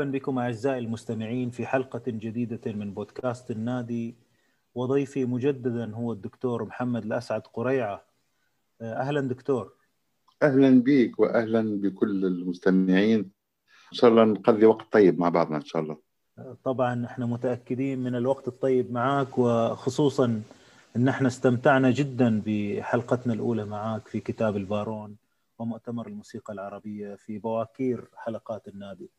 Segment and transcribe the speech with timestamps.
[0.00, 4.14] مرحبا بكم أعزائي المستمعين في حلقة جديدة من بودكاست النادي.
[4.74, 8.04] وضيفي مجددا هو الدكتور محمد الأسعد قريعة.
[8.80, 9.72] أهلا دكتور.
[10.42, 13.18] أهلا بك واهلا بكل المستمعين.
[13.92, 15.96] إن شاء الله نقضي وقت طيب مع بعضنا إن شاء الله.
[16.64, 20.42] طبعا إحنا متأكدين من الوقت الطيب معك وخصوصا
[20.96, 25.16] إن إحنا استمتعنا جدا بحلقتنا الأولى معك في كتاب البارون
[25.58, 29.10] ومؤتمر الموسيقى العربية في بواكير حلقات النادي.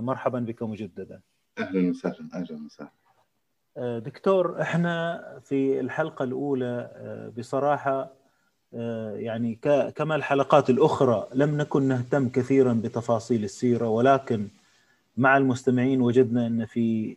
[0.00, 1.20] مرحبا بك مجددا.
[1.58, 2.90] أهلا وسهلا أهلا وسهلا.
[3.76, 8.12] آه، دكتور إحنا في الحلقة الأولى آه، بصراحة
[8.74, 9.54] آه، يعني
[9.96, 14.48] كما الحلقات الأخرى لم نكن نهتم كثيرا بتفاصيل السيرة ولكن
[15.16, 17.16] مع المستمعين وجدنا إن في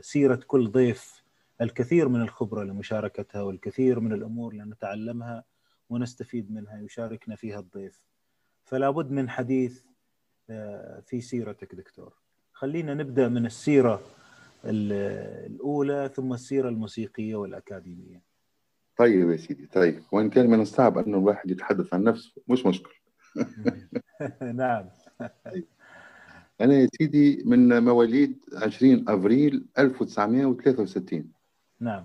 [0.00, 1.24] سيرة كل ضيف
[1.60, 5.44] الكثير من الخبرة لمشاركتها والكثير من الأمور لنتعلمها
[5.90, 8.02] ونستفيد منها يشاركنا فيها الضيف.
[8.64, 9.82] فلا بد من حديث
[11.06, 12.12] في سيرتك دكتور.
[12.52, 14.00] خلينا نبدأ من السيرة
[14.64, 18.22] الأولى ثم السيرة الموسيقية والأكاديمية.
[18.96, 20.02] طيب يا سيدي طيب.
[20.12, 22.94] وإن كان من الصعب انه الواحد يتحدث عن نفسه مش مشكل
[24.42, 24.88] نعم.
[26.60, 31.32] أنا يا سيدي من مواليد 20 أفريل 1963
[31.80, 32.04] نعم.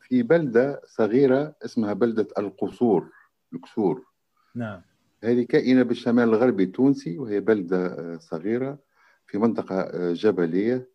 [0.00, 3.10] في بلدة صغيرة اسمها بلدة القصور
[3.54, 4.06] القصور.
[4.54, 4.82] نعم.
[5.24, 8.78] هذه كائنة بالشمال الغربي التونسي وهي بلدة آه، صغيرة
[9.26, 10.90] في منطقة آه، جبلية.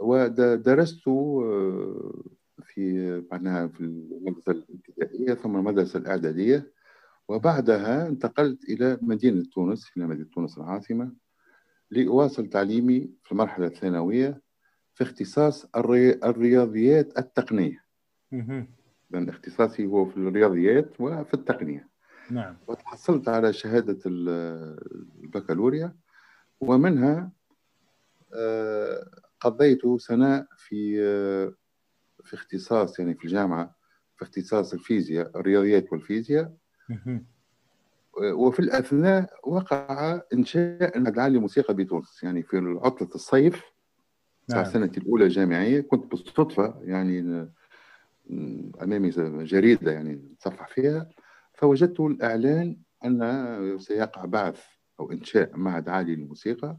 [0.00, 2.22] ودرست آه،
[2.62, 6.72] في معناها في المدرسة الابتدائية ثم المدرسة الإعدادية.
[7.28, 11.12] وبعدها انتقلت إلى مدينة تونس إلى مدينة تونس العاصمة
[11.90, 14.42] لأواصل تعليمي في المرحلة الثانوية
[14.94, 15.66] في اختصاص
[16.24, 17.84] الرياضيات التقنية.
[19.10, 21.93] لأن اختصاصي هو في الرياضيات وفي التقنية.
[22.30, 22.56] نعم.
[22.66, 25.96] وتحصلت على شهادة البكالوريا
[26.60, 27.30] ومنها
[28.34, 31.54] آه، قضيت سنة في آه،
[32.24, 33.76] في اختصاص يعني في الجامعة
[34.16, 36.52] في اختصاص الفيزياء الرياضيات والفيزياء.
[38.18, 43.62] وفي الأثناء وقع إنشاء المعهد العالي للموسيقى بتونس يعني في عطلة الصيف
[44.48, 44.64] نعم.
[44.64, 47.48] سنتي الأولى جامعية كنت بالصدفة يعني
[48.82, 49.10] أمامي
[49.44, 51.10] جريدة يعني نتصفح فيها.
[51.54, 54.64] فوجدت الإعلان أن سيقع بعث
[55.00, 56.78] أو إنشاء معهد عالي للموسيقى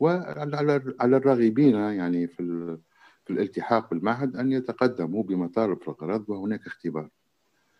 [0.00, 2.78] وعلى على الراغبين يعني في
[3.24, 7.08] في الالتحاق بالمعهد أن يتقدموا بمطالب الغرض وهناك اختبار.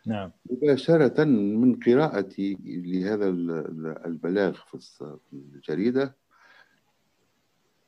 [0.07, 0.33] نعم.
[0.51, 3.29] مباشرة من قراءتي لهذا
[4.07, 6.17] البلاغ في الجريدة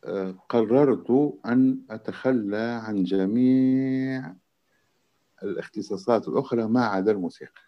[0.05, 4.35] آه، قررت أن أتخلى عن جميع
[5.43, 7.61] الاختصاصات الأخرى ما عدا الموسيقى.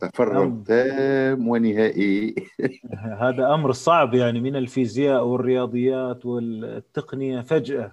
[0.00, 2.34] تفرغ تام ونهائي.
[3.24, 7.92] هذا أمر صعب يعني من الفيزياء والرياضيات والتقنية فجأة.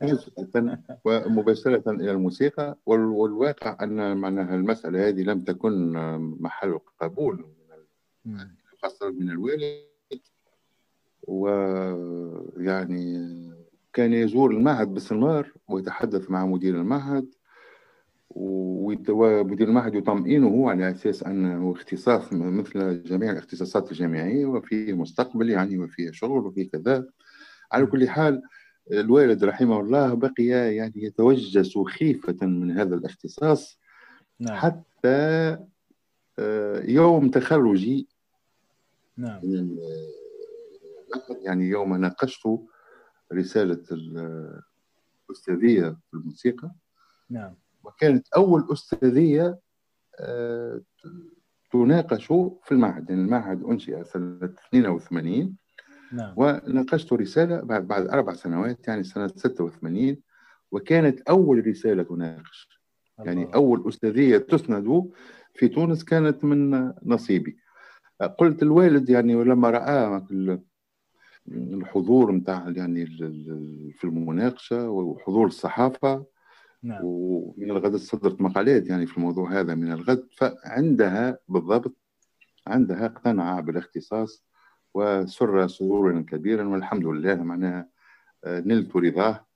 [0.00, 2.76] فجاه ومباشرة إلى الموسيقى.
[2.86, 5.92] والواقع أن معناها المسألة هذه لم تكن
[6.40, 7.44] محل قبول
[8.82, 9.84] خاصة من الوالد.
[11.28, 13.04] ويعني
[13.92, 17.34] كان يزور المعهد باستمرار ويتحدث مع مدير المعهد.
[18.34, 26.10] ومدير المعهد يطمئنه على أساس أنه اختصاص مثل جميع الاختصاصات الجامعية وفيه مستقبل يعني وفيه
[26.10, 27.06] شغل وفيه كذا.
[27.72, 28.42] على كل حال
[28.92, 33.78] الوالد رحمه الله بقي يعني يتوجس خيفة من هذا الاختصاص
[34.40, 34.56] نعم.
[34.56, 35.58] حتى
[36.38, 38.08] آه، يوم تخرجي.
[39.16, 39.40] نعم.
[41.42, 42.48] يعني يوم ناقشت
[43.32, 43.82] رسالة
[45.30, 46.70] الأستاذية في الموسيقى.
[47.30, 47.54] نعم.
[47.84, 49.58] وكانت أول أستاذية
[50.20, 50.80] آه،
[51.72, 55.56] تناقش في المعهد يعني المعهد أنشئ سنة 82
[56.12, 56.34] نعم.
[56.36, 60.16] وناقشت رسالة بعد بعد أربع سنوات يعني سنة 86
[60.72, 62.80] وكانت أول رسالة تناقش
[63.20, 63.32] الله.
[63.32, 65.10] يعني أول أستاذية تسند
[65.54, 67.56] في تونس كانت من نصيبي
[68.38, 70.22] قلت الوالد يعني ولما رأى
[71.48, 73.06] الحضور نتاع يعني
[73.92, 76.26] في المناقشة وحضور الصحافة
[76.84, 77.00] نعم.
[77.02, 81.96] ومن الغد صدرت مقالات يعني في الموضوع هذا من الغد فعندها بالضبط
[82.66, 84.44] عندها اقتنع بالاختصاص
[84.94, 87.88] وسر سرورا كبيرا والحمد لله معناها
[88.44, 89.46] آه، نلت رضاه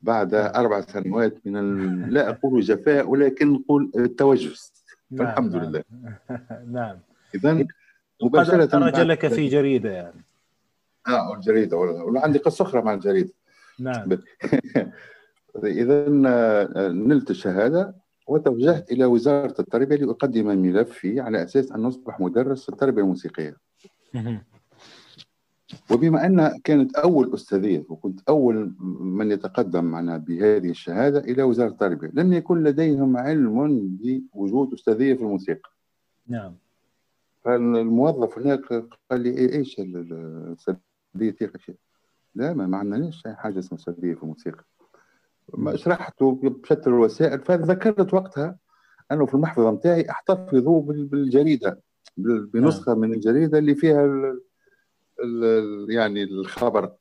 [0.00, 0.52] بعد نعم.
[0.54, 2.14] أربع سنوات من ال...
[2.14, 4.72] لا أقول جفاء ولكن نقول التوجس.
[5.10, 5.64] نعم الحمد نعم.
[5.64, 5.84] لله.
[6.80, 6.98] نعم.
[7.34, 7.66] إذا
[8.22, 10.24] مباشرة خرج لك في جريدة يعني.
[11.08, 13.32] آه الجريدة ولا عندي قصة أخرى مع الجريدة.
[13.78, 14.08] نعم.
[15.64, 17.94] إذا آه، نلت الشهادة
[18.28, 23.56] وتوجهت إلى وزارة التربية لأقدم ملفي على أساس أن أصبح مدرس في التربية الموسيقية.
[25.90, 32.10] وبما أن كانت أول أستاذية وكنت أول من يتقدم معنا بهذه الشهادة إلى وزارة التربية
[32.14, 35.70] لم يكن لديهم علم بوجود أستاذية في الموسيقى.
[36.26, 36.54] نعم.
[37.44, 40.78] فالموظف هناك قال لي إيه إيش الأستاذية؟
[42.34, 44.64] لا ما, ما عندناش حاجة اسمها أستاذية في الموسيقى.
[45.74, 48.56] شرحته بشتى الوسائل فذكرت وقتها
[49.12, 51.80] أنه في المحفظة نتاعي أحتفظ بالجريدة
[52.52, 53.00] بنسخة نعم.
[53.00, 54.22] من الجريدة اللي فيها
[55.88, 56.92] يعني الخبر.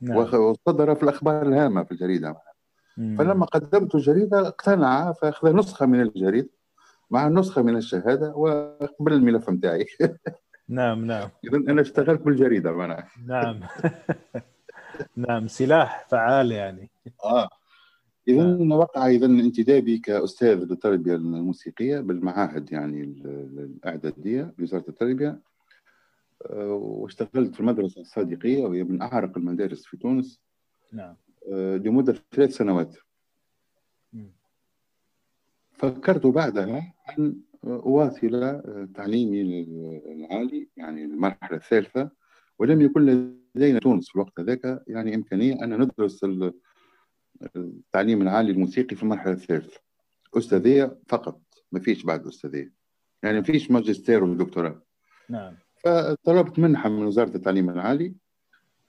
[0.00, 0.16] نعم.
[0.16, 2.36] وصدر في الأخبار الهامة في الجريدة.
[2.96, 3.16] مم.
[3.18, 6.48] فلما قدمت الجريدة اقتنع فأخذ نسخة من الجريدة
[7.10, 9.86] مع نسخة من الشهادة وقبل الملف نتاعي
[10.68, 11.28] نعم نعم.
[11.44, 13.08] اذا أنا اشتغلت بالجريدة معناها.
[13.26, 13.60] نعم.
[15.16, 16.90] نعم سلاح فعال يعني.
[17.24, 17.48] آه.
[18.28, 18.72] اذا نعم.
[18.72, 25.40] وقع اذا انتدابي كأستاذ للتربية الموسيقية بالمعاهد يعني الإعدادية بوزاره التربية.
[26.50, 30.40] واشتغلت في المدرسة الصادقية وهي من أعرق المدارس في تونس.
[30.92, 31.16] نعم.
[31.52, 32.96] آه، لمدة ثلاث سنوات.
[35.72, 39.42] فكرت بعدها أن أواصل آه، تعليمي
[40.06, 42.10] العالي يعني المرحلة الثالثة
[42.58, 46.24] ولم يكن لدينا تونس في الوقت ذاك يعني إمكانية أن ندرس
[47.56, 49.80] التعليم العالي الموسيقي في المرحلة الثالثة.
[50.36, 51.40] أستاذية فقط
[51.72, 52.72] ما فيش بعد أستاذية.
[53.22, 54.82] يعني ما فيش ماجستير ودكتوراه.
[55.28, 55.54] نعم.
[55.76, 58.14] فطلبت منحة من وزارة التعليم العالي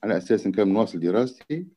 [0.04, 1.68] على أساس أن كان نواصل دراستي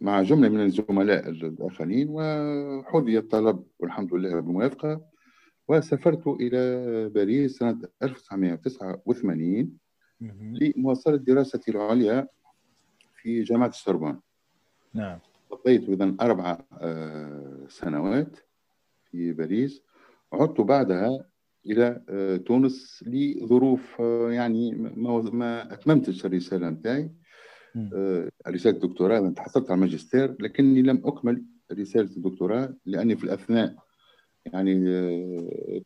[0.00, 5.04] مع جملة من الزملاء الآخرين وحظي الطلب والحمد لله بالموافقة
[5.68, 9.78] وسافرت إلى باريس سنة 1989
[10.20, 12.28] لمواصلة دراستي العليا
[13.16, 14.20] في جامعة السوربون.
[14.94, 15.18] نعم.
[15.54, 18.36] قضيت إذا أربع آه، سنوات
[19.10, 19.82] في باريس.
[20.32, 21.24] عدت بعدها
[21.66, 27.10] إلى آه، تونس لظروف آه، يعني ما, ما أتممتش الرسالة نتاعي.
[28.48, 33.74] رسالة الدكتوراه أنا تحصلت على الماجستير لكني لم أكمل رسالة الدكتوراه لأني في الأثناء
[34.46, 34.74] يعني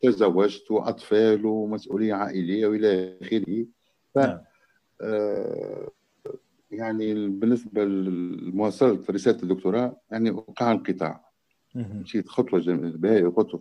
[0.02, 3.66] تزوجت وأطفال ومسؤولية عائلية وإلى آخره.
[4.14, 4.38] ف نعم.
[6.70, 11.28] يعني بالنسبة لمواصله رساله الدكتوراه يعني وقع انقطاع
[11.74, 12.60] مشيت خطوة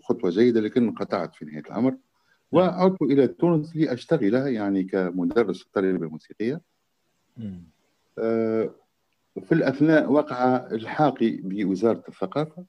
[0.04, 1.98] خطوة جيدة لكن انقطعت في نهاية الأمر.
[2.51, 6.62] وعدت إلى تونس لأشتغل يعني كمدرس التربية الموسيقية
[8.19, 8.75] آه،
[9.44, 12.65] في الأثناء وقع إلحاقي بوزارة الثقافة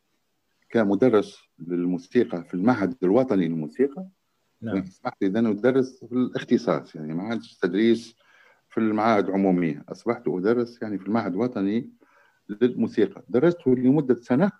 [0.71, 4.07] كمدرس للموسيقى في المعهد الوطني للموسيقى.
[4.63, 4.79] نعم.
[4.79, 8.17] أصبحت إذا أدرس في الاختصاص يعني ما عادش تدريس
[8.79, 9.85] في المعاهد عمومية.
[9.89, 11.91] أصبحت أدرس يعني في المعهد الوطني
[12.49, 13.23] للموسيقى.
[13.29, 14.53] درست لمدة سنة.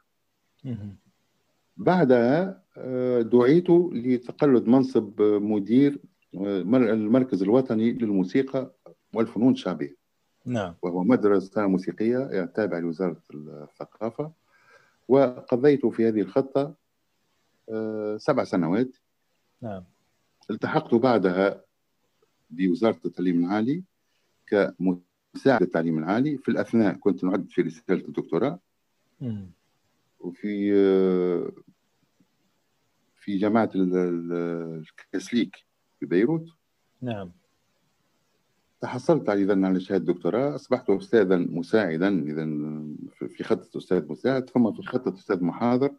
[1.77, 5.99] بعدها آه، دعيت لتقلد منصب مدير
[6.35, 8.75] آه، المركز الوطني للموسيقى
[9.15, 9.97] والفنون الشعبية.
[10.47, 10.75] نعم.
[10.83, 14.33] وهو مدرسة موسيقية تابعة لوزارة الثقافة.
[15.09, 16.75] وقضيت في هذه الخطة
[17.71, 18.97] آه، سبع سنوات.
[19.63, 19.85] نعم.
[20.51, 21.65] التحقت بعدها
[22.51, 23.83] بوزارة التعليم العالي.
[24.51, 26.95] كمساعد التعليم العالي في الأثناء.
[26.97, 28.59] كنت نعد في رسالة الدكتوراه.
[30.21, 30.73] وفي
[33.17, 35.57] في جامعة الكاسليك
[36.01, 36.47] في بيروت.
[37.03, 37.33] نعم.
[38.81, 42.09] تحصلت إذا على شهادة دكتوراه أصبحت أستاذا مساعدا.
[42.23, 42.45] إذا
[43.29, 45.93] في خطة أستاذ مساعد ثم في خطة أستاذ محاضر.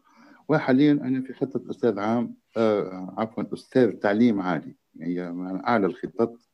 [0.47, 4.75] وحاليا أنا في خطة أستاذ عام آه عفوا أستاذ تعليم عالي.
[5.01, 6.48] هي يعني أعلى الخطط.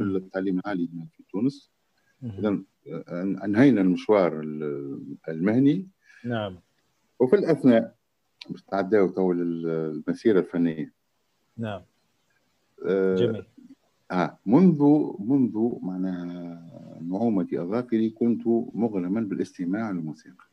[0.00, 1.70] التعليم العالي في تونس.
[2.24, 4.40] إذا آه، أنهينا المشوار
[5.28, 5.88] المهني.
[6.24, 6.58] نعم.
[7.20, 7.96] وفي الأثناء
[8.50, 8.62] باش
[9.14, 10.92] تو المسيرة الفنية.
[11.56, 11.82] نعم.
[12.86, 13.44] آه جميل.
[14.10, 14.82] آه منذ
[15.18, 20.46] منذ معناها نعومة أظافري كنت مغرما بالاستماع للموسيقى.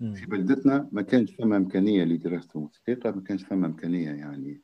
[0.00, 0.14] مم.
[0.14, 4.60] في بلدتنا ما كانش ثم إمكانية لدراسة الموسيقى ما كانش ثم إمكانية يعني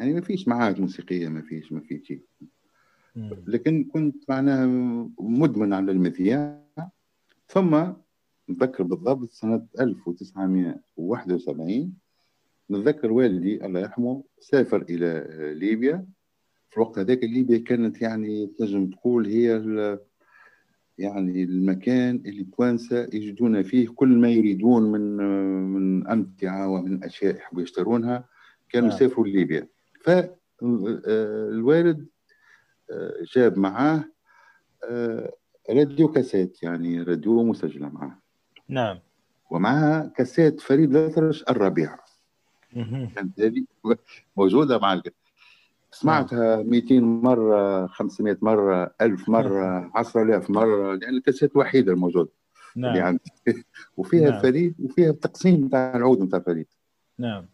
[0.00, 2.22] يعني ما فيش معاهد موسيقية ما فيش ما فيش شيء.
[3.46, 4.66] لكن كنت معناها
[5.20, 6.60] مدمن على المذياع
[7.48, 7.84] ثم
[8.50, 11.92] نتذكر بالضبط سنة 1971
[12.70, 15.26] نتذكر والدي الله يرحمه سافر إلى
[15.58, 16.06] ليبيا.
[16.70, 19.48] في الوقت هذاك ليبيا كانت يعني تنجم تقول هي
[20.98, 25.16] يعني المكان اللي التوانسة يجدون فيه كل ما يريدون من
[25.74, 28.24] من أمتعة ومن أشياء يحبوا يشترونها.
[28.68, 28.96] كانوا نعم.
[28.96, 29.68] يسافروا لليبيا
[30.00, 32.06] فالوالد آه،
[33.34, 34.04] جاب معاه
[34.84, 35.32] آه،
[35.70, 38.18] راديو كاسيت يعني راديو مسجلة معاه.
[38.68, 38.98] نعم.
[39.50, 41.96] ومعها كاسيت فريد الأطرش الربيع.
[43.14, 43.64] كانت هذه
[44.36, 45.02] موجودة مع
[45.92, 52.30] سمعتها 200 مرة 500 مرة 1000 مرة 10000 مرة لأن الكاسيت الوحيدة الموجودة
[52.76, 52.90] نعم.
[52.90, 53.32] اللي عندي.
[53.96, 54.42] وفيها نعم.
[54.42, 56.66] فريد وفيها التقسيم نتاع العود نتاع فريد.
[57.18, 57.46] نعم.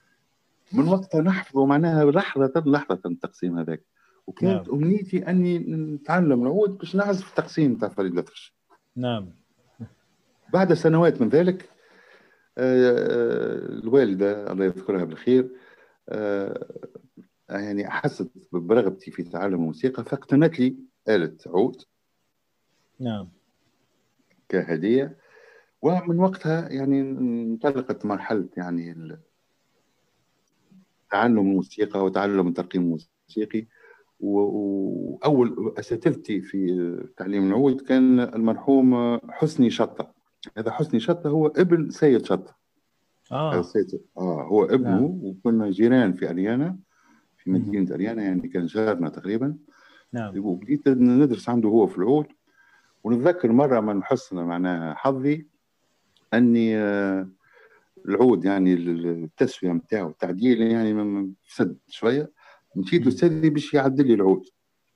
[0.72, 3.82] من وقتها نحفظه معناها لحظة لحظة التقسيم هذاك.
[4.26, 4.74] وكانت نعم.
[4.74, 8.54] أمنيتي أني نتعلم العود باش نعزف التقسيم نتاع فريد الأطرش.
[8.96, 9.30] نعم.
[10.52, 11.70] بعد سنوات من ذلك
[12.58, 15.50] آه، آه، الوالدة الله يذكرها بالخير
[16.08, 16.66] آه،
[17.48, 20.76] يعني أحست برغبتي في تعلم الموسيقى فاقتنت لي
[21.08, 21.82] آلة عود.
[23.00, 23.28] نعم.
[24.48, 25.16] كهدية.
[25.82, 29.16] ومن وقتها يعني انطلقت مرحلة يعني
[31.10, 33.66] تعلم الموسيقى وتعلم الترقيم الموسيقي.
[34.20, 40.12] وأول أساتذتي في تعليم العود كان المرحوم حسني شطة.
[40.58, 42.56] هذا حسني شطة هو ابن سيد شطة.
[43.32, 43.62] آه.
[43.62, 45.04] سيد آه هو ابنه نعم.
[45.04, 46.78] وكنا جيران في أريانا
[47.36, 49.56] في مدينة أريانا يعني كان جارنا تقريبا.
[50.12, 50.38] نعم.
[50.38, 52.26] وبديت ندرس عنده هو في العود.
[53.04, 55.46] ونتذكر مرة من حسن معناها حظي
[56.34, 57.28] أني آه،
[58.08, 62.32] العود يعني التسوية نتاعو التعديل يعني فسد شوية.
[62.76, 64.46] مشيت لاستاذي باش يعدل لي العود.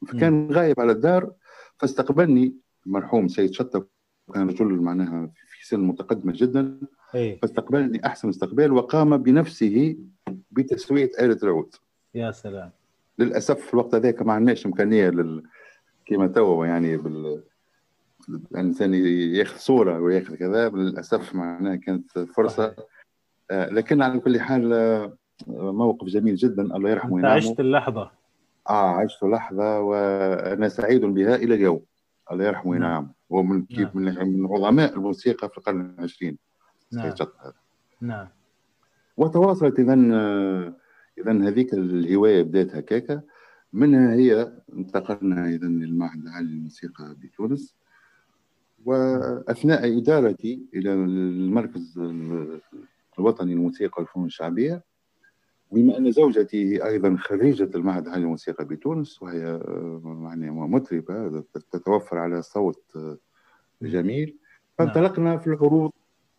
[0.06, 1.32] فكان غايب على الدار
[1.78, 2.54] فاستقبلني
[2.86, 3.86] المرحوم سيد شطة
[4.34, 6.80] كان رجل معناها في سن متقدمة جدا.
[7.14, 7.38] أي.
[7.42, 9.96] فاستقبلني أحسن استقبال وقام بنفسه
[10.50, 11.74] بتسوية آلة العود.
[12.14, 12.70] يا سلام.
[13.18, 15.42] للأسف في الوقت هذاك ما عندناش إمكانية لل...
[16.06, 17.42] كما توا يعني بال
[18.28, 18.94] الإنسان
[19.34, 22.76] ياخذ صورة وياخذ كذا للأسف معناها كانت فرصة.
[23.50, 25.16] آه لكن على كل حال آه
[25.48, 27.34] موقف جميل جدا الله يرحمه وينعمه.
[27.34, 28.10] عشت اللحظة.
[28.68, 31.80] آه عشت لحظة وأنا سعيد بها إلى اليوم
[32.32, 33.00] الله يرحمه وينعمه.
[33.00, 33.12] نعم.
[33.32, 34.28] هو من كيف نعم.
[34.28, 36.38] من عظماء الموسيقى في القرن العشرين.
[36.92, 37.14] نعم.
[38.00, 38.28] نعم.
[39.16, 39.94] وتواصلت اذا
[41.18, 43.22] اذا هذيك الهواية بدأت هكاكا
[43.72, 47.76] منها هي انتقلنا اذا للمعهد العالي للموسيقى بتونس.
[48.84, 51.98] وأثناء إدارتي إلى المركز
[53.18, 54.84] الوطني للموسيقى والفنون الشعبية
[55.72, 59.60] بما أن زوجتي أيضا خريجه المعهد العالي للموسيقى بتونس وهي
[60.04, 62.98] يعني مطربة تتوفر على صوت
[63.82, 64.88] جميل نعم.
[64.88, 65.90] فانطلقنا في العروض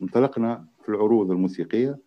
[0.01, 2.00] انطلقنا في العروض الموسيقية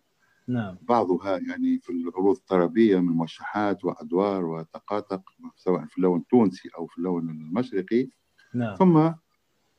[0.47, 5.21] نعم بعضها يعني في العروض الطربية من موشحات وأدوار وتقاطق
[5.55, 8.09] سواء في اللون التونسي أو في اللون المشرقي
[8.53, 8.75] نعم.
[8.75, 8.97] ثم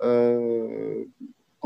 [0.03, 1.07] آه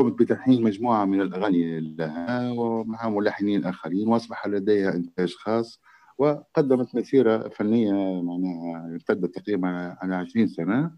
[0.00, 5.80] قمت بتلحين مجموعة من الأغاني لها ومع ملحنين آخرين وأصبح لديها إنتاج خاص
[6.18, 9.68] وقدمت مسيرة فنية معناها امتدت تقريبا
[10.00, 10.90] على 20 سنة.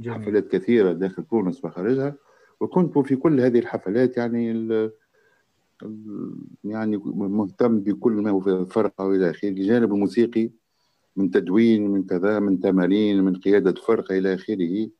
[0.00, 0.18] جميل.
[0.20, 2.14] حفلات كثيرة داخل تونس وخارجها.
[2.60, 4.92] وكنت في كل هذه الحفلات يعني ال
[6.64, 9.48] يعني مهتم بكل ما هو في الفرقة وإلى آخره.
[9.48, 10.50] الجانب الموسيقي
[11.16, 14.90] من تدوين من كذا من تمارين من قيادة فرقة إلى آخره.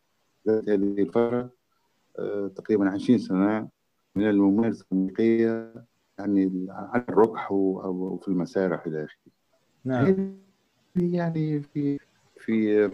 [0.49, 1.58] هذه الفرقة
[2.57, 3.69] تقريبا 20 سنة
[4.17, 5.75] من الممارسة الموسيقية
[6.19, 9.33] يعني على الركح وفي المسارح إلى آخره
[9.85, 10.35] نعم
[10.97, 11.99] يعني في
[12.37, 12.89] في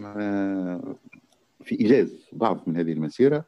[1.64, 3.44] في إيجاز بعض من هذه المسيرة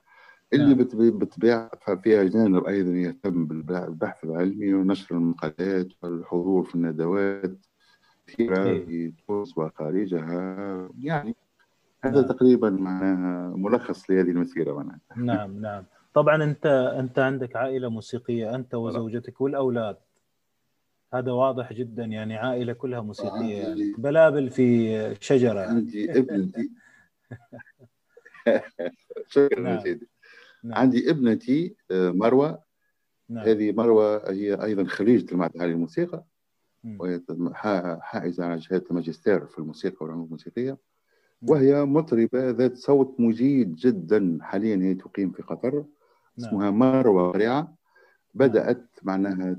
[0.52, 1.10] اللي نعم.
[1.18, 1.70] بالطبيعة
[2.02, 7.66] فيها جانب أيضا يهتم بالبحث العلمي ونشر المقالات والحضور في الندوات
[8.26, 8.86] كثيرة إيه.
[8.86, 11.36] في تونس وخارجها يعني
[12.08, 12.22] هذا.
[12.22, 15.84] تقريبا معناها ملخص لهذه المسيرة معناها نعم نعم
[16.14, 16.66] طبعا أنت
[16.98, 19.96] أنت عندك عائلة موسيقية أنت وزوجتك والأولاد
[21.14, 25.60] هذا واضح جدا يعني عائلة كلها موسيقية يعني بلابل في شجرة.
[25.60, 26.70] عندي ابنتي
[29.28, 29.80] شكرا نعم.
[29.80, 30.08] سيدي
[30.64, 30.78] نعم.
[30.78, 32.62] عندي ابنتي آه، مروة
[33.28, 33.44] نعم.
[33.44, 36.24] هذه مروة هي أيضا خريجه المعهد العالي للموسيقى
[36.98, 37.20] وهي
[38.00, 40.78] حائزة على شهاده الماجستير في الموسيقى والعلوم الموسيقية
[41.42, 44.38] وهي مطربة ذات صوت مجيد جدا.
[44.40, 45.72] حاليا هي تقيم في قطر
[46.38, 46.48] نعم.
[46.48, 47.76] اسمها مروة قريعة
[48.34, 49.56] بدأت معناها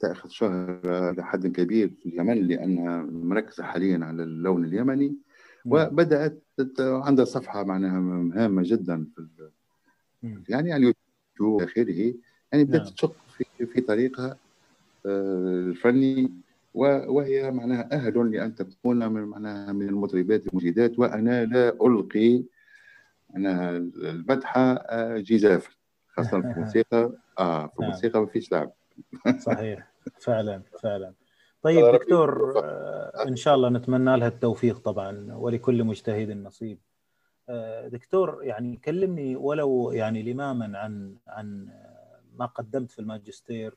[0.00, 5.16] تأخذ شهرة لحد كبير في اليمن لأنها مركزة حاليا على اللون اليمني.
[5.66, 5.86] نعم.
[5.86, 6.42] وبدأت
[6.78, 7.98] عندها صفحة معناها
[8.44, 9.48] هامة جدا في
[10.48, 12.14] يعني على اليوتيوب آخره
[12.52, 12.92] يعني بدأت نعم.
[12.92, 14.36] تشق في, في طريقها
[15.06, 16.32] آه، الفني.
[16.86, 22.44] وهي معناها أهل لأن تكون من معناها من المطربات المجيدات وأنا لا ألقي
[23.30, 25.70] معناها المدح آه، جزافا
[26.08, 27.12] خاصة في الموسيقى.
[27.38, 27.90] آه في نعم.
[27.90, 28.72] الموسيقى ما فيش لعب.
[29.46, 29.92] صحيح.
[30.20, 31.14] فعلا فعلا.
[31.62, 36.78] طيب دكتور آه، إن شاء الله نتمنى لها التوفيق طبعا ولكل مجتهد نصيب
[37.48, 41.68] آه، دكتور يعني كلمني ولو يعني لماما عن عن
[42.34, 43.76] ما قدمت في الماجستير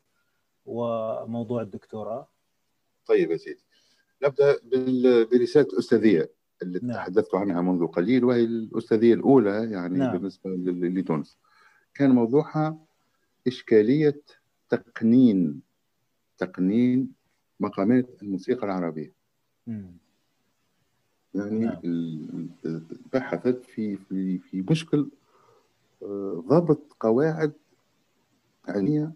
[0.66, 2.28] وموضوع الدكتوراه.
[3.06, 3.64] طيب يا سيدي
[4.24, 4.60] نبدأ
[5.26, 6.32] برسالة الأستاذية
[6.64, 6.96] التي نعم.
[6.96, 10.18] تحدثت عنها منذ قليل وهي الأستاذية الأولى يعني نعم.
[10.18, 11.38] بالنسبة لتونس
[11.94, 12.86] كان موضوعها
[13.48, 14.22] إشكالية
[14.70, 15.62] تقنين
[16.38, 17.12] تقنين
[17.60, 19.14] مقامات الموسيقى العربية
[19.68, 19.92] مم.
[21.36, 22.50] يعني نعم.
[23.14, 25.10] بحثت في في في مشكل
[26.04, 27.54] آه، ضبط قواعد
[28.68, 29.12] علمية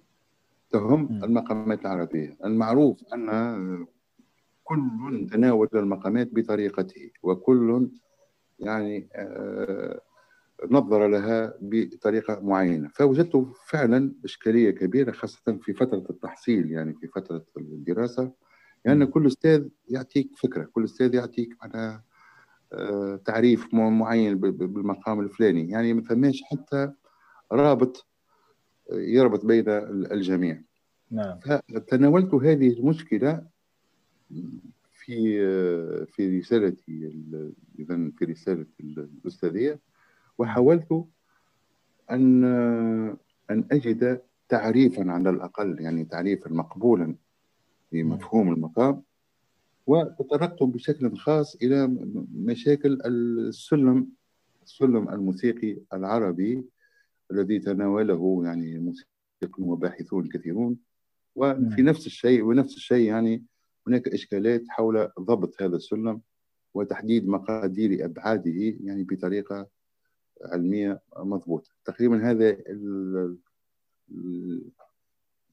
[0.76, 2.38] تهم المقامات العربية.
[2.46, 3.88] المعروف أن
[4.64, 7.90] كل تناول المقامات بطريقته وكل
[8.60, 10.02] يعني آه،
[10.72, 12.90] نظر لها بطريقة معينة.
[12.96, 18.22] فوجدت فعلا إشكالية كبيرة خاصة في فترة التحصيل يعني في فترة الدراسة
[18.86, 22.04] لأن يعني كل أستاذ يعطيك فكرة كل أستاذ يعطيك معناها
[22.74, 25.70] آه، تعريف معين بالمقام الفلاني.
[25.70, 26.92] يعني ما فماش حتى
[27.52, 28.08] رابط
[28.92, 29.70] يربط بين
[30.12, 30.62] الجميع
[31.12, 31.40] نعم.
[31.40, 33.44] فتناولت هذه المشكلة
[34.92, 37.24] في في رسالتي
[37.80, 39.80] إذا في رسالة الأستاذية
[40.38, 41.06] وحاولت
[42.12, 42.44] أن
[43.50, 47.16] أن أجد تعريفا على الأقل يعني تعريفا مقبولا
[47.92, 49.04] لمفهوم المقام
[49.88, 51.88] وتطرقت بشكل خاص إلى
[52.36, 54.08] مشاكل السلم
[54.64, 56.64] السلم الموسيقي العربي
[57.32, 60.78] الذي تناوله يعني موسيقيون وباحثون كثيرون.
[61.36, 63.44] وفي نفس الشيء ونفس الشيء يعني
[63.88, 66.22] هناك إشكالات حول ضبط هذا السلم
[66.74, 68.52] وتحديد مقادير أبعاده
[68.84, 69.68] يعني بطريقة
[70.46, 71.72] علمية مضبوطة.
[71.86, 72.58] تقريبا هذا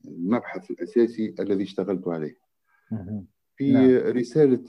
[0.04, 2.36] المبحث الأساسي الذي اشتغلت عليه.
[3.56, 3.90] في نعم.
[3.90, 4.64] رسالة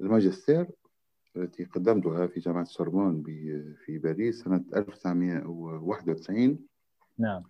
[0.00, 0.66] الماجستير
[1.36, 3.22] التي قدمتها في جامعة سوربون
[3.84, 6.58] في باريس سنة 1991
[7.18, 7.42] نعم.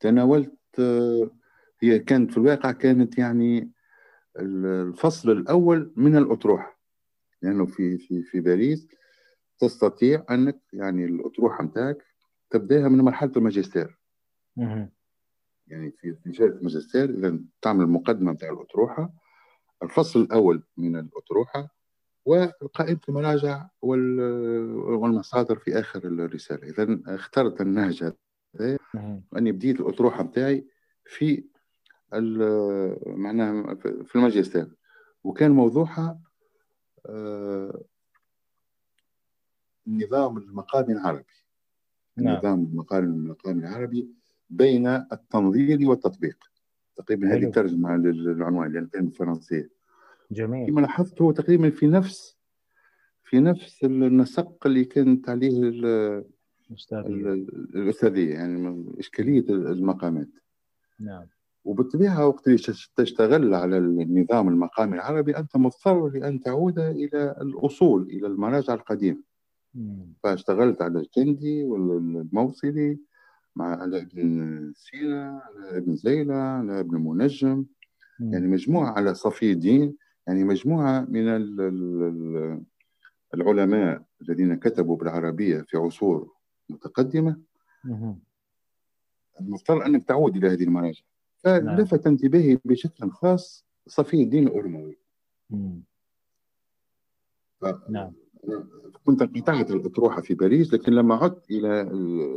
[0.00, 0.80] تناولت
[1.82, 3.70] هي كانت في الواقع كانت يعني
[4.38, 6.80] الفصل الأول من الأطروحة.
[7.42, 8.88] لأنه في في في باريس
[9.58, 12.04] تستطيع أنك يعني الأطروحة نتاعك
[12.50, 13.98] تبدأها من مرحلة الماجستير.
[15.66, 19.12] يعني في شهادة الماجستير إذا تعمل المقدمة نتاع الأطروحة.
[19.82, 21.75] الفصل الأول من الأطروحة
[22.26, 26.68] وقائمة المراجع والمصادر في آخر الرسالة.
[26.68, 28.12] إذا اخترت النهج
[28.60, 28.78] هذا
[29.36, 30.66] أني بديت الأطروحة نتاعي
[31.04, 31.44] في
[33.06, 34.76] معناها في الماجستير.
[35.24, 36.20] وكان موضوعها
[37.06, 37.82] آه،
[39.86, 41.24] نظام المقام العربي.
[42.16, 42.36] نعم.
[42.36, 44.08] نظام المقام المقام العربي
[44.50, 46.50] بين التنظير والتطبيق.
[46.96, 49.75] تقريبا هذه ترجمة للعنوان لأن كان بالفرنسية
[50.30, 50.66] جميل.
[50.66, 52.36] كما لاحظت هو تقريبا في نفس
[53.24, 55.58] في نفس النسق اللي كانت عليه
[57.74, 58.34] الأستاذية.
[58.34, 60.28] يعني إشكالية المقامات.
[61.00, 61.26] نعم.
[61.64, 62.58] وبالطبيعة وقت اللي
[62.96, 69.22] تشتغل على النظام المقامي العربي أنت مضطر لأن تعود إلى الأصول إلى المراجع القديمة.
[70.22, 72.98] فاشتغلت على الجندي والموصلي
[73.56, 77.64] مع على ابن سينا على ابن زيلة على ابن منجم.
[78.20, 79.96] يعني مجموعة على صفي الدين.
[80.26, 81.28] يعني مجموعة من
[83.34, 86.32] العلماء الذين كتبوا بالعربية في عصور
[86.68, 87.40] متقدمة.
[89.40, 91.02] المفترض أنك تعود إلى هذه المراجع.
[91.38, 94.98] فلفت انتباهي بشكل خاص صفي الدين الأرموي
[97.88, 98.12] نعم.
[99.04, 101.80] كنت انقطعت الأطروحة في باريس لكن لما عدت إلى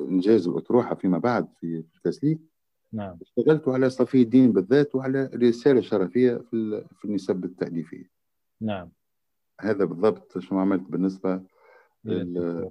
[0.09, 2.39] إنجاز الأطروحة فيما بعد في التسليك
[2.93, 3.17] نعم.
[3.21, 8.09] اشتغلت على صفي الدين بالذات وعلى رسالة شرفية في في النسب التأليفية.
[8.61, 8.89] نعم.
[9.61, 11.41] هذا بالضبط شو عملت بالنسبة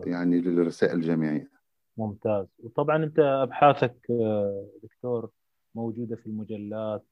[0.06, 1.50] يعني للرسائل الجامعية.
[1.96, 2.46] ممتاز.
[2.58, 5.30] وطبعا أنت أبحاثك آه، دكتور
[5.74, 7.04] موجودة في المجلات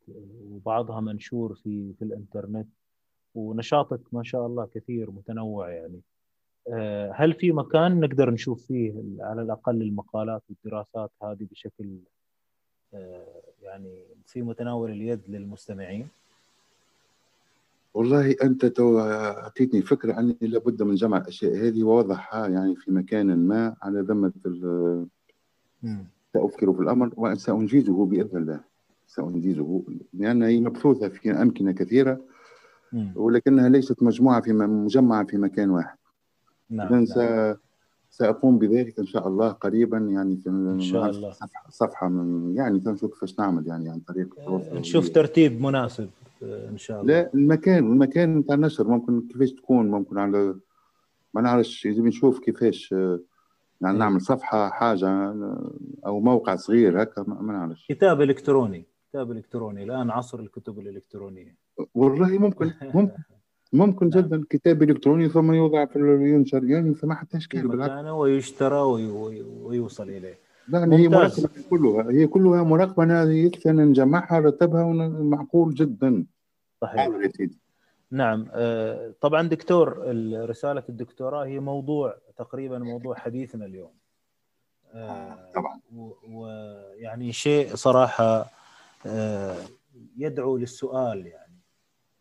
[0.43, 2.69] وبعضها منشور في في الإنترنت
[3.35, 6.01] ونشاطك ما شاء الله كثير متنوع يعني.
[6.73, 12.16] آه، هل في مكان نقدر نشوف فيه على الأقل المقالات والدراسات هذه بشكل آه،
[13.63, 16.09] يعني في متناول اليد للمستمعين؟
[17.95, 23.49] والله أنت تو أعطيتني فكرة اني لابد من جمع الاشياء هذه ووضعها يعني في مكان
[23.49, 24.33] ما على ذمة
[26.35, 28.61] سأفكر في الأمر وسانجزه بإذن الله.
[29.07, 29.83] سأنجزه
[30.13, 32.21] لأن هي مبثوثة في أمكنة كثيرة
[33.15, 35.97] ولكنها ليست مجموعة في مجمعة في مكان واحد.
[36.71, 37.57] نعم, نعم.
[38.17, 41.31] سأقوم بذلك إن شاء الله قريبا يعني في إن شاء الله.
[41.31, 44.35] صفحة, صفحة من يعني نشوف كيفاش نعمل يعني عن طريق
[44.73, 46.11] نشوف ترتيب مناسب
[46.43, 47.15] إن شاء الله.
[47.15, 50.55] لا المكان المكان نتاع النشر ممكن كيفاش تكون ممكن على
[51.35, 52.93] ما نعرفش لازم نشوف كيفاش
[53.81, 55.35] يعني نعمل صفحة حاجة
[56.07, 57.87] أو موقع صغير هكا ما نعرفش.
[57.89, 61.57] كتاب إلكتروني كتاب إلكتروني الآن عصر الكتب الإلكترونية.
[61.95, 63.17] والله ممكن ممكن.
[63.73, 68.11] ممكن جدا كتاب إلكتروني ثم يوضع في ينشر يعني فما حتى اشكال بالعكس.
[68.11, 68.81] ويشترى
[69.63, 70.39] ويوصل إليه.
[70.73, 72.11] يعني هي مراقبة كلها.
[72.11, 73.03] هي كلها مراقبة.
[73.03, 76.25] أنا نجمعها رتبها معقول جدا.
[76.81, 77.09] صحيح.
[78.11, 78.47] نعم.
[78.53, 79.99] آه، طبعا دكتور
[80.49, 83.93] رسالة الدكتوراه هي موضوع تقريبا موضوع حديثنا اليوم.
[84.95, 85.81] آه، طبعا.
[86.31, 88.51] ويعني شيء صراحة
[89.07, 89.57] آه،
[90.17, 91.46] يدعو للسؤال يعني.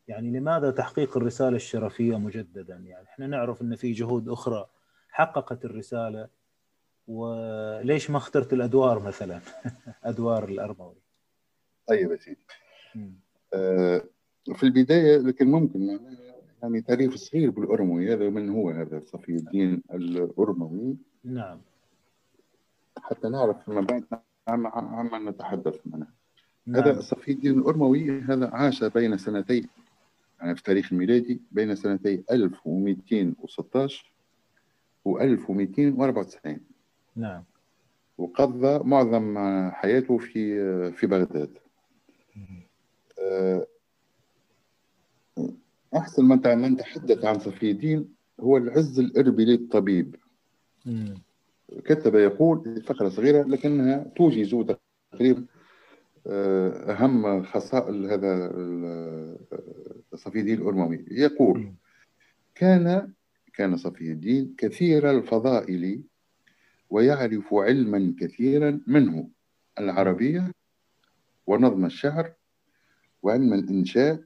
[0.07, 4.67] يعني لماذا تحقيق الرسالة الشرفية مجددا؟ يعني إحنا نعرف إن في جهود أخرى
[5.09, 6.27] حققت الرسالة
[7.07, 9.39] وليش ما اخترت الأدوار مثلا؟
[10.03, 10.95] أدوار الأرموي.
[11.87, 12.39] طيب يا سيدي.
[13.53, 14.01] آه
[14.53, 15.99] في البداية لكن ممكن
[16.63, 21.61] يعني تاريخ صغير بالأرموي هذا من هو هذا صفي الدين الأرموي؟ نعم.
[22.97, 24.05] حتى نعرف فيما بعد
[24.47, 26.07] عما نتحدث عنه
[26.65, 26.83] نعم.
[26.83, 29.67] هذا صفي الدين الأرموي هذا عاش بين سنتي
[30.45, 34.13] يعني في التاريخ الميلادي بين سنتي 1216
[35.05, 36.59] و 1294
[37.15, 37.43] نعم.
[38.17, 39.37] وقضى معظم
[39.71, 41.57] حياته في في بغداد.
[43.19, 43.67] آه،
[45.95, 50.15] أحسن من من تحدث عن صفي الدين هو العز الإربلي الطبيب
[51.85, 54.55] كتب يقول فقرة صغيرة لكنها توجز
[55.11, 55.45] تقريبا
[56.27, 58.49] أهم خصائل هذا
[60.15, 61.73] صفي الدين الأرموي يقول
[62.55, 63.11] كان
[63.53, 66.03] كان صفي الدين كثير الفضائل
[66.89, 69.29] ويعرف علما كثيرا منه
[69.79, 70.51] العربية
[71.47, 72.33] ونظم الشعر
[73.23, 74.23] وعلم الإنشاء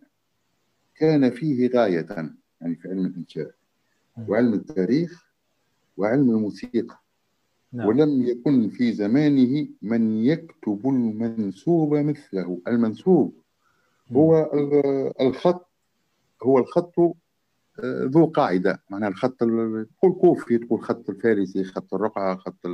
[0.96, 2.08] كان فيه غاية
[2.62, 3.52] يعني في علم الإنشاء
[4.28, 5.26] وعلم التاريخ
[5.98, 7.00] وعلم الموسيقى.
[7.74, 7.88] نعم.
[7.88, 12.62] ولم يكن في زمانه من يكتب المنسوب مثله.
[12.68, 13.34] المنسوب
[14.12, 14.52] هو
[15.22, 15.70] الخط
[16.44, 18.82] هو الخط آه، ذو قاعدة.
[18.90, 19.88] معنى الخط تقول
[20.22, 22.66] كوفي تقول خط الفارسي خط الرقعة خط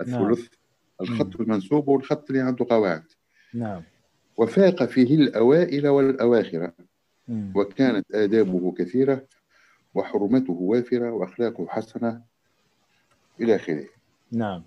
[0.00, 0.48] الثلث نعم.
[1.00, 3.04] الخط المنسوب هو الخط اللي عنده قواعد.
[3.54, 3.82] نعم.
[4.36, 6.70] وفاق فيه الأوائل والأواخر.
[7.28, 7.52] مم.
[7.54, 9.26] وكانت آدابه كثيرة
[9.94, 12.22] وحرمته وافرة وأخلاقه حسنة
[13.40, 13.97] إلى آخره.
[14.32, 14.62] نعم.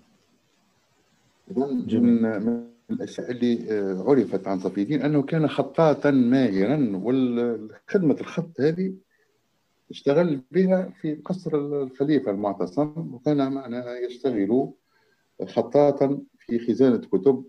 [1.56, 8.60] من من الأشياء اللي آه، عرفت عن صفي الدين أنه كان خطاطا ماهرا والخدمة الخط
[8.60, 8.94] هذه
[9.90, 14.72] اشتغل بها في قصر الخليفة المعتصم وكان معنا يشتغل
[15.46, 17.44] خطاطا في خزانة كتب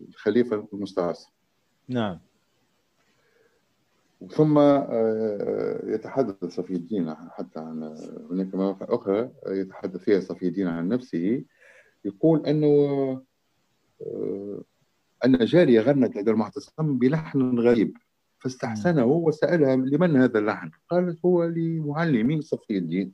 [0.00, 1.30] الخليفة المستعصم.
[1.88, 2.18] نعم.
[4.30, 7.96] ثم آه، يتحدث صفي الدين حتى عن
[8.30, 11.44] هناك مواقع أخرى يتحدث فيها صفي الدين عن نفسه
[12.04, 12.66] يقول أنه
[14.02, 14.62] آه،
[15.24, 17.96] أن جارية غنت لدى المعتصم بلحن غريب
[18.38, 23.12] فاستحسنه وسألها لمن هذا اللحن؟ قالت هو لمعلمي صفي الدين.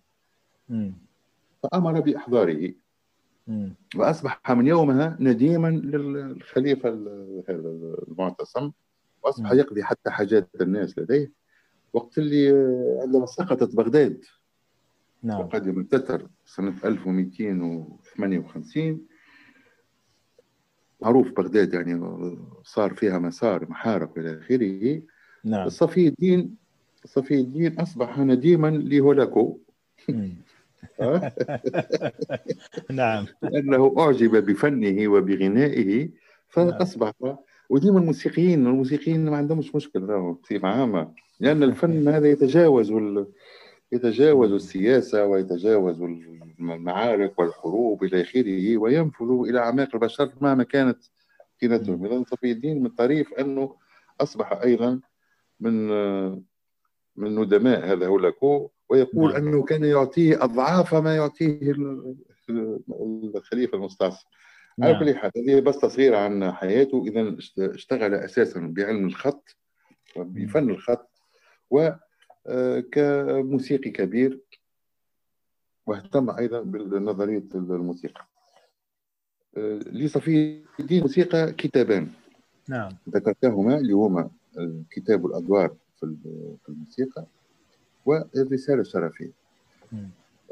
[1.63, 2.73] فأمر بإحضاره.
[3.97, 6.89] وأصبح من يومها نديما للخليفة
[7.49, 8.71] المعتصم.
[9.23, 11.33] واصبح يقضي حتى حاجات الناس لديه.
[11.93, 12.49] وقت اللي
[13.03, 14.25] عندما سقطت بغداد
[15.23, 15.41] نعم.
[15.41, 19.07] وقدم التتر سنة 1258
[21.01, 22.01] معروف بغداد يعني
[22.65, 25.03] صار فيها مسار محارق إلى آخره.
[25.45, 25.69] نعم.
[25.69, 26.57] صفي الدين
[27.05, 29.59] صفي الدين أصبح نديما لهولاكو.
[32.91, 33.27] نعم.
[33.43, 36.09] لأنه أعجب بفنه وبغنائه
[36.49, 37.13] فأصبح
[37.73, 40.01] وديما الموسيقيين الموسيقيين ما عندهمش مشكل
[40.43, 41.15] بصفة عامة.
[41.41, 43.27] لأن الفن هذا يتجاوز وال...
[43.93, 46.03] يتجاوز السياسة ويتجاوز
[46.61, 50.99] المعارك والحروب إلى آخره وينفذ إلى أعماق البشر مهما كانت
[51.61, 53.77] كينتهم إذا صفي الدين من الطريف أنه
[54.21, 55.01] أصبح أيضا
[55.61, 55.89] من
[57.17, 59.49] من ندماء هذا هولاكو ويقول نعم.
[59.49, 61.75] أنه كان يعطيه أضعاف ما يعطيه
[63.35, 64.27] الخليفة المستعصم
[64.81, 69.57] على كل حال هذه بس تصغير عن حياته إذا اشتغل أساسا بعلم الخط
[70.17, 71.11] وبفن الخط
[71.71, 74.41] وكموسيقي آه، كبير
[75.87, 78.27] واهتم أيضا بنظريه الموسيقى.
[79.57, 82.11] آه، لصفي الدين موسيقى كتابان.
[82.69, 82.97] نعم.
[83.09, 84.31] ذكرتهما اللي هما
[84.91, 86.17] كتاب الأدوار في
[86.69, 87.27] الموسيقى
[88.07, 89.33] والرسالة الشرفية.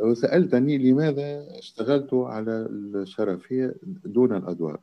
[0.01, 4.81] وسألتني لماذا اشتغلت على الشرفية دون الأدوار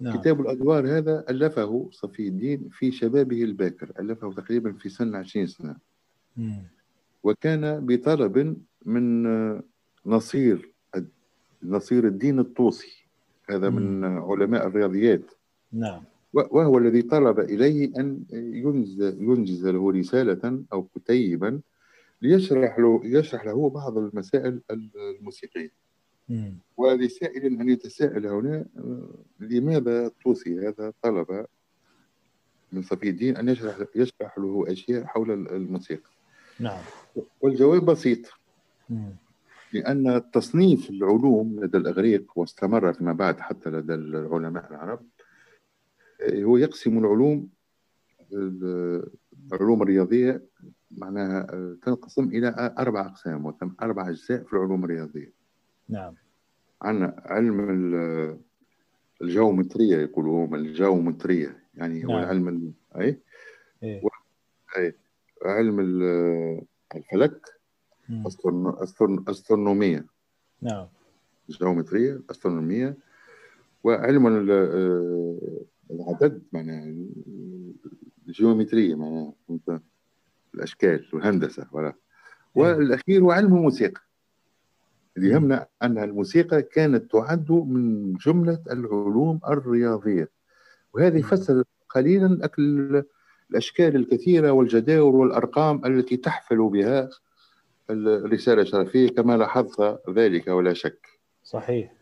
[0.00, 0.18] نعم.
[0.18, 5.76] كتاب الأدوار هذا ألفه صفي الدين في شبابه الباكر ألفه تقريبا في سن 20 سنة
[6.36, 6.62] مم.
[7.22, 9.24] وكان بطلب من
[10.06, 10.72] نصير
[11.62, 13.06] نصير الدين الطوسي
[13.50, 13.76] هذا مم.
[13.76, 15.30] من علماء الرياضيات
[15.72, 16.02] نعم
[16.32, 21.60] وهو الذي طلب إليه أن ينجز, ينجز له رسالة أو كتيبا
[22.22, 25.70] ليشرح له يشرح له بعض المسائل الموسيقية.
[26.76, 28.66] ولسائل أن يتساءل هنا
[29.40, 31.46] لماذا الطوسي هذا طلب
[32.72, 36.10] من صفي الدين أن يشرح يشرح له أشياء حول الموسيقى؟
[36.60, 36.82] نعم.
[37.40, 38.18] والجواب بسيط.
[38.90, 39.16] مم.
[39.72, 45.06] لأن تصنيف العلوم لدى الأغريق واستمر فيما بعد حتى لدى العلماء العرب
[46.32, 47.48] هو يقسم العلوم
[49.52, 50.42] العلوم الرياضية
[50.90, 51.46] معناها
[51.82, 55.32] تنقسم إلى أربع أقسام وتم أربع أجزاء في العلوم الرياضية.
[55.88, 56.14] نعم.
[56.82, 57.70] عندنا علم
[59.22, 62.18] الجيومترية يقولوا هم الجيومترية يعني هو نعم.
[62.18, 63.18] العلم أي؟
[63.82, 64.08] إيه؟ و...
[64.76, 64.94] أي
[65.44, 65.80] علم
[66.94, 67.46] الفلك
[69.28, 70.06] أسترونومية.
[70.62, 70.86] نعم.
[71.48, 72.96] الجيومترية أسترونومية.
[73.84, 74.26] وعلم
[75.90, 76.94] العدد معناها
[78.28, 79.32] الجيومترية معناها.
[80.54, 81.94] الأشكال والهندسة ولا؟
[82.54, 84.00] والأخير هو علم الموسيقى.
[85.16, 90.28] اللي يهمنا أن الموسيقى كانت تعد من جملة العلوم الرياضية.
[90.94, 92.50] وهذه فسر قليلا
[93.50, 97.08] الأشكال الكثيرة والجداول والأرقام التي تحفل بها
[97.90, 99.08] الرسالة الشرفية.
[99.08, 101.06] كما لاحظت ذلك ولا شك.
[101.44, 101.92] صحيح.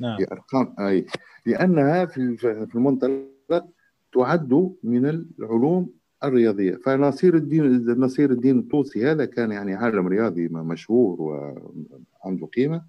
[0.00, 0.18] نعم.
[0.32, 1.06] أرقام أي.
[1.46, 3.66] لأنها في المنطلق
[4.14, 6.76] تعد من العلوم الرياضية.
[6.76, 12.84] فنصير الدين نصير الدين الطوسي هذا كان يعني عالم رياضي مشهور وعنده قيمة.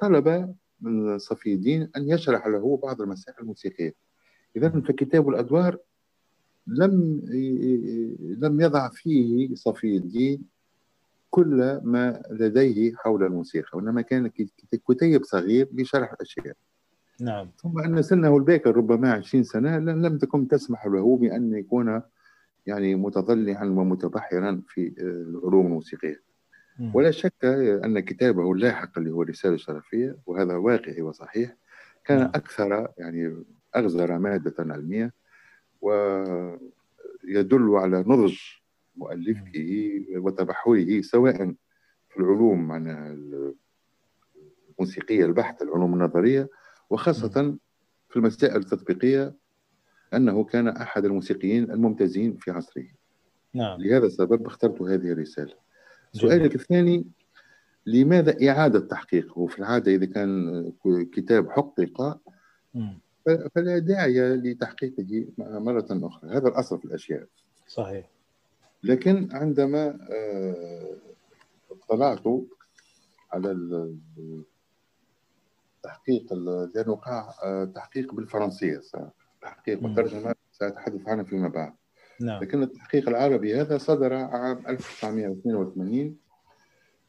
[0.00, 3.94] طلب من صفي الدين أن يشرح له بعض المسائل الموسيقية.
[4.56, 5.78] إذا فكتاب الأدوار
[6.66, 7.22] لم
[8.38, 10.42] لم يضع فيه صفي الدين
[11.30, 14.30] كل ما لديه حول الموسيقى وإنما كان
[14.88, 16.56] كتيب صغير لشرح الأشياء.
[17.20, 17.50] نعم.
[17.62, 22.02] ثم أن سنه الباكر ربما 20 سنة لم تكن تسمح له بأن يكون
[22.68, 26.22] يعني متضلعا ومتبحرا في العلوم الموسيقية.
[26.94, 27.44] ولا شك
[27.84, 31.56] أن كتابه اللاحق اللي هو الرسالة الشرفية وهذا واقعي وصحيح
[32.04, 32.30] كان نعم.
[32.34, 33.44] أكثر يعني
[33.76, 35.12] أغزر مادة علمية
[35.80, 36.58] ويدل
[37.74, 38.38] على نضج
[38.96, 39.52] مؤلفه
[40.16, 41.54] وتبحره سواء
[42.08, 43.16] في العلوم معناها
[44.78, 46.48] الموسيقية البحتة العلوم النظرية
[46.90, 47.56] وخاصة
[48.08, 49.34] في المسائل التطبيقية
[50.14, 52.86] أنه كان أحد الموسيقيين الممتازين في عصره.
[53.54, 53.80] نعم.
[53.80, 55.54] لهذا السبب اخترت هذه الرسالة.
[56.12, 57.04] سؤالك الثاني
[57.86, 60.72] لماذا إعادة تحقيقه في العادة إذا كان
[61.12, 62.20] كتاب حقق
[63.54, 66.30] فلا داعي لتحقيقه مرة أخرى.
[66.30, 67.26] هذا الأصل في الأشياء.
[67.66, 68.10] صحيح.
[68.82, 69.98] لكن عندما
[71.70, 72.24] اطلعت
[73.32, 73.50] على
[75.78, 76.32] التحقيق
[76.74, 77.30] لأنه وقع
[77.64, 78.80] تحقيق بالفرنسية
[79.48, 81.72] تحقيق والترجمة سأتحدث عنها فيما بعد.
[82.20, 82.42] نعم.
[82.42, 86.16] لكن التحقيق العربي هذا صدر عام 1982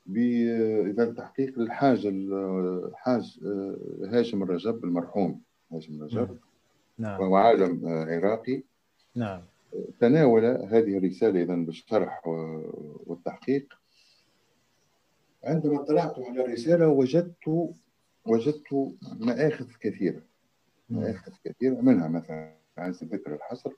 [0.05, 3.39] بإذا تحقيق الحاج الحاج
[4.05, 6.37] هاشم الرجب المرحوم هاشم الرجب.
[6.97, 7.21] نعم.
[7.21, 8.63] وهو عالم عراقي.
[9.15, 9.41] نعم.
[9.99, 12.27] تناول هذه الرسالة إذا بالشرح
[13.05, 13.73] والتحقيق.
[15.43, 17.73] عندما اطلعت على الرسالة وجدت
[18.25, 20.21] وجدت مآخذ كثيرة.
[21.45, 23.71] كثيرة منها مثلا عن ذكر الحصر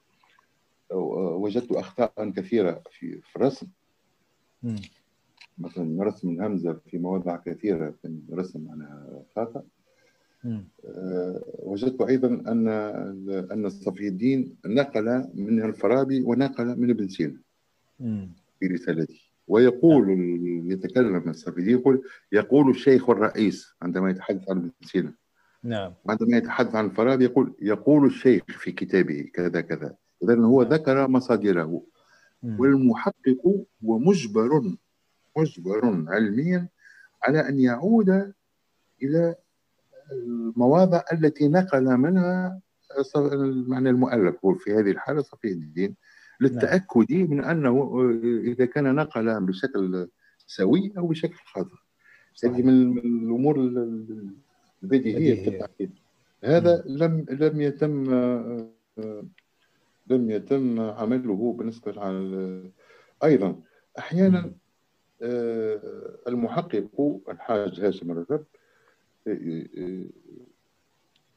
[0.91, 3.67] وجدت أخطاء كثيرة في الرسم.
[5.58, 9.62] مثلا رسم الهمزة في مواضع كثيرة في الرسم أنا خاطئ
[10.86, 12.67] أه وجدت أيضا أن
[13.52, 17.38] أن صفي الدين نقل من الفارابي ونقل من ابن سينا
[18.60, 19.19] في رسالته.
[19.47, 20.10] ويقول
[20.71, 25.13] يتكلم صفي الدين يقول يقول الشيخ الرئيس عندما يتحدث عن ابن سينا
[25.63, 25.93] نعم.
[26.10, 29.95] عندما يتحدث عن الفارابي يقول يقول الشيخ في كتابه كذا كذا.
[30.24, 30.74] اذا هو نعم.
[30.74, 31.82] ذكر مصادره.
[32.43, 34.76] والمحقق هو مجبر
[35.38, 36.67] مجبر علميا
[37.24, 38.34] على أن يعود
[39.04, 39.36] إلى
[40.12, 42.60] المواضع التي نقل منها
[43.67, 44.45] معنى المؤلف.
[44.45, 45.95] هو في هذه الحالة صفي الدين.
[46.41, 50.08] للتأكد من أنه إذا كان نقل بشكل
[50.47, 51.76] سوي أو بشكل خاطئ.
[52.43, 53.56] هذه من الأمور
[54.84, 55.89] البديهية في التحقيق
[56.44, 58.04] هذا لم لم يتم
[60.08, 62.63] لم يتم عمله بالنسبة على
[63.24, 63.62] أيضا.
[64.00, 64.52] أحيانا
[66.28, 68.44] المحقق الحاج هاشم الرجب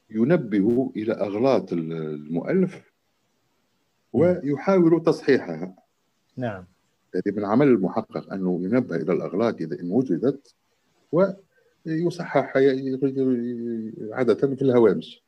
[0.09, 2.91] ينبه إلى أغلاط المؤلف
[4.13, 5.75] ويحاول تصحيحها.
[6.37, 6.65] نعم.
[7.15, 10.55] هذه من عمل المحقق أنه ينبه إلى الأغلاط إذا إن وجدت
[11.87, 12.53] ويصحح
[14.11, 15.23] عادة في الهوامش.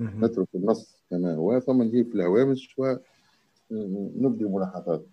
[0.00, 2.76] نترك النص كما هو ثم نجيب في الهوامش
[3.70, 5.06] ونبدي ملاحظات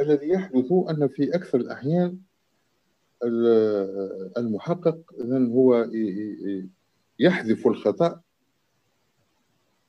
[0.00, 2.18] الذي يحدث أن في أكثر الأحيان
[4.38, 5.88] المحقق إذن هو
[7.18, 8.20] يحذف الخطأ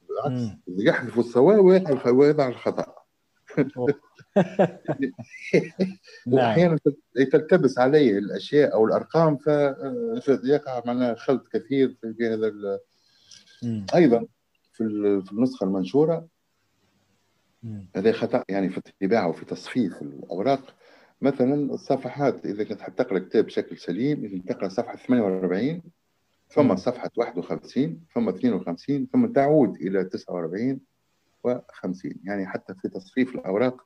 [0.09, 1.65] بالعكس يحذف الصواب
[2.05, 3.00] ويضع الخطأ.
[6.27, 7.27] واحيانا نعم.
[7.31, 9.37] تلتبس عليه الأشياء أو الأرقام
[10.21, 12.79] فيقع معنا خلط كثير في هذا
[13.95, 14.25] أيضا
[14.73, 14.83] في
[15.31, 16.27] النسخة المنشورة.
[17.95, 20.75] هذا خطأ يعني في الطباعة وفي تصفيف الأوراق.
[21.21, 25.81] مثلا الصفحات إذا كنت حاب تقرأ كتاب بشكل سليم إذا تقرأ صفحة 48
[26.49, 30.79] ثم صفحة 51 ثم 52 ثم تعود إلى 49
[31.47, 33.85] و50 يعني حتى في تصفيف الأوراق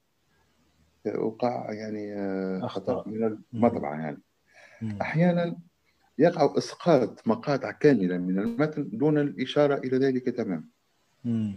[1.17, 4.21] وقع يعني آه، خطأ من المطبعه يعني.
[5.01, 5.57] أحيانا
[6.17, 10.63] يقع إسقاط مقاطع كاملة من المتن دون الإشارة إلى ذلك تماما.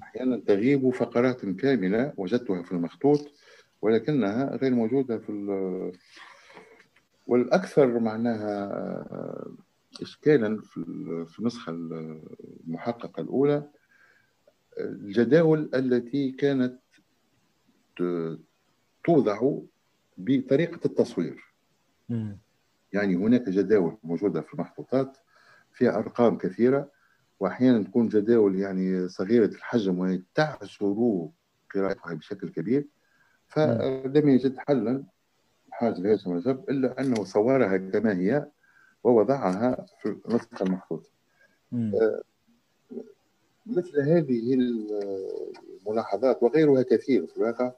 [0.03, 3.33] أحيانا تغيب فقرات كاملة وجدتها في المخطوط
[3.83, 5.33] ولكنها غير موجودة في
[7.27, 9.53] والأكثر معناها آه،
[10.03, 10.61] اشكالا
[11.27, 13.71] في النسخة المحققة الأولى
[14.81, 16.79] الجداول التي كانت
[19.05, 19.53] توضع
[20.19, 21.55] بطريقة التصوير.
[22.93, 25.17] يعني هناك جداول موجودة في المخطوطات
[25.73, 26.91] فيها أرقام كثيرة
[27.41, 31.29] وأحيانا تكون جداول يعني صغيرة الحجم وتعسر
[31.75, 32.87] قراءتها بشكل كبير
[33.49, 35.05] فلم يجد حلا
[35.71, 38.47] حاج الهاشم رجب إلا أنه صورها كما هي
[39.05, 41.11] ووضعها في النسخة المحطوطة.
[41.95, 42.23] آه،
[43.69, 44.55] مثل هذه
[45.87, 47.73] الملاحظات وغيرها كثير في الواقع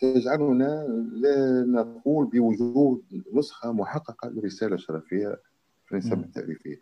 [0.00, 3.02] تجعلنا لا نقول بوجود
[3.34, 5.40] نسخة محققة لرسالة شرفية
[5.86, 6.76] في النسب التأليفية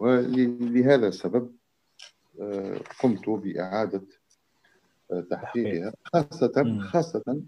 [0.00, 1.52] ولهذا السبب
[3.02, 4.02] قمت بإعادة
[5.30, 7.42] تحقيقها خاصة خاصة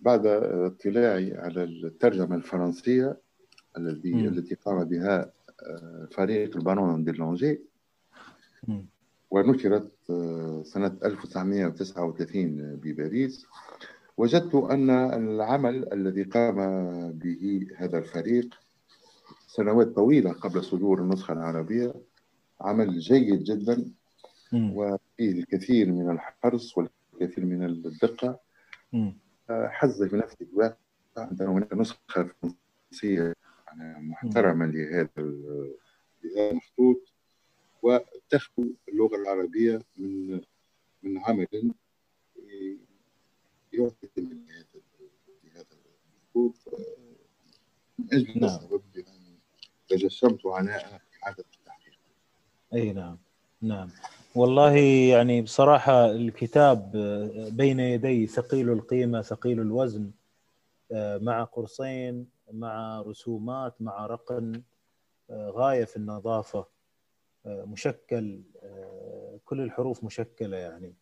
[0.00, 3.16] بعد اطلاعي على الترجمة الفرنسية
[3.78, 7.60] الذي التي قام بها آه، فريق البارون دي لونجي.
[9.36, 9.92] ونشرت
[10.62, 13.46] سنة 1939 بباريس.
[14.16, 16.56] وجدت أن العمل الذي قام
[17.12, 18.54] به هذا الفريق
[19.46, 21.94] سنوات طويلة قبل صدور النسخة العربية
[22.60, 23.84] عمل جيد جدا
[24.52, 28.40] وفيه الكثير من الحرص والكثير من الدقة.
[29.50, 30.76] حز في نفسي الواقع
[31.18, 32.28] أن هناك نسخة
[32.92, 33.34] فرنسية
[33.98, 35.08] محترمة لهذا
[36.36, 37.15] المخطوط
[37.86, 40.40] وتخلو اللغة العربية من
[41.02, 41.72] من عمل
[43.72, 45.66] يعطي من هذا
[46.34, 46.54] المفروض
[47.98, 48.44] من أجل نعم.
[48.44, 48.82] السبب
[49.88, 51.98] تجسمت عناء اعاده التحقيق.
[52.74, 53.18] أي نعم
[53.62, 53.90] نعم
[54.34, 54.76] والله
[55.10, 56.92] يعني بصراحة الكتاب
[57.52, 60.10] بين يدي ثقيل القيمة ثقيل الوزن
[61.20, 64.62] مع قرصين مع رسومات مع رقم
[65.30, 66.75] غاية في النظافة
[67.46, 68.42] مشكل
[69.44, 70.94] كل الحروف مشكلة يعني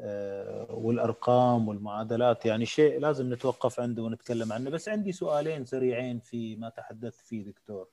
[0.00, 4.70] آه، والأرقام والمعادلات يعني شيء لازم نتوقف عنده ونتكلم عنه.
[4.70, 7.88] بس عندي سؤالين سريعين في ما تحدثت فيه دكتور.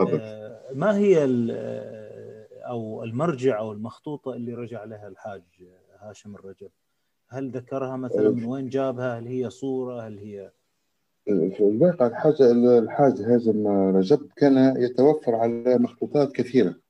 [0.00, 5.42] آه، ما هي آه، أو المرجع أو المخطوطة اللي رجع لها الحاج
[5.98, 6.70] هاشم الرجب؟
[7.28, 10.50] هل ذكرها مثلا من وين جابها؟ هل هي صورة؟ هل هي؟
[11.24, 16.87] في الواقع الحاج الحاج هاشم رجب كان يتوفر على مخطوطات كثيرة.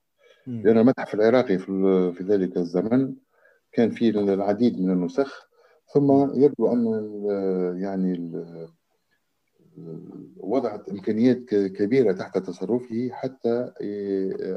[0.48, 3.14] لأن المتحف العراقي في ذلك الزمن
[3.72, 5.48] كان فيه العديد من النسخ
[5.94, 6.84] ثم يبدو أن
[7.82, 8.32] يعني
[10.36, 13.72] وضعت إمكانيات كبيرة تحت تصرفه حتى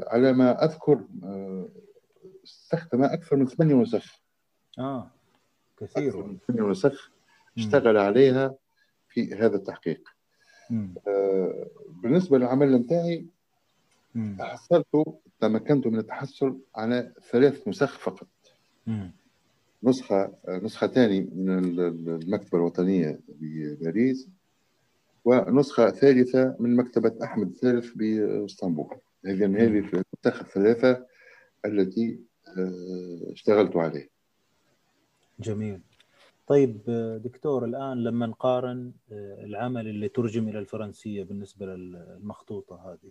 [0.06, 1.04] على ما أذكر
[2.44, 4.20] استخدم أكثر من ثمانية نسخ.
[4.78, 5.10] آه
[5.76, 6.16] كثير.
[6.16, 7.10] من ثمانية نسخ
[7.56, 8.54] اشتغل عليها
[9.08, 10.08] في هذا التحقيق.
[11.08, 11.66] آه
[12.02, 13.26] بالنسبة للعمل نتاعي
[14.40, 14.86] حصلت
[15.42, 18.28] تمكنت من التحصل على ثلاث نسخ فقط.
[19.82, 21.50] نسخة نسختان من
[22.08, 24.28] المكتبة الوطنية بباريس
[25.24, 28.96] ونسخة ثالثة من مكتبة أحمد الثالث بإسطنبول.
[29.26, 31.06] هذه هذه النسخ الثلاثة
[31.64, 32.20] التي
[32.58, 34.08] آه، اشتغلت عليها
[35.40, 35.80] جميل.
[36.46, 36.82] طيب
[37.24, 43.10] دكتور الآن لما نقارن آه، العمل اللي ترجم إلى الفرنسية بالنسبة للمخطوطة هذه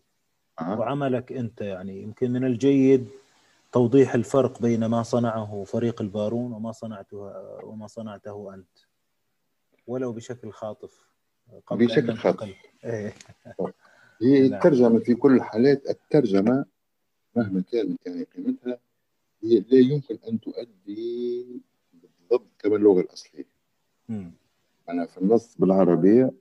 [0.62, 0.80] أه.
[0.80, 3.08] وعملك أنت يعني يمكن من الجيد
[3.72, 7.18] توضيح الفرق بين ما صنعه فريق البارون وما صنعته
[7.64, 8.78] وما صنعته أنت.
[9.88, 11.12] ولو بشكل خاطف
[11.68, 12.56] قبل بشكل خاطف.
[12.84, 13.14] إيه.
[14.22, 16.66] هي الترجمة في كل الحالات الترجمة
[17.36, 18.80] مهما كانت يعني قيمتها
[19.42, 21.46] لا يمكن أن تؤدي
[21.94, 23.46] بالضبط كما اللغة الأصلية.
[24.90, 26.32] أنا في النص بالعربية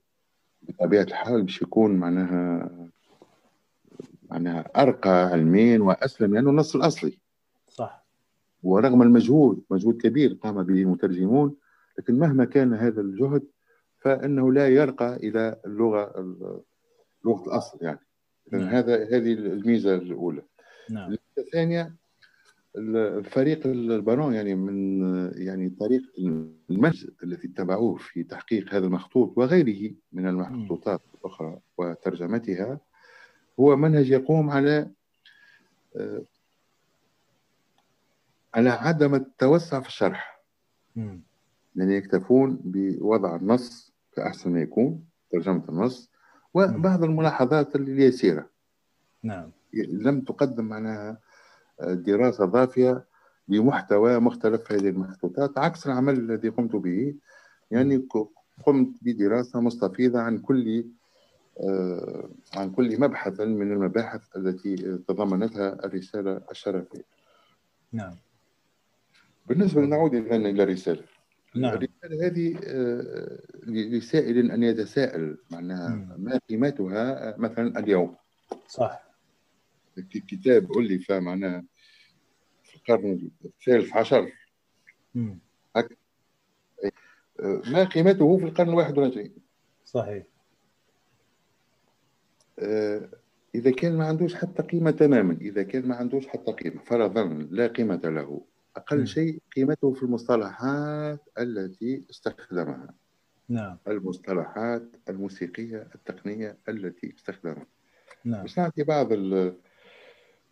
[0.63, 2.71] بطبيعة الحال باش يكون معناها
[4.31, 7.19] معناها أرقى علميا وأسلم لأنه النص الأصلي
[7.69, 8.07] صح
[8.63, 11.57] ورغم المجهود مجهود كبير قام به المترجمون
[11.99, 13.43] لكن مهما كان هذا الجهد
[13.99, 16.37] فإنه لا يرقى إلى اللغة
[17.25, 18.01] لغه الأصل يعني
[18.53, 18.63] نعم.
[18.63, 20.43] هذا هذه الميزة الأولى
[20.91, 21.17] نعم.
[21.39, 21.95] الثانية
[22.77, 25.01] الفريق البنون يعني من
[25.35, 26.09] يعني طريقه
[26.71, 32.81] المنهج الذي اتبعوه في تحقيق هذا المخطوط وغيره من المخطوطات الأخرى وترجمتها
[33.61, 34.91] هو منهج يقوم على
[35.97, 36.23] آه،
[38.55, 40.41] على عدم التوسع في الشرح.
[41.77, 46.11] يعني يكتفون بوضع النص كأحسن ما يكون ترجمة النص
[46.55, 48.51] وبعض الملاحظات اليسيرة
[49.23, 49.51] نعم.
[49.75, 51.19] لم تقدم معناها
[51.81, 53.05] دراسة ضافية
[53.49, 57.15] لمحتوى مختلف هذه المخطوطات عكس العمل الذي قمت به.
[57.71, 58.07] يعني
[58.67, 60.85] قمت بدراسة مستفيضة عن كل آه،
[62.55, 64.77] عن كل مبحث من المباحث التي
[65.09, 67.05] تضمنتها الرسالة الشرفية.
[67.93, 68.17] نعم.
[69.47, 71.03] بالنسبة نعود إلى الرسالة.
[71.55, 71.75] نعم.
[71.75, 78.17] الرسالة هذه آه، لسائل أن يتساءل معناها ما قيمتها مثلا اليوم.
[78.69, 79.03] صح.
[80.29, 81.65] كتاب ألف معناها
[82.63, 84.33] في القرن الثالث عشر.
[87.41, 89.35] آه، ما قيمته في القرن الواحد والعشرين؟
[89.85, 90.30] صحيح.
[92.61, 93.09] آه،
[93.55, 97.67] إذا كان ما عندوش حتى قيمة تماما إذا كان ما عندوش حتى قيمة فرضا لا
[97.67, 98.41] قيمة له
[98.77, 102.95] أقل شيء قيمته في المصطلحات التي استخدمها.
[103.49, 103.79] نعم.
[103.89, 107.67] المصطلحات الموسيقية التقنية التي استخدمها.
[108.25, 108.43] نعم.
[108.43, 109.55] باش نعطي بعض ال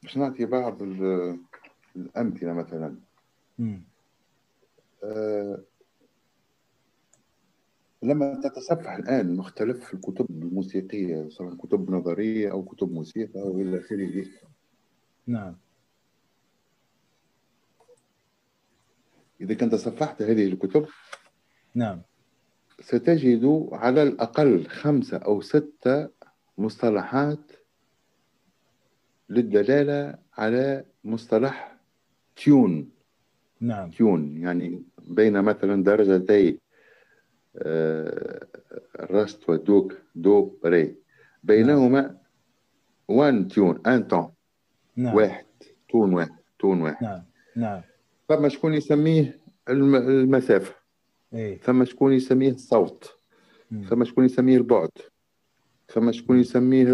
[0.02, 1.38] باش نعطي بعض ال
[1.96, 2.96] الأمثلة مثلا.
[5.04, 5.60] آه
[8.02, 14.24] لما تتصفح الآن مختلف الكتب الموسيقية سواء كتب نظرية أو كتب موسيقى أو إلى آخره.
[15.26, 15.56] نعم.
[19.40, 20.86] إذا كنت صفحت هذه الكتب
[21.74, 22.02] نعم.
[22.80, 26.08] ستجد على الأقل خمسة أو ستة
[26.58, 27.52] مصطلحات
[29.28, 31.78] للدلالة على مصطلح
[32.36, 32.90] ton.
[33.60, 33.90] نعم.
[33.90, 36.58] ton يعني بين مثلا درجتي
[37.56, 38.46] آه،
[39.00, 40.96] الراست ودوكاه دو ري.
[41.42, 42.18] بينهما
[43.08, 44.30] un ton un ton
[44.96, 45.14] نعم.
[45.14, 45.46] واحد
[45.88, 47.04] ton واحد ton واحد.
[47.04, 47.22] نعم
[47.56, 47.82] نعم.
[48.28, 49.38] فما شكون يسميه
[49.68, 50.74] المسافة؟
[51.34, 53.14] إيه؟ فما شكون يسميه الصوت؟
[53.88, 54.90] فما شكون يسميه البعد؟
[55.88, 56.84] فما شكون يسميه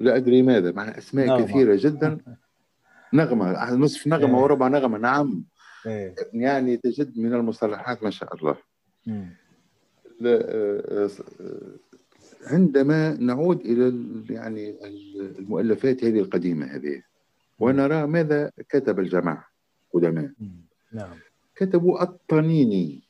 [0.00, 0.72] لا أدري ماذا.
[0.72, 1.44] معنى أسماء نغمة.
[1.46, 2.18] كثيرة جدا.
[3.12, 4.98] نغمة نصف نغمة إيه؟ وربع نغمة.
[4.98, 5.44] نعم.
[5.86, 8.56] إيه؟ يعني تجد من المصطلحات ما شاء الله.
[12.46, 13.92] عندما نعود إلى
[14.30, 14.76] يعني
[15.38, 17.02] المؤلفات هذه القديمة هذه
[17.58, 19.44] ونرى ماذا كتب الجماعة
[19.92, 20.30] قدماء.
[20.92, 21.16] نعم.
[21.54, 23.02] كتبوا الطنيني.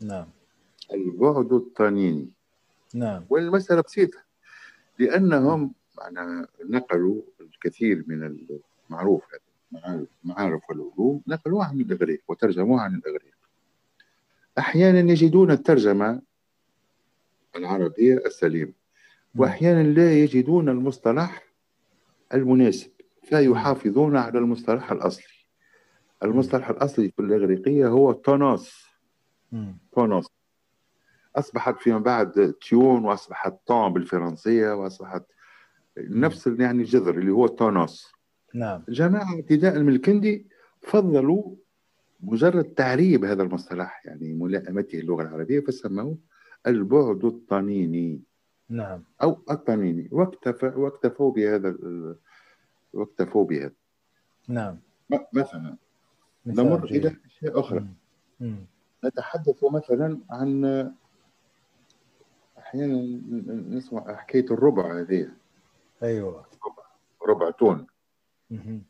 [0.00, 0.26] نعم.
[0.94, 2.28] البعد الطنيني.
[2.94, 3.24] نعم.
[3.30, 4.18] والمسألة بسيطة
[4.98, 8.48] لأنهم معنا نقلوا الكثير من
[8.90, 9.24] المعروف
[10.24, 13.37] المعارف والعلوم نقلوها عن الإغريق وترجموها عن الإغريق.
[14.58, 16.22] أحيانا يجدون الترجمة
[17.56, 18.72] العربية السليمة
[19.36, 21.44] وأحيانا لا يجدون المصطلح
[22.34, 22.90] المناسب
[23.22, 25.38] فيحافظون على المصطلح الأصلي.
[26.22, 28.88] المصطلح الأصلي في الإغريقية هو تونوس
[29.92, 30.26] تونوس
[31.36, 35.22] أصبحت فيما بعد تيون وأصبحت طون بالفرنسية وأصبحت
[35.98, 38.12] نفس يعني الجذر اللي هو تونوس
[38.54, 38.84] نعم.
[38.88, 40.46] الجماعة ابتداء من الكندي
[40.82, 41.54] فضلوا
[42.20, 46.18] مجرد تعريب هذا المصطلح يعني ملائمته اللغة العربية فسموه
[46.66, 48.22] البعد الطنيني
[48.68, 49.04] نعم.
[49.22, 50.08] أو الطنيني.
[50.12, 51.76] واكتفى واكتفوا بهذا
[52.92, 53.72] واكتفوا بهذا
[54.48, 54.78] نعم.
[55.32, 55.76] مثلا
[56.46, 57.86] نمر إلى أشياء أخرى.
[58.40, 58.66] مم.
[59.04, 60.64] نتحدث مثلا عن
[62.58, 63.20] أحيانا
[63.76, 65.28] نسمع حكاية الربع هذه.
[66.02, 66.46] أيوة.
[66.66, 66.84] ربع,
[67.28, 67.86] ربع تون.
[68.50, 68.82] مم.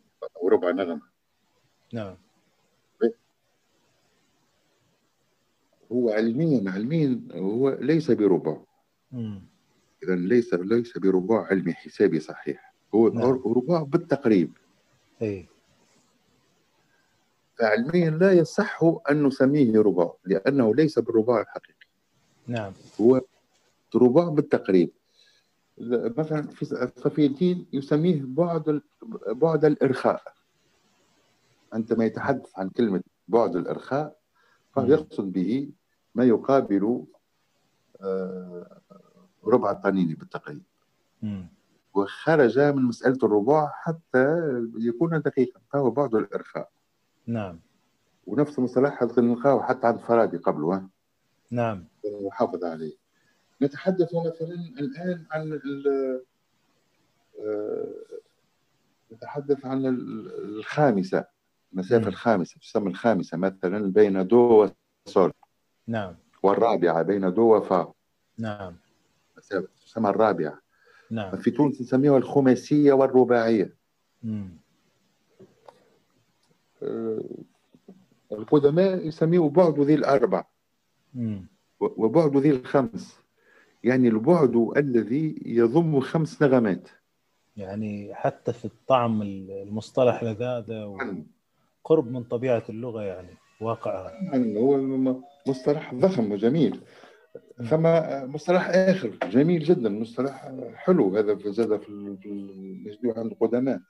[0.43, 1.03] وربع نغمة.
[1.93, 2.17] نعم.
[5.93, 8.57] هو علميا علميا هو ليس بربع
[10.03, 12.75] إذا ليس ليس بربع علمي حسابي صحيح.
[12.95, 13.43] هو نعم.
[13.47, 14.53] ربع بالتقريب.
[15.23, 15.49] أي
[17.59, 18.81] فعلميا لا يصح
[19.11, 21.87] أن نسميه رباع لأنه ليس بالرباع الحقيقي.
[22.47, 22.73] نعم.
[23.01, 23.21] هو
[23.95, 24.91] رباع بالتقريب.
[26.19, 26.65] مثلا في
[26.97, 28.83] صفي الدين يسميه بعد
[29.27, 30.23] بعد الإرخاء.
[31.73, 34.19] عندما يتحدث عن كلمة بعد الإرخاء
[34.73, 35.71] فهو يقصد به
[36.15, 37.05] ما يقابل
[38.01, 38.81] آه،
[39.45, 40.63] ربع الطنين بالتقريب.
[41.95, 44.37] وخرج من مسألة الربع حتى
[44.79, 45.61] يكون دقيقا.
[45.73, 46.71] فهو بعد الإرخاء.
[47.27, 47.61] نعم.
[48.27, 50.89] ونفس المصطلح نلقاه حتى عند الفارابي قبله
[51.51, 51.85] نعم.
[52.05, 52.97] محافظ عليه.
[53.63, 55.61] نتحدث مثلا الآن عن
[57.41, 57.95] آه،
[59.13, 61.25] نتحدث عن الخامسة
[61.73, 64.69] المسافة الخامسة تسمى الخامسة مثلا بين دو
[65.07, 65.33] وصول
[65.89, 66.15] نعم.
[66.43, 67.93] والرابعة بين دو وفا.
[68.39, 68.77] نعم.
[69.87, 70.61] تسمى الرابعة.
[71.11, 71.37] نعم.
[71.37, 73.75] في تونس نسميها الخماسية والرباعية.
[74.23, 74.51] مم.
[76.83, 77.21] آه،
[78.33, 80.45] القدماء يسميه بعد ذي الأربع.
[81.15, 81.47] مم.
[81.81, 83.19] وبعد ذي الخمس.
[83.85, 86.89] يعني البعد الذي يضم خمس نغمات.
[87.57, 90.87] يعني حتى في الطعم المصطلح لذاذة
[91.85, 94.11] وقرب من طبيعة اللغة يعني واقعها.
[94.11, 94.77] يعني هو
[95.49, 96.81] مصطلح ضخم وجميل.
[97.71, 97.83] ثم
[98.35, 103.81] مصطلح آخر جميل جدا مصطلح حلو هذا في زاد في المجموعة عند القدماء.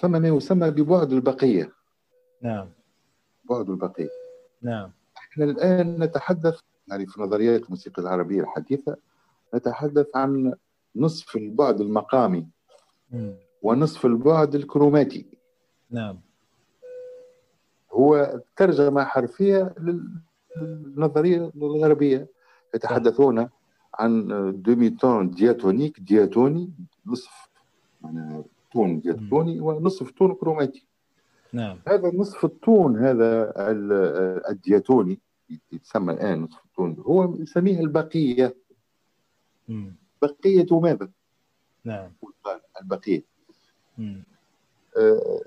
[0.00, 1.72] ثم ما يسمى ببعد البقية.
[2.42, 2.68] نعم.
[3.44, 4.08] بعد البقية.
[4.62, 4.92] نعم.
[5.16, 8.96] إحنا الآن نتحدث يعني في نظريات الموسيقى العربية الحديثة
[9.54, 10.54] نتحدث عن
[10.96, 12.46] نصف البعد المقامي
[13.10, 13.32] م.
[13.62, 15.26] ونصف البعد الكروماتي.
[15.90, 16.20] نعم.
[17.96, 19.74] هو ترجمة حرفية
[20.56, 22.28] للنظرية الغربية.
[22.74, 23.48] يتحدثون
[23.94, 24.28] عن
[24.62, 26.72] demi-ton diatonique دياتوني
[27.06, 27.48] نصف
[28.72, 30.86] ton دياتوني ونصف ton كروماتي.
[31.52, 31.78] نعم.
[31.88, 33.52] هذا نصف ال ton هذا
[34.50, 35.18] الدياتوني
[35.72, 38.56] يتسمى الآن نصف ال ton هو يسميه البقية.
[39.68, 39.90] م.
[40.22, 41.08] بقية ماذا؟
[41.84, 42.12] نعم.
[42.82, 43.22] البقية.
[43.98, 44.20] م.
[44.96, 45.40] آه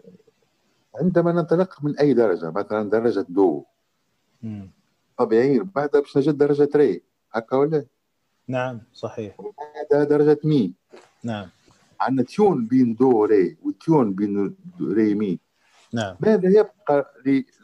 [0.96, 3.66] عندما ننطلق من أي درجة مثلا درجة دو.
[5.18, 7.02] طبيعي بعدها باش نجد درجة ري.
[7.32, 7.86] هكا ولا؟
[8.48, 9.38] نعم صحيح.
[9.76, 10.74] بعدها درجة مي.
[11.24, 11.48] نعم.
[12.02, 15.40] عندنا ton بين دو ري و ton بين ري مي.
[15.94, 16.16] نعم.
[16.20, 17.14] ماذا يبقى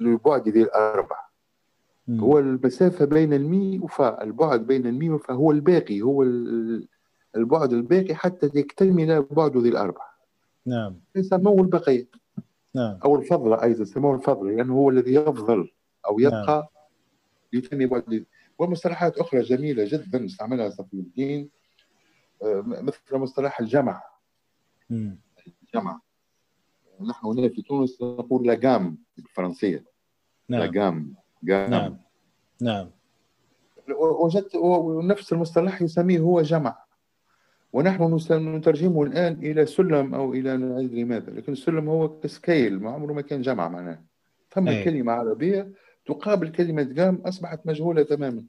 [0.02, 1.16] للبعد ذي الأربع
[2.08, 2.20] م.
[2.20, 4.24] هو المسافة بين المي وفا.
[4.24, 6.24] البعد بين المي وفا هو الباقي هو
[7.36, 10.02] البعد الباقي حتى يكتمل بعد ذي الأربع
[10.66, 10.96] نعم.
[11.16, 12.08] يسموه البقية.
[12.76, 13.00] نعم.
[13.06, 15.72] أو الفضل أيضا يسموه الفضل لأنه يعني هو الذي يفضل
[16.08, 16.70] أو يبقى
[17.54, 17.88] نعم.
[17.88, 18.26] بعد
[18.60, 21.50] ومصطلحات أخرى جميلة جدا استعملها صفي الدين
[22.44, 24.04] آه، مثل مصطلح الجمع.
[24.90, 25.16] م.
[25.64, 26.00] الجمع.
[27.02, 29.86] نحن هنا في تونس نقول لاجام بالفرنسية.
[30.50, 30.60] نعم.
[30.62, 31.72] لاجام جام.
[31.72, 31.98] نعم.
[32.62, 32.92] نعم.
[34.00, 36.85] وجدت ونفس المصطلح يسميه هو جمع.
[37.76, 42.92] ونحن نترجمه الآن إلى سلم أو إلى لا أدري ماذا لكن السلم هو كسكيل ما
[42.92, 44.02] عمره ما كان جمع معناه.
[44.52, 44.84] ثم أي.
[44.84, 45.72] كلمة عربية
[46.06, 48.44] تقابل كلمة جام أصبحت مجهولة تماما.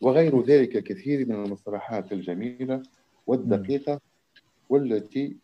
[0.00, 2.82] وغير ذلك كثير من المصطلحات الجميلة
[3.26, 4.00] والدقيقة
[4.68, 5.36] والتي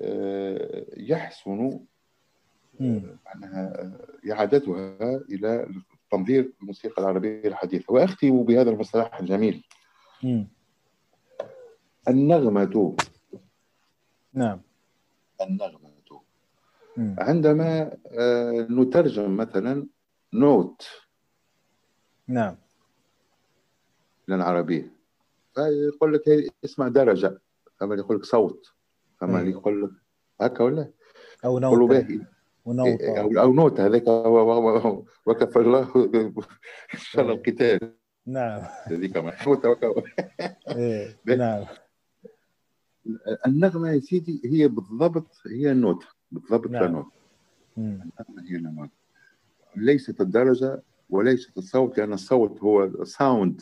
[0.00, 1.80] آه، يحسن
[2.80, 3.92] معناها
[4.30, 5.68] إعادتها إلى
[6.12, 7.92] تنظير الموسيقى العربية الحديثة.
[7.92, 9.64] وأختم بهذا المصطلح الجميل.
[10.22, 10.44] م.
[12.08, 12.96] النغمة.
[14.34, 14.60] نعم.
[15.40, 15.88] النغمة.
[16.96, 17.14] م.
[17.18, 19.86] عندما آه، نترجم مثلا
[20.34, 20.88] نوت.
[22.28, 22.56] نعم.
[24.28, 24.92] للعربية.
[25.54, 27.40] فيقول لك اسمها درجة.
[27.80, 28.72] فما يقول لك صوت.
[29.40, 29.50] أي.
[29.50, 29.90] يقول لك
[30.40, 30.90] هكا ولا؟
[31.76, 31.86] نوتة.
[31.86, 32.20] باهي
[32.64, 34.08] ونوطة أو أو note هذاك
[35.26, 36.04] وكفى الله.
[36.94, 37.94] إن شاء الله القتال.
[38.26, 38.62] نعم.
[38.82, 39.16] هذيك
[40.76, 41.16] إيه.
[41.24, 41.64] ب- نعم.
[43.46, 46.84] النغمة يا سيدي هي بالضبط هي ال note بالضبط نعم.
[46.84, 47.12] ال note
[47.76, 47.80] م.
[47.80, 48.90] النغمة هي ال note
[49.76, 53.60] ليست الدرجة وليست الصوت لأن الصوت هو ساوند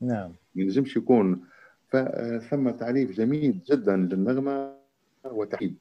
[0.00, 0.34] نعم.
[0.54, 1.44] ما ينجمش يكون.
[1.88, 4.76] فثم تعريف جميل جدا للنغمة
[5.24, 5.78] وتحديد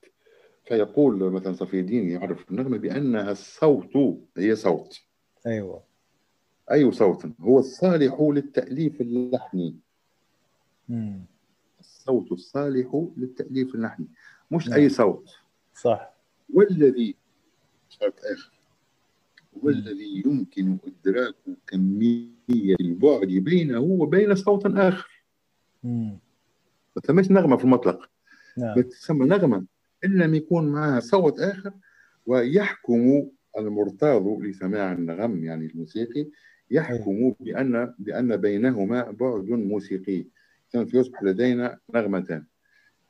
[0.66, 3.98] فيقول مثلا صفي الدين يعرف النغمة بأنها الصوت
[4.38, 5.00] هي صوت.
[5.48, 5.84] أيوه.
[6.72, 9.76] أي صوت؟ هو الصالح للتأليف اللحني.
[10.90, 11.20] م.
[12.10, 14.08] الصوت الصالح للتأليف اللحني
[14.52, 14.80] مش نعم.
[14.80, 15.30] أي صوت.
[15.74, 16.14] صح.
[16.54, 17.16] والذي
[17.90, 18.52] شرط آخر
[19.62, 21.36] والذي يمكن إدراك
[21.68, 25.24] كمية البعد بينه وبين صوت آخر.
[25.84, 28.10] ما ثماش نغمة في المطلق.
[28.58, 28.82] نعم.
[28.82, 29.66] تسمى نغمة
[30.06, 31.72] إن لم يكون معها صوت آخر
[32.26, 36.28] ويحكم المرتاض لسماع النغم يعني الموسيقي
[36.72, 40.26] يحكم بأن بأن بينهما بعد موسيقي.
[40.72, 42.46] فيصبح لدينا نغمتان.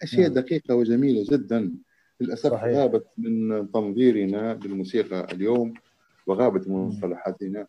[0.01, 0.33] أشياء نعم.
[0.33, 1.75] دقيقة وجميلة جدا.
[2.21, 2.77] للأسف صحيح.
[2.77, 5.73] غابت من تنظيرنا للموسيقى اليوم
[6.27, 7.67] وغابت من مصطلحاتنا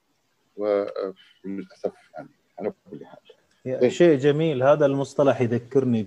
[0.57, 2.29] وللاسف يعني
[2.59, 3.93] على كل حال.
[3.93, 4.63] شيء جميل.
[4.63, 6.07] هذا المصطلح يذكرني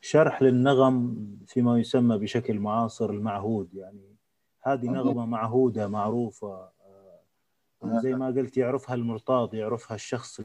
[0.00, 1.16] بشرح للنغم
[1.46, 3.68] فيما يسمى بشكل معاصر المعهود.
[3.74, 4.14] يعني
[4.62, 6.72] هذه نغمة معهودة معروفة آه،
[8.02, 10.40] زي ما قلت يعرفها المرتاض يعرفها الشخص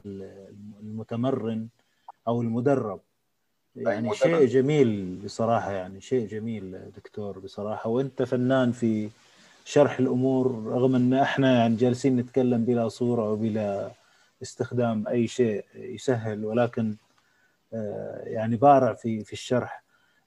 [0.80, 1.68] المتمرن
[2.28, 3.00] أو المدرب.
[3.76, 7.90] يعني شيء جميل بصراحة يعني شيء جميل دكتور بصراحة.
[7.90, 9.10] وأنت فنان في
[9.64, 13.90] شرح الأمور رغم إن إحنا يعني جالسين نتكلم بلا صورة وبلا
[14.42, 16.96] استخدام أي شيء يسهل ولكن
[17.74, 19.82] آه، يعني بارع في في الشرح.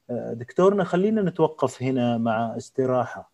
[0.10, 3.33] آه، دكتورنا خلينا نتوقف هنا مع استراحة.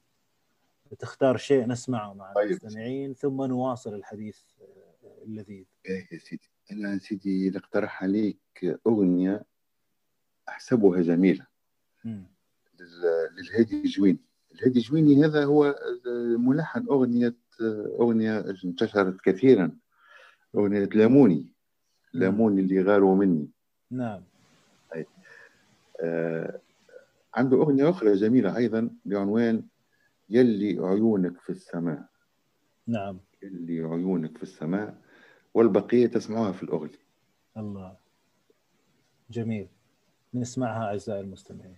[0.99, 2.47] تختار شيء نسمعه مع طيب.
[2.47, 5.65] المستمعين ثم نواصل الحديث آه، اللذيذ.
[5.85, 6.49] إيه يا سيدي.
[6.71, 9.45] أنا سيدي نقترح عليك أغنية
[10.49, 11.47] أحسبها جميلة.
[13.37, 14.19] للهادي جويني.
[14.51, 15.75] الهادي جويني هذا هو
[16.37, 17.35] ملحن أغنية
[17.99, 19.71] أغنية انتشرت كثيرا.
[20.55, 21.53] أغنية لاموني.
[22.13, 23.49] لاموني اللي غاروا مني.
[23.91, 24.23] نعم.
[24.91, 25.05] طيب.
[26.01, 26.59] آه
[27.33, 29.63] عنده أغنية أخرى جميلة أيضا بعنوان
[30.29, 32.09] يلي عيونك في السماء.
[32.87, 33.19] نعم.
[33.43, 35.01] يلي عيونك في السماء
[35.53, 37.09] والبقية تسمعها في الأغنية.
[37.57, 37.97] الله.
[39.29, 39.67] جميل.
[40.33, 41.77] نسمعها أعزائي المستمعين.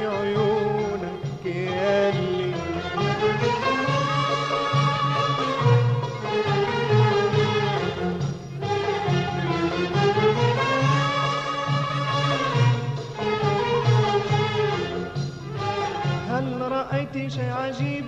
[17.61, 18.05] عجيب.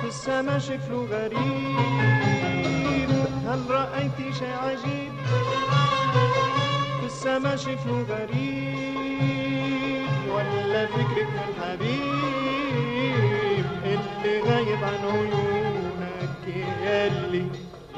[0.00, 3.10] في السما شكله غريب.
[3.46, 5.12] هل رأيت شيء عجيب؟
[7.00, 10.06] في السما شكله غريب.
[10.34, 12.06] ولا فكرك من حبيب
[13.84, 16.44] اللي غايب عن عيونك.
[16.84, 17.44] ياللي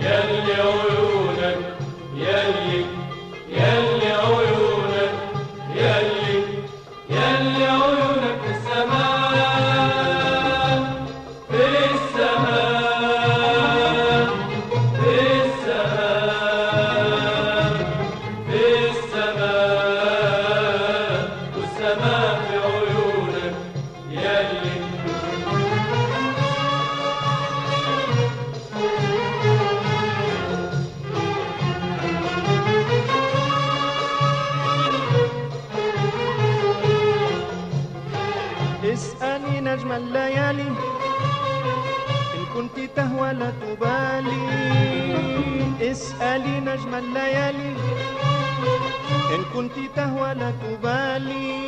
[0.01, 1.59] ياللي عيونك
[2.17, 2.85] ياللي
[46.99, 47.73] الليالي.
[49.35, 51.59] إن كنت تهوى لا تبالي.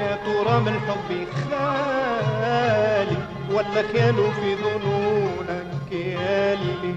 [0.00, 3.16] يا ترى من حبي خالي
[3.52, 6.94] ولا خيال في ظنونك يالي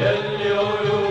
[0.00, 1.03] يالي عيوني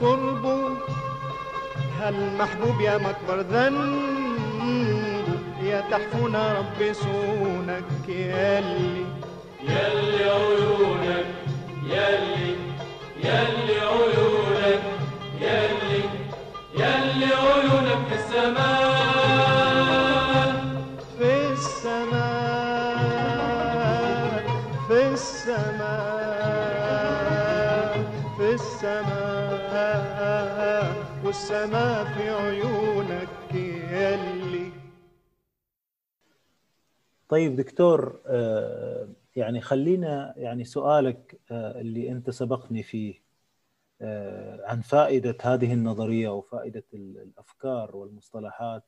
[0.00, 0.76] قربه
[2.00, 4.16] هالمحبوب يا مكبر ذنب؟
[5.66, 9.04] الدنيا تحفونا رب صونك ياللي
[9.62, 11.26] يلي عيونك
[11.84, 12.54] يلي
[13.24, 14.82] يلي عيونك
[15.40, 16.02] يلي
[16.74, 18.85] يلي عيونك في السماء.
[31.36, 33.54] والسماء في عيونك
[33.92, 34.72] ياللي
[37.28, 43.14] طيب دكتور آه، يعني خلينا يعني سؤالك آه، اللي انت سبقتني فيه
[44.00, 48.84] آه، عن فائدة هذه النظرية وفائده ال- الأفكار والمصطلحات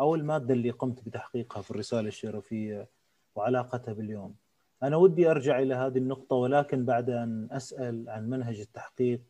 [0.00, 2.88] أو المادة اللي قمت بتحقيقها في الرسالة الشرفية
[3.34, 4.34] وعلاقتها باليوم.
[4.82, 9.20] أنا ودي أرجع إلى هذه النقطة ولكن بعد أن أسأل عن منهج التحقيق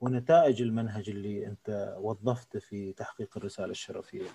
[0.00, 4.28] ونتائج المنهج اللي أنت وظفته في تحقيق الرسالة الشرفية.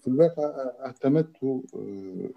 [0.00, 2.30] في الواقع أعتمدت آه،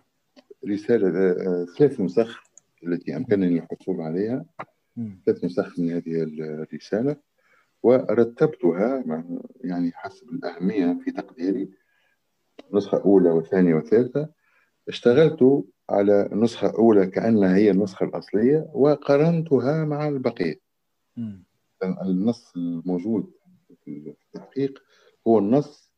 [0.67, 2.43] رسالة آه، ثلاث نسخ
[2.83, 4.45] التي أمكنني الحصول عليها.
[5.25, 7.15] ثلاث نسخ من هذه الرسالة
[7.83, 9.03] ورتبتها
[9.63, 11.69] يعني حسب الأهمية في تقديري
[12.73, 14.29] نسخة أولى وثانية وثالثة
[14.87, 20.68] اشتغلت على نسخة أولى كأنها هي النسخة الأصلية وقارنتها مع البقية مم.
[21.83, 23.31] النص الموجود
[23.85, 24.83] في التحقيق
[25.27, 25.93] هو النص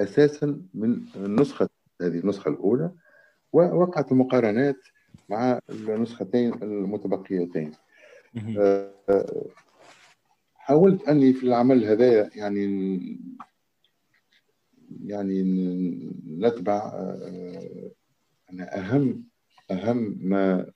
[0.00, 1.68] أساسا من النسخة
[2.00, 2.90] هذه النسخة الأولى
[3.52, 4.76] ووقعت المقارنات
[5.28, 7.72] مع النسختين المتبقيتين.
[8.58, 8.94] آه،
[10.54, 13.00] حاولت أني في العمل هذا يعني
[15.04, 15.42] يعني
[16.26, 17.90] نتبع آه،
[18.52, 19.24] أنا أهم
[19.70, 20.66] أهم ما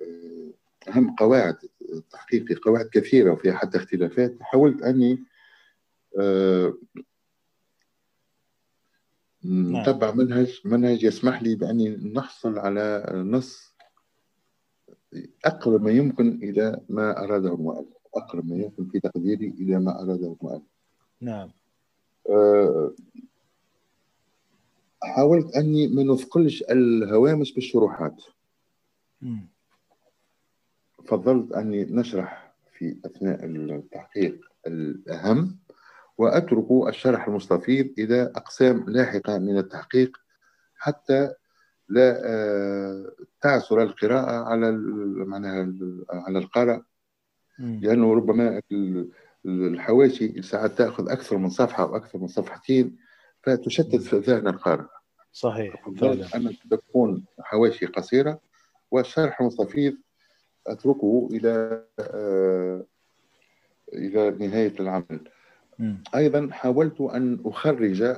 [0.00, 0.52] آه،
[0.88, 1.56] أهم قواعد
[1.92, 4.36] التحقيق قواعد كثيرة وفيها حتى اختلافات.
[4.40, 5.24] حاولت أني
[6.20, 6.74] آه،
[9.44, 13.74] نتبع منهج منهج يسمح لي بأني نحصل على نص
[15.44, 20.36] أقرب ما يمكن إلى ما أراده المؤلف أقرب ما يمكن في تقديري إلى ما أراده
[20.40, 20.62] المؤلف.
[21.20, 21.50] نعم.
[22.30, 22.94] أه،
[25.02, 28.22] حاولت أني ما نثقلش الهوامش بالشروحات.
[29.22, 29.48] مم.
[31.06, 35.58] فضلت أني نشرح في أثناء التحقيق الأهم
[36.18, 40.16] وأترك الشرح المستفيض إلى أقسام لاحقة من التحقيق
[40.76, 41.32] حتى
[41.88, 44.72] لا آه، تعثر القراءة على
[45.26, 45.72] معناها
[46.10, 46.80] على القارئ.
[47.58, 47.80] مم.
[47.82, 49.10] لأنه ربما ال-
[49.46, 52.96] الحواشي ساعات تأخذ أكثر من صفحة أو أكثر من صفحتين
[53.42, 54.84] فتشتت في ذهن القارئ.
[55.32, 55.96] صحيح فعلا.
[55.96, 58.40] فضلت أن تكون حواشي قصيرة
[58.90, 59.94] والشرح المستفيض
[60.66, 62.84] أتركه إلى آه،
[63.94, 65.20] إلى نهاية العمل.
[66.14, 68.16] أيضا حاولت أن أخرج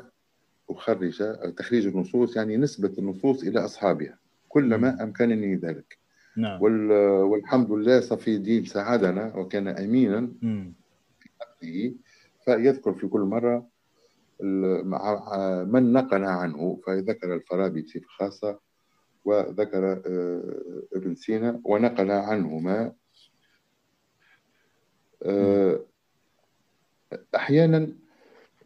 [0.71, 1.23] أخرج
[1.57, 4.19] تخريج النصوص يعني نسبة النصوص إلى أصحابها
[4.49, 5.99] كلما أمكنني ذلك.
[6.37, 6.63] نعم.
[6.63, 10.73] وال- والحمد لله صفي الدين ساعدنا وكان امينا مم.
[11.63, 11.95] به
[12.45, 13.21] فيذكر في كل
[14.85, 18.59] مع من نقل عنه فذكر الفارابي بصفة خاصة
[19.25, 22.93] وذكر آه، ابن سينا ونقل عنهما
[25.23, 25.81] آه،
[27.37, 27.93] أحيانا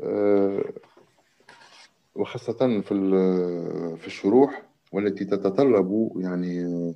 [0.01, 0.65] آه،
[2.15, 2.95] وخاصة في
[3.97, 6.95] في الشروح والتي تتطلب يعني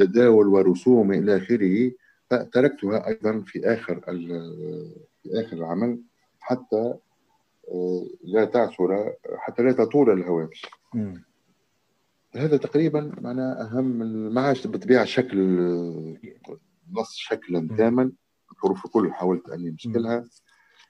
[0.00, 1.92] جداول ورسوم إلى آخره
[2.30, 4.00] فتركتها أيضا في آخر
[5.22, 6.00] في آخر العمل
[6.40, 6.94] حتى
[8.24, 10.66] لا تعثر حتى لا تطول الهوامش.
[12.38, 13.84] هذا تقريبا معناه أهم
[14.34, 15.38] ما عادش بالطبيعة شكل
[16.88, 18.12] النص شكلا تاما
[18.52, 20.24] الحروف الكل حاولت أني نشكلها.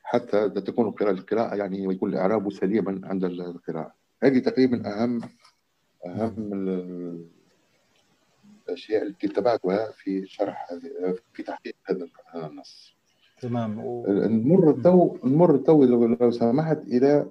[0.02, 3.94] حتى تكون القراءة القراءة يعني ويكون الإعراب سليما عند القراءة.
[4.22, 5.20] هذه تقريبا أهم
[6.06, 7.26] أهم ال-
[8.68, 10.68] الأشياء التي اتبعتها في شرح
[11.32, 12.08] في تحقيق هذا
[12.46, 12.94] النص.
[13.40, 13.78] تمام.
[13.78, 14.06] و...
[14.08, 17.26] نمر التو نمر لو لو سمحت إلى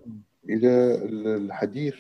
[0.50, 0.96] إلى
[1.36, 1.96] الحديث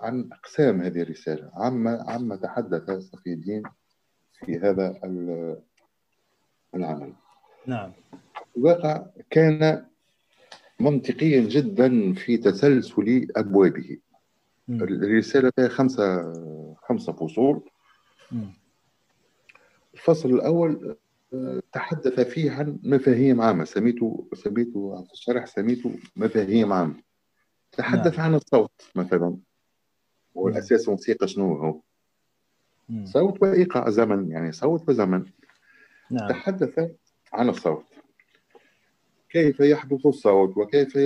[0.00, 1.50] عن أقسام هذه الرسالة.
[1.54, 3.62] عما عما تحدث صفي الدين
[4.38, 5.60] في هذا ال-
[6.74, 7.12] العمل.
[7.66, 7.92] نعم.
[8.56, 9.86] الواقع كان
[10.80, 13.98] منطقيا جدا في تسلسل أبوابه.
[14.68, 14.82] مم.
[14.82, 16.32] الرسالة فيها خمسة
[16.76, 17.70] خمسة فصول.
[18.32, 18.52] مم.
[19.94, 20.96] الفصل الأول
[21.72, 23.64] تحدث فيه عن مفاهيم عامة.
[23.64, 26.94] سميته سميته في الشرح سميته مفاهيم عامة.
[27.72, 29.36] تحدث عن الصوت مثلا.
[30.36, 30.48] هو.
[30.48, 31.80] الأساس الموسيقى شنو هو؟
[32.88, 33.06] مم.
[33.06, 35.24] صوت وإيقاع زمن يعني صوت وزمن.
[36.10, 36.28] نعم.
[36.28, 36.90] تحدث
[37.32, 37.84] عن الصوت.
[39.30, 40.96] كيف يحدث الصوت؟ وكيف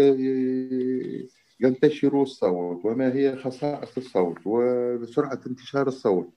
[1.60, 6.28] ينتشر الصوت؟ وما هي خصائص الصوت؟ وسرعة انتشار الصوت.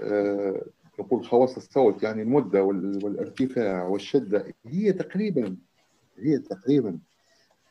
[0.00, 0.62] آه،
[0.98, 4.52] نقول خواص الصوت يعني المدة وال- والارتفاع والشدة.
[4.66, 5.56] هي تقريبا
[6.18, 6.98] هي تقريبا.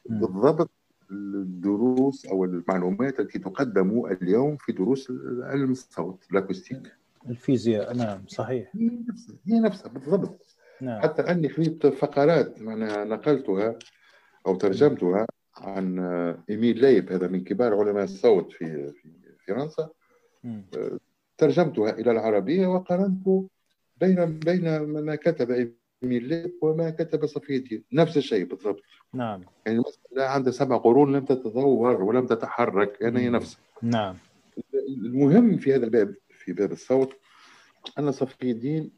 [0.06, 0.70] بالضبط
[1.12, 6.94] الدروس أو المعلومات التي تقدم اليوم في دروس علم الصوت ال acoustique.
[7.30, 8.72] الفيزياء نعم صحيح.
[8.76, 10.56] هي نفسها هي نفسها بالضبط.
[10.82, 11.02] نعم.
[11.02, 13.80] حتى أني خليت فقرات معناها نقلتها
[14.48, 15.26] أو ترجمتها
[15.58, 19.10] عن آه، إيميل لايب هذا من كبار علماء الصوت في في
[19.48, 19.90] فرنسا.
[20.44, 20.66] مم.
[21.38, 23.28] ترجمتها إلى العربية وقارنت
[24.02, 25.52] بين بين ما كتب
[26.02, 28.82] لايب وما كتب صفي الدين نفس الشيء بالضبط.
[29.14, 29.42] نعم.
[29.66, 32.98] يعني المسألة عندها سبع قرون لم تتطور ولم تتحرك.
[33.02, 34.16] يعني هي نفسها نعم.
[34.88, 37.14] المهم في هذا الباب في باب الصوت
[38.00, 38.92] أن صفي الدين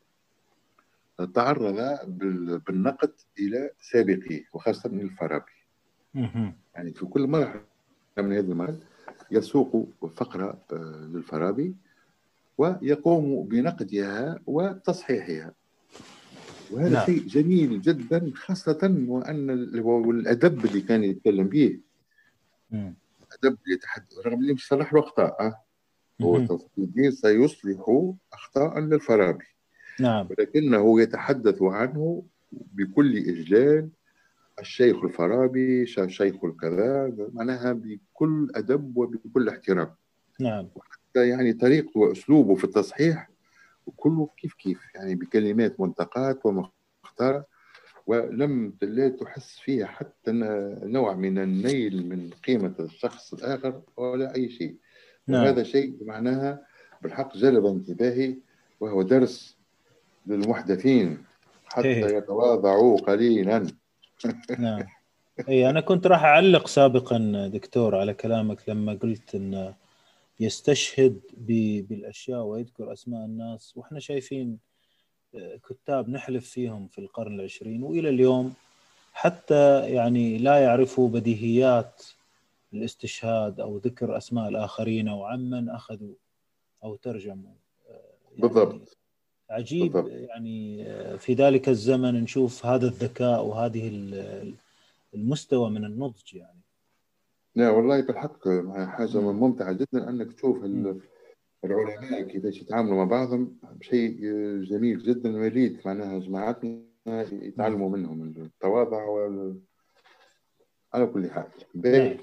[1.34, 1.76] تعرض
[2.08, 5.52] بال- بالنقد إلى سابقيه وخاصة من الفارابي.
[6.76, 7.62] يعني في كل مرحلة
[8.18, 8.78] من هذه المراحل
[9.32, 11.76] يسوق فقرة آه، للفارابي
[12.58, 15.54] ويقوم بنقدها وتصحيحها.
[16.72, 17.06] وهذا نعم.
[17.06, 21.80] شيء جميل جدا خاصة وأن ال- والأدب اللي كان يتكلم به.
[22.72, 22.94] مم.
[23.44, 25.62] أدب يتحدث رغم اللي مش صلح له أخطاء آه.
[26.22, 26.38] هو
[26.78, 29.46] الدين سيصلح أخطاء للفارابي
[30.00, 30.28] نعم.
[30.30, 33.90] ولكنه يتحدث عنه بكل إجلال.
[34.60, 39.90] الشيخ الفارابي شيخ الكذا معناها بكل أدب وبكل احترام.
[40.40, 40.68] نعم.
[41.16, 43.30] يعني طريقته وأسلوبه في التصحيح
[43.96, 47.46] كله كيف كيف يعني بكلمات منتقاة ومختارة
[48.08, 50.32] ولم لا تحس فيها حتى
[50.84, 54.76] نوع من النيل من قيمة الشخص الآخر ولا أي شيء
[55.28, 55.44] نعم.
[55.44, 56.66] وهذا شيء معناها
[57.02, 58.38] بالحق جلب انتباهي
[58.80, 59.58] وهو درس
[60.28, 61.24] للمحدثين
[61.66, 62.18] حتى إيه.
[62.18, 63.68] يتواضعوا قليلا
[64.60, 64.84] نعم
[65.50, 69.74] اي أنا كنت راح أعلق سابقا دكتور على كلامك لما قلت إن
[70.40, 71.20] يستشهد
[71.90, 73.74] بالأشياء ويذكر أسماء الناس.
[73.78, 74.58] وإحنا شايفين
[75.36, 78.54] آه، كتاب نحلف فيهم في القرن العشرين وإلى اليوم
[79.14, 82.04] حتى يعني لا يعرفوا بديهيات
[82.74, 86.14] الاستشهاد أو ذكر أسماء الآخرين أو عمن أخذوا
[86.84, 87.52] أو ترجموا.
[87.90, 87.94] آه،
[88.32, 88.98] يعني بالضبط.
[89.50, 90.12] عجيب بالضبط.
[90.12, 90.86] يعني
[91.18, 94.54] في ذلك الزمن نشوف هذا الذكاء وهذه ال-
[95.14, 96.60] المستوى من النضج يعني.
[97.58, 98.48] لا والله بالحق
[98.78, 99.40] حاجة مم.
[99.40, 101.02] ممتعة جدا أنك تشوف ال-.
[101.66, 104.20] العلماء كيفاش يتعاملوا مع بعضهم شيء
[104.64, 105.80] جميل جدا وليد.
[105.86, 106.82] معناها جماعتنا
[107.32, 109.60] يتعلموا منهم التواضع وال...
[110.94, 111.48] على كل حال.
[111.76, 112.18] نعم.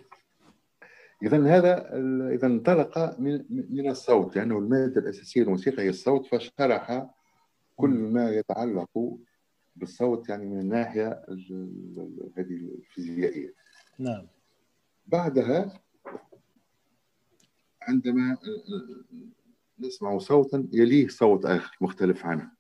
[1.23, 1.89] إذا هذا
[2.35, 7.07] إذا انطلق من من الصوت لأنه المادة الأساسية للموسيقى هي الصوت فشرح
[7.77, 9.19] كل ما يتعلق
[9.77, 11.53] بالصوت يعني من الناحية ال-
[11.99, 13.55] ال- هذه الفيزيائية.
[13.99, 14.27] نعم.
[15.07, 15.81] بعدها
[17.83, 18.37] عندما
[19.79, 22.51] نسمع صوتا يليه صوت آخر مختلف عنه.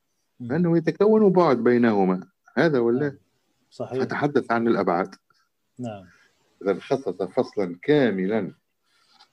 [0.40, 2.26] لأنه يتكون بعد بينهما
[2.56, 3.18] هذا ولا نعم.
[3.70, 5.14] صحيح أتحدث عن الأبعاد
[5.78, 6.06] نعم
[6.62, 8.54] إذا خصص فصلا كاملا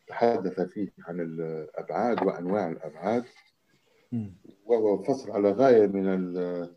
[0.08, 3.26] تحدث فيه عن الأبعاد وأنواع الأبعاد.
[4.66, 6.70] وهو فصل على غاية من ال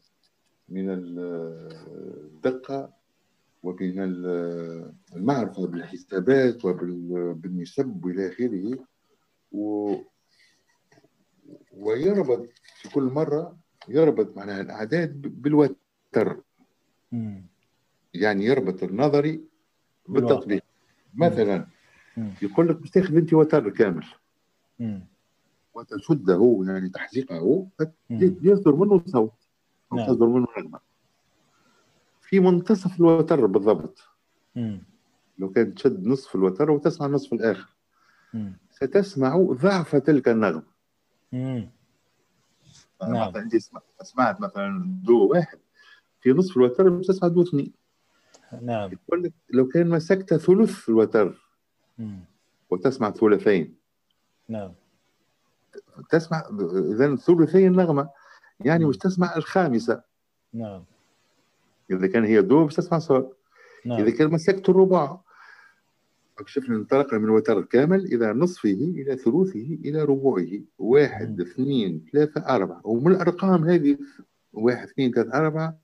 [0.68, 2.92] من الدقة
[4.04, 8.78] ال- المعرفة بالحسابات وبالنسب وإلى آخره
[9.52, 9.94] و
[11.76, 12.48] ويربط
[12.82, 13.56] في كل مرة
[13.88, 16.40] يربط معناها الأعداد بالوتر
[17.12, 17.46] مم.
[18.14, 19.40] يعني يربط النظري.
[20.08, 20.62] بالتطبيق
[21.14, 21.66] مثلا
[22.16, 22.30] مم.
[22.42, 24.06] يقول لك باش تاخذ أنت وتر كامل
[24.78, 25.06] مم.
[25.74, 27.66] وتشده يعني تحزيقه.
[28.42, 29.32] يصدر منه صوت
[29.92, 30.06] أو نعم.
[30.06, 30.80] تصدر منه نغمة
[32.24, 33.98] في منتصف الوتر بالضبط
[34.54, 34.82] مم.
[35.38, 37.68] لو كان تشد نصف الوتر وتسمع النصف الآخر
[38.34, 38.58] مم.
[38.70, 41.70] ستسمع ضعف تلك مم.
[43.02, 43.36] أنا نعم.
[43.36, 43.58] عندي
[44.02, 45.58] سمعت, مثلا دو واحد
[46.20, 47.72] في نصف الوتر بس تسمع دو اثنين
[48.62, 51.40] نعم يقول لك لو كان مسكت ثلث الوتر
[51.98, 52.24] مم.
[52.70, 53.76] وتسمع ثلثين
[54.48, 54.72] نعم
[56.10, 56.48] تسمع
[56.92, 58.10] اذا ثلثي النغمة
[58.60, 58.84] يعني.
[58.84, 60.02] مش تسمع الخامسة
[60.52, 60.84] نعم
[61.90, 63.36] إذا كان هي دو مش تسمع صوت
[63.86, 65.16] إذا نعم كان مسكت الربع
[66.46, 70.46] شفنا انطلقنا من الوتر الكامل إلى نصفه إلى ثلثه إلى ربعه.
[70.78, 71.46] واحد مم.
[71.46, 72.80] اثنين ثلاثة أربعة.
[72.84, 73.98] ومن الأرقام هذه
[74.52, 75.78] واحد اثنين ثلاثة أربعة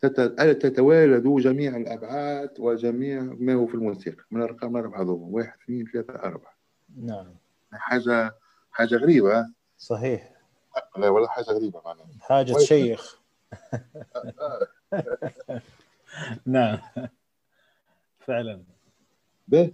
[0.00, 4.24] تت- تتوالد جميع الأبعاد وجميع ما هو في الموسيقى.
[4.30, 5.26] من الأرقام الأربعة هذوما.
[5.26, 6.54] واحد اثنين ثلاثة أربعة.
[7.02, 7.34] نعم.
[7.72, 8.34] حاجة
[8.70, 9.46] حاجة غريبة
[9.78, 10.32] صحيح.
[10.98, 12.06] لا ولا حاجة غريبة معناها.
[12.20, 12.64] حاجة كويس.
[12.64, 13.20] تشيخ
[16.46, 16.78] نعم.
[18.18, 18.62] فعلا.
[19.48, 19.72] به.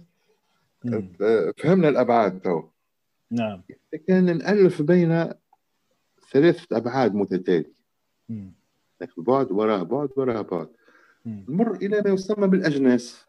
[1.57, 2.63] فهمنا الأبعاد تو
[3.31, 3.61] نعم.
[4.07, 5.33] كان نالف بين
[6.31, 7.73] ثلاثة أبعاد متتالية.
[9.17, 10.69] بعد وراء بعد وراء بعد.
[11.25, 13.25] نمر إلى ما يسمى بالأجناس.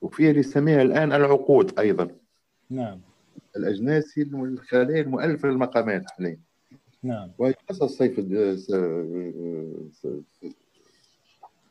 [0.00, 2.10] وفيها اللي يسميها الآن العقود أيضا.
[2.70, 3.00] نعم.
[3.56, 6.38] الأجناس الخلايا المؤلفه للمقامات حاليا.
[7.02, 7.30] نعم.
[7.38, 8.18] وهي قصص سيف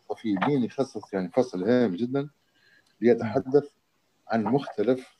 [0.09, 2.29] صفي الدين يخصص يعني فصل هام جدا
[3.01, 3.69] ليتحدث
[4.27, 5.17] عن مختلف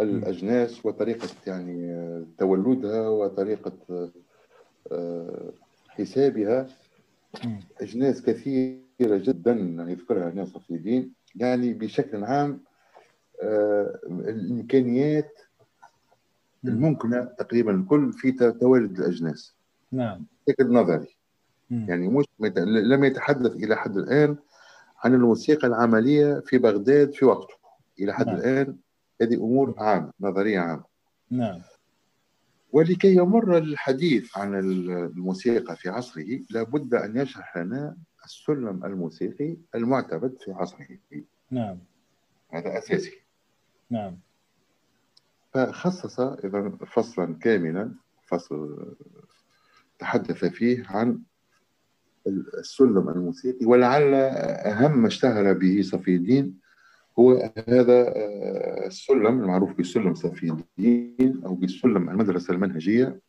[0.00, 1.96] الأجناس وطريقة يعني
[2.38, 3.72] تولدها وطريقة
[4.92, 5.52] آه،
[5.88, 6.66] حسابها.
[7.80, 9.52] أجناس كثيرة جدا
[9.88, 12.64] يذكرها الناس صفي الدين يعني بشكل عام
[13.42, 15.38] آه، الإمكانيات
[16.62, 16.70] مم.
[16.72, 19.54] الممكنة تقريبا الكل في تولد الأجناس
[19.92, 21.19] نعم بشكل نظري.
[21.70, 22.24] يعني مش
[22.66, 24.36] لم يتحدث إلى حد الآن
[25.04, 27.54] عن الموسيقى العملية في بغداد في وقته.
[28.00, 28.36] إلى حد نعم.
[28.36, 28.76] الآن
[29.22, 30.84] هذه أمور عامة نظرية عامة.
[31.30, 31.62] نعم.
[32.72, 40.52] ولكي يمر الحديث عن الموسيقى في عصره لابد أن يشرح لنا السلم الموسيقي المعتمد في
[40.52, 40.86] عصره.
[41.50, 41.78] نعم.
[42.50, 43.20] هذا أساسي.
[43.90, 44.18] نعم.
[45.54, 47.94] فخصص إذا فصلا كاملا
[48.26, 48.86] فصل
[49.98, 51.22] تحدث فيه عن
[52.26, 56.60] السلم الموسيقي ولعل أهم ما اشتهر به صفي الدين
[57.18, 63.20] هو هذا آه، السلم المعروف بسلم صفي الدين أو بسلم المدرسة المنهجية.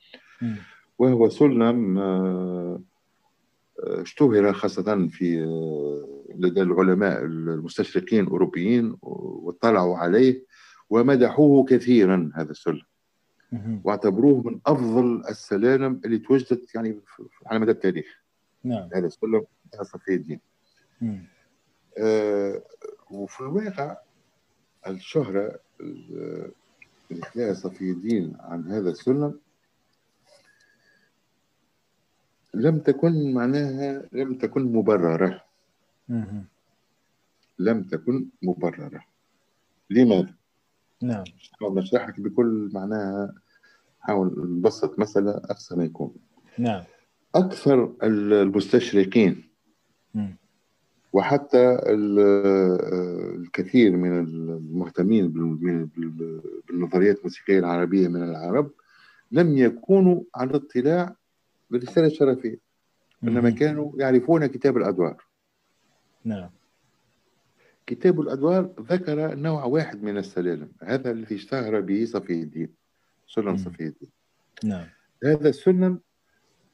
[1.00, 2.82] وهو سلم آه،
[3.80, 5.40] آه، اشتهر خاصة في
[6.36, 10.46] لدى العلماء المستشرقين الأوروبيين واطلعوا عليه
[10.90, 12.82] ومدحوه كثيرا هذا السلم.
[13.84, 17.00] واعتبروه من أفضل السلالم اللي توجدت يعني
[17.46, 18.21] على مدى التاريخ
[18.64, 18.90] نعم.
[18.94, 19.08] هذا
[19.66, 20.40] بتاع صفي الدين.
[21.98, 22.62] آه،
[23.12, 23.98] وفي الواقع
[24.88, 26.52] الشهرة ال-
[27.12, 29.40] اللي خلاها صفي الدين عن هذا السلم
[32.54, 35.44] لم تكن معناها لم تكن مبررة.
[36.10, 36.46] مم.
[37.60, 39.06] لم تكن مبررة.
[39.90, 40.34] لماذا؟
[41.02, 41.24] نعم.
[41.60, 43.34] حاول نشرح لك بكل معناها
[44.00, 46.16] حاول نبسط مسألة أقصى ما يكون.
[46.58, 46.84] نعم.
[47.36, 49.52] أكثر المستشرقين.
[51.14, 52.20] وحتى ال-
[53.42, 58.72] الكثير من المهتمين بال- بال- بالنظريات الموسيقية العربية من العرب
[59.32, 61.16] لم يكونوا على اطلاع
[61.70, 62.58] بالرسالة الشرفية
[63.24, 63.56] إنما مم.
[63.56, 65.24] كانوا يعرفون كتاب الأدوار
[66.26, 66.50] نعم
[67.88, 72.70] كتاب الأدوار ذكر نوع واحد من السلالم هذا الذي اشتهر به صفي الدين
[73.28, 73.58] سلم.
[73.58, 74.10] صفي الدين
[74.64, 74.86] نعم
[75.24, 76.00] هذا السلم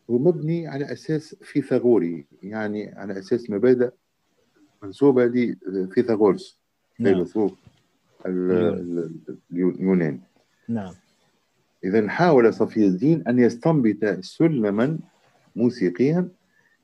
[0.10, 3.89] هو مبني على أساس فيثاغوري يعني على أساس مبادئ
[4.84, 6.58] منسوبة لفيثاغورس
[6.99, 7.14] نعم.
[7.14, 7.53] فيلسوف
[8.26, 10.20] ال- ال- اليوناني
[10.70, 10.93] نعم.
[11.84, 14.99] إذا حاول صفي الدين أن يستنبط سلما
[15.55, 16.30] موسيقيا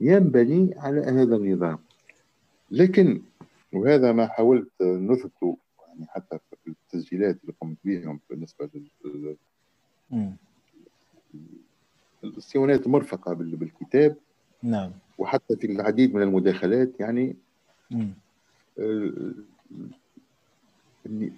[0.02, 1.78] ينبني على هذا النظام.
[2.72, 3.22] لكن
[3.74, 5.58] وهذا ما حاولت نثبته
[5.88, 9.38] يعني حتى في التسجيلات اللي قمت بهم بالنسبة لل-
[12.86, 14.16] المرفقة بال- بالكتاب
[14.64, 17.36] نعم وحتى في العديد من المداخلات يعني.
[18.80, 19.12] آه،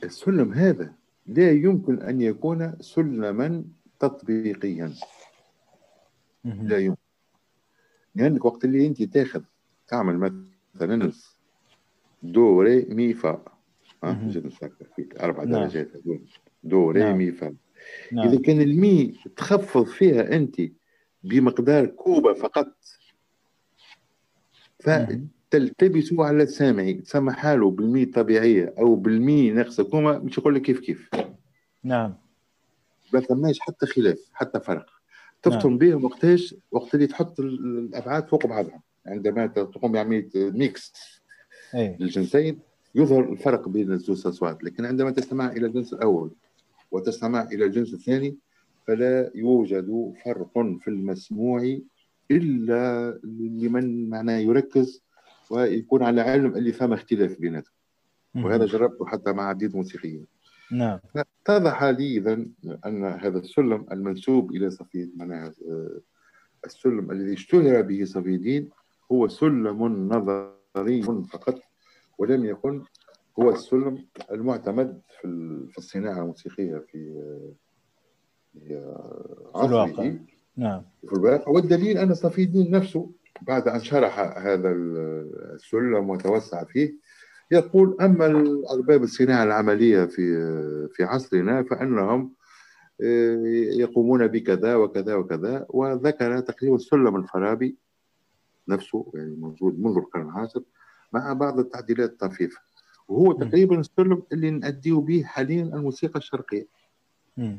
[0.03, 0.93] السلم هذا
[1.27, 3.63] لا يمكن أن يكون سلما
[3.99, 4.93] تطبيقيا
[6.45, 6.67] مم.
[6.67, 7.01] لا يمكن
[8.15, 9.41] لأنك وقت اللي أنت تاخذ
[9.87, 10.17] تعمل
[10.75, 11.11] مثلا
[12.23, 13.43] دو ري مي فا
[14.95, 15.53] فيك أربع نعم.
[15.63, 15.87] درجات
[16.63, 17.17] دو ري نعم.
[17.17, 17.55] مي فا
[18.11, 20.61] إذا نعم كان المي تخفض فيها أنت
[21.23, 22.67] بمقدار كوما فقط.
[24.79, 30.79] فتلتبس على السامع تسمى حاله بالمي الطبيعية أو بالمي ناقصة كوما مش يقول لك كيف
[30.79, 31.09] كيف.
[31.83, 32.13] نعم.
[33.13, 34.85] ما ثماش حتى خلاف حتى فرق.
[35.41, 40.93] تفطن به وقتاش وقت اللي تحط ال- الأبعاد فوق بعضها عندما تقوم بعملية ميكس
[41.75, 42.59] اي للجنسين
[42.95, 44.63] يظهر الفرق بين الزوج الأصوات.
[44.63, 46.31] لكن عندما تستمع إلى الجنس الأول
[46.95, 48.37] وتستمع إلى الجنس الثاني
[48.87, 51.77] فلا يوجد فرق في المسموع
[52.31, 55.03] إلا لمن معناه يركز
[55.49, 57.75] ويكون على علم اللي فما اختلاف بيناتهم.
[58.35, 60.25] وهذا جربته حتى مع عديد الموسيقيين
[60.71, 60.99] نعم.
[61.15, 62.33] اتضح لي اذا
[62.85, 65.99] أن هذا السلم المنسوب إلى صفي معناها آه،
[66.65, 68.69] السلم الذي اشتهر به صفي الدين
[69.11, 71.59] هو سلم نظري فقط
[72.17, 72.83] ولم يكن
[73.39, 75.27] هو السلم المعتمد في
[75.71, 77.21] في الصناعة الموسيقية في
[78.53, 78.93] في
[79.57, 79.91] الواقع.
[79.93, 80.19] عصره.
[80.57, 80.81] نعم.
[81.07, 81.51] في الواقع.
[81.51, 83.11] والدليل أن صفي الدين نفسه
[83.41, 86.95] بعد أن شرح هذا ال- السلم وتوسع فيه
[87.51, 90.25] يقول أما الأرباب الصناعة العملية في
[90.93, 92.33] في عصرنا فإنهم
[93.03, 93.43] آه،
[93.79, 97.77] يقومون بكذا وكذا وكذا وذكر تقريبا سلم الفارابي
[98.67, 100.61] نفسه يعني موجود منذ القرن العاشر
[101.13, 102.59] مع بعض التعديلات الطفيفة.
[103.07, 106.67] وهو تقريبا السلم اللي نأديه به حاليا الموسيقى الشرقية
[107.37, 107.57] مم.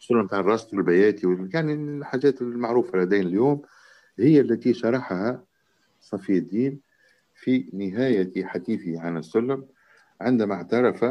[0.00, 3.62] السلم تاع الرصد والبياتي وال- يعني الحاجات المعروفة لدينا اليوم
[4.18, 5.44] هي التي شرحها
[6.00, 6.80] صفي الدين
[7.34, 9.66] في نهاية حديثه عن السلم
[10.20, 11.04] عندما اعترف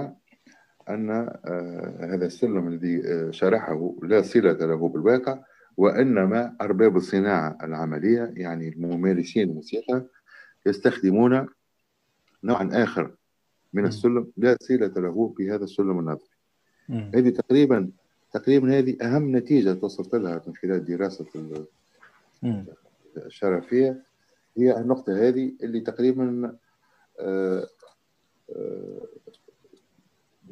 [0.89, 1.09] أن
[1.45, 5.39] آه، هذا السلم الذي آه، شرحه لا صلة له بالواقع
[5.77, 10.05] وإنما أرباب الصناعة العملية يعني الممارسين الموسيقى
[10.65, 11.47] يستخدمون
[12.43, 13.11] نوعا آخر
[13.73, 13.85] من.
[13.85, 16.29] السلم لا صلة له بهذا السلم النظري.
[16.89, 17.91] هذه تقريبا
[18.33, 21.65] تقريبا هذه أهم نتيجة توصلت لها من خلال دراسة ال-
[22.43, 22.65] مم.
[23.17, 24.03] الشرفية
[24.57, 26.57] هي النقطة هذه اللي تقريبا
[27.19, 27.67] آه،
[28.55, 29.01] آه،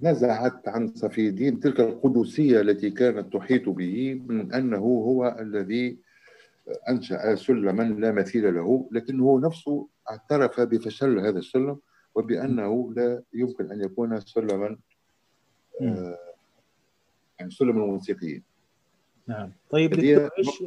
[0.04, 5.98] نزعت عن صفي الدين تلك القدسية التي كانت تحيط به من أنه هو الذي
[6.90, 11.78] أنشأ سلما لا مثيل له لكنه نفسه اعترف بفشل هذا السلم
[12.16, 14.78] وبأنه لا يمكن أن يكون سلما.
[15.82, 16.18] آه،
[17.40, 18.44] يعني سلم الموسيقيين.
[19.28, 19.52] نعم.
[19.70, 20.64] طيب دكتور إيش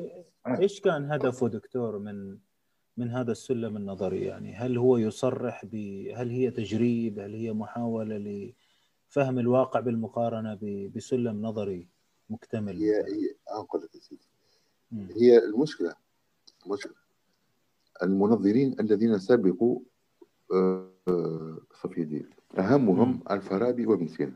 [0.47, 0.59] آه.
[0.59, 2.39] إيش كان هدفه دكتور من
[2.97, 5.75] من هذا السلم النظري؟ يعني هل هو يصرح ب
[6.17, 8.17] هل هي تجريب؟ هل هي محاولة
[9.11, 11.89] لفهم الواقع بالمقارنة ب- بسلم نظري
[12.31, 13.35] مكتمل؟ هي هي
[13.75, 14.29] لك يا سيدي.
[14.93, 15.09] مم.
[15.21, 15.95] هي المشكلة
[16.67, 16.93] المشكلة.
[18.03, 19.81] المنظرين الذين سبقوا
[20.53, 20.91] آه، آه،
[21.83, 23.21] صفي الدين أهمهم.
[23.31, 24.33] الفارابي وابن سينا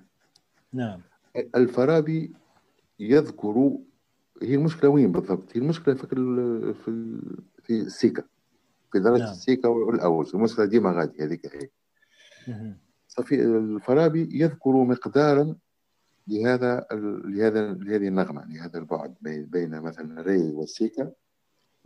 [0.73, 1.01] نعم
[1.57, 2.33] الفارابي
[3.01, 3.79] يذكر
[4.43, 8.23] هي المشكلة وين بالضبط؟ هي المشكلة في ال- في ال- في السيكا
[8.93, 9.33] في درجة نعم.
[9.33, 11.69] السيكا والأول المشكلة ديما غادي هذيك هي.
[13.09, 15.57] صفي الفارابي يذكر مقدارا
[16.29, 16.87] لهذا
[17.25, 21.13] لهذا لهذه النغمة لهذا البعد بين مثلا الري والسيكا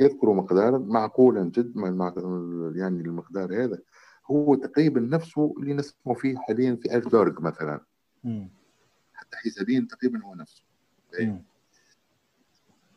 [0.00, 1.80] يذكر مقدارا معقولا جدا
[2.76, 3.78] يعني المقدار هذا
[4.30, 7.80] هو تقريبا نفسه اللي نسمع فيه حاليا في دورج مثلا
[8.24, 8.50] مم.
[9.14, 10.62] حتى حسابيا تقريبا هو نفسه.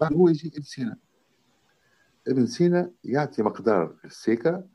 [0.02, 0.98] بعد هو يجي ابن سينا
[2.28, 4.68] ابن سينا يعطي مقدار السيكا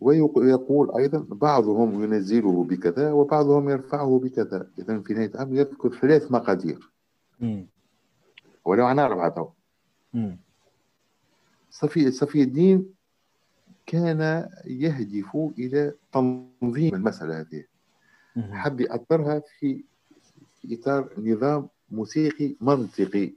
[0.00, 6.92] ويقول أيضا بعضهم ينزله بكذا وبعضهم يرفعه بكذا إذا في نهاية الأمر يذكر ثلاث مقادير
[7.40, 7.66] مم.
[8.64, 9.54] ولو عن أربعة.
[11.70, 12.94] صفي صفي الدين
[13.86, 17.64] كان يهدف إلى تنظيم المسألة هذه.
[18.36, 19.84] حب يأثرها في
[20.70, 23.32] إطار نظام موسيقي منطقي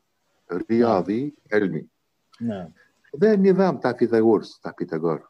[0.71, 1.85] رياضي علمي.
[2.41, 2.69] نعم.
[3.15, 5.27] هذا النظام تاع فيثاغورس تاع بيثاغور.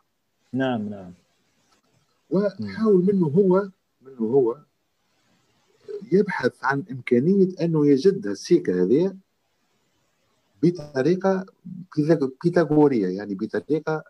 [0.53, 1.11] نعم نعم.
[2.29, 3.69] وحاول منه هو
[4.01, 4.57] منه هو
[6.11, 9.15] يبحث عن إمكانية أنه يجد السيكة هذه
[10.63, 11.45] بطريقة
[11.95, 14.03] بيثاغ- بيثاغورية يعني بطريقة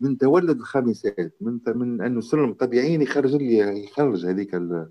[0.00, 4.88] من تولد الخامسات من من أنه سلم طبيعي يخرج لي يخرج هذيك ال-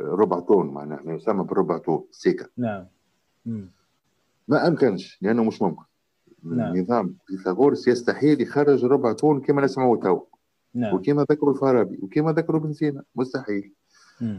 [0.00, 2.46] الربع طون معناها ما يسمى بالربع طون سيكا.
[2.56, 2.86] نعم.
[4.48, 5.82] ما أمكنش لأنه مش ممكن.
[6.42, 6.76] نعم.
[6.76, 10.20] نظام فيثاغورس يستحيل يخرج ربع ton كما نسمعه تو.
[10.74, 10.94] نعم.
[10.94, 13.02] وكما ذكروا الفارابي وكما ذكروا ابن سينا.
[13.16, 13.72] مستحيل.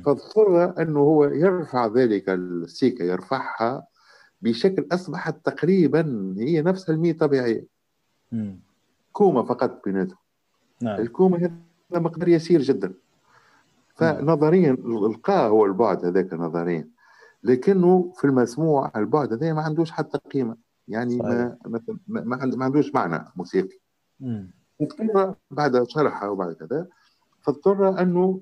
[0.06, 3.88] فاضطر أنه هو يرفع ذلك السيكا يرفعها
[4.42, 7.66] بشكل أصبحت تقريبا هي نفسها المي الطبيعية
[8.32, 8.60] مم.
[9.14, 10.18] كومه فقط بيناتهم.
[10.82, 11.00] نعم.
[11.00, 12.94] الكومه هذا مقدار يسير جدا.
[13.96, 16.90] فنظريا القاء هو البعد هذاك نظريا.
[17.44, 20.58] لكنه في المسموع البعد هذا ما عندوش حتى قيمة.
[20.88, 23.80] يعني ما ما, ما, ما عندوش معنى موسيقي.
[24.82, 26.88] اضطر بعد شرحه وبعد كذا
[27.42, 28.42] فاضطر أنه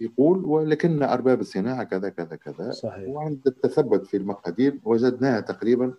[0.00, 2.70] يقول ولكن أرباب الصناعة كذا كذا كذا.
[2.70, 3.08] صحيح.
[3.08, 5.94] وعند التثبت في المقادير وجدناها تقريبا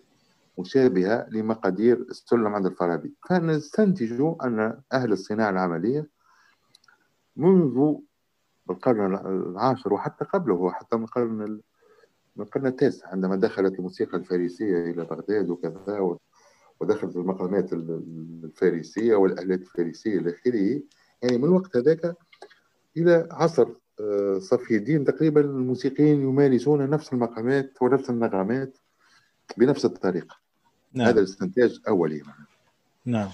[0.58, 3.14] مشابهة لمقادير السلم عند الفارابي.
[3.28, 6.08] فنستنتج أن أهل الصناعة العملية
[7.36, 7.94] منذ
[8.70, 11.62] القرن العاشر وحتى قبله وحتى من القرن ال-
[12.36, 16.16] من القرن التاسع عندما دخلت الموسيقى الفارسية إلى بغداد وكذا
[16.80, 20.82] ودخلت المقامات ال- ال- الفارسية والآلات الفارسية إلى آخره.
[21.22, 22.16] يعني من الوقت هذاك
[22.96, 23.68] إلى عصر
[24.00, 28.78] آه، صفي الدين تقريبا الموسيقيين يمارسون نفس المقامات ونفس النغمات.
[29.58, 30.36] بنفس الطريقة.
[30.92, 31.06] نعم.
[31.06, 32.22] هذا الاستنتاج اولي
[33.04, 33.28] نعم.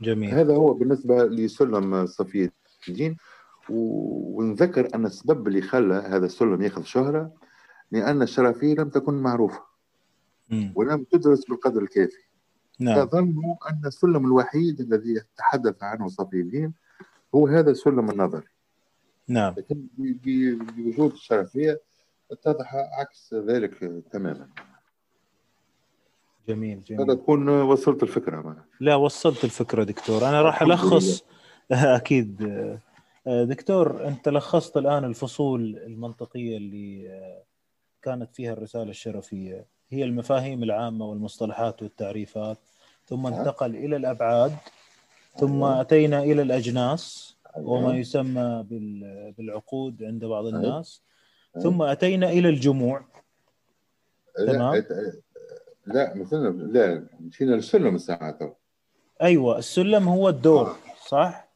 [0.00, 0.34] جميل.
[0.34, 2.50] هذا هو بالنسبة لسلم صفي
[2.88, 3.16] الدين
[3.70, 7.32] ونذكر أن السبب اللي خلى هذا السلم يأخذ شهرة
[7.90, 9.62] لأن الشرفيه لم تكن معروفة.
[10.74, 12.22] ولم تدرس بالقدر الكافي.
[12.80, 13.06] نعم.
[13.06, 16.74] فظنوا أن السلم الوحيد الذي يتحدث عنه صفي الدين
[17.34, 18.48] هو هذا السلم النظري.
[19.28, 19.54] نعم.
[19.58, 21.80] لكن بوجود الشرفية
[22.30, 24.48] اتضح عكس ذلك تماما.
[26.48, 28.64] جميل هذا جميل تكون وصلت الفكرة معنا.
[28.80, 31.24] لا وصلت الفكرة دكتور أنا راح الحمد ألخص
[31.72, 32.42] أكيد
[33.26, 37.42] آه، دكتور أنت لخصت الآن الفصول المنطقية اللي آه،
[38.02, 42.58] كانت فيها الرسالة الشرفية هي المفاهيم العامة والمصطلحات والتعريفات
[43.06, 43.34] ثم نعم.
[43.34, 44.52] انتقل إلى الأبعاد
[45.36, 45.80] ثم أيوة.
[45.80, 47.70] أتينا إلى الأجناس أيوة.
[47.70, 50.58] وما يسمى بال- بالعقود عند بعض أيوة.
[50.58, 51.02] الناس.
[51.62, 53.04] ثم أتينا إلى الجموع
[54.46, 54.84] تمام.
[55.94, 56.34] لا أت-
[56.72, 58.50] لا مشينا للسلم الساعة تو
[59.22, 61.48] أيوة السلم هو الدور صح؟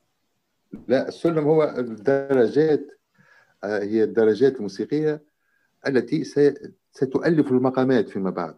[0.88, 2.86] لا السلم هو الدرجات
[3.64, 5.22] آه، هي الدرجات الموسيقية
[5.86, 6.24] التي
[6.92, 8.54] ستؤلف المقامات فيما بعد.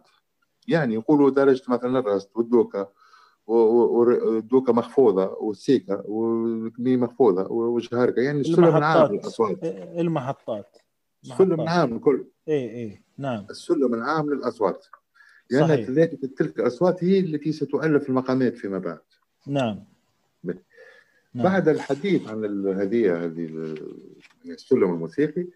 [0.67, 2.87] يعني يقولوا درجة مثلا الرست والدوكا
[3.47, 9.11] والدوكا مخفوضة والسيكا والكمي مخفوضة والجهركة يعني السلم العام المحطات.
[9.11, 9.63] للأصوات
[9.99, 10.81] المحطات.
[11.23, 11.61] السلم.
[11.61, 13.45] العام الكل إيه إيه نعم.
[13.49, 14.85] السلم العام للأصوات.
[15.51, 15.89] لأن صحيح.
[15.89, 18.99] ذلك تلك الأصوات هي التي ستؤلف المقامات فيما بعد
[19.47, 19.83] نعم
[20.43, 20.51] ب-
[21.33, 21.43] نعم.
[21.45, 23.97] بعد الحديث عن هذه هذه ال-
[24.45, 25.47] السلم الموسيقي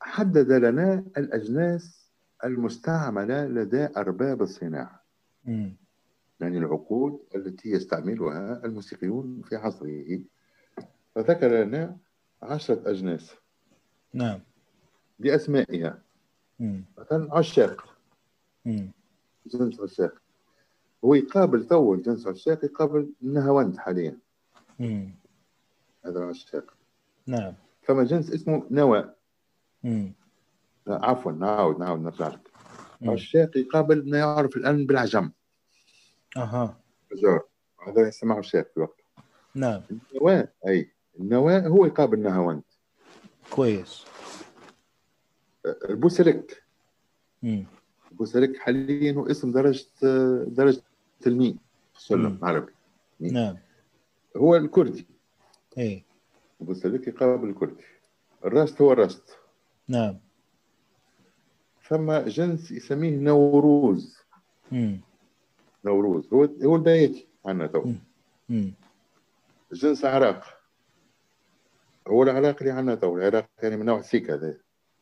[0.00, 2.10] حدد لنا الأجناس
[2.44, 5.04] المستعملة لدى أرباب الصناعة
[5.44, 5.76] مم.
[6.40, 10.20] يعني العقود التي يستعملها الموسيقيون في عصره
[11.14, 11.96] فذكر لنا
[12.42, 13.34] عشرة أجناس
[14.14, 14.40] نعم
[15.18, 16.02] بأسمائها.
[16.98, 17.95] مثلا عشاق.
[19.46, 20.14] جنس عشاق.
[21.04, 24.18] هو يقابل تو الجنس عشاق يقابل النهاوند حاليا.
[24.78, 25.14] مم.
[26.04, 26.74] هذا عشاق
[27.26, 27.54] نعم.
[27.82, 29.14] فما جنس اسمه نوى.
[30.86, 32.50] لا عفوا نعاود نعاود نرجع لك.
[33.02, 35.30] عشاق يقابل ما يعرف الآن بالعجم.
[36.36, 36.80] أها.
[37.88, 39.04] هذا يسمى عشاق في وقته
[39.54, 39.82] نعم.
[39.90, 40.92] النواة أي.
[41.20, 42.62] النواة هو يقابل نهاوند
[43.50, 44.04] كويس.
[45.66, 46.62] البوسلك.
[48.16, 49.86] البوسلك حاليا هو اسم درجة
[50.44, 50.82] درجة
[51.26, 51.56] المي
[51.92, 52.38] في السلم.
[52.42, 52.72] العربي
[53.20, 53.56] نعم.
[54.36, 55.06] هو الكردي.
[55.78, 56.02] إيه.
[56.60, 57.82] البوسلك يقابل الكردي.
[58.44, 59.38] الراست هو الراست.
[59.88, 60.18] نعم.
[61.88, 64.18] ثم جنس يسميه نوروز.
[64.72, 65.00] مم.
[65.84, 66.28] نوروز.
[66.32, 67.92] هو هو البياتي عندنا تو.
[69.72, 70.44] جنس عراق.
[72.08, 73.16] هو العراق اللي عندنا تو.
[73.18, 74.58] العراق يعني من نوع سيكا هذا.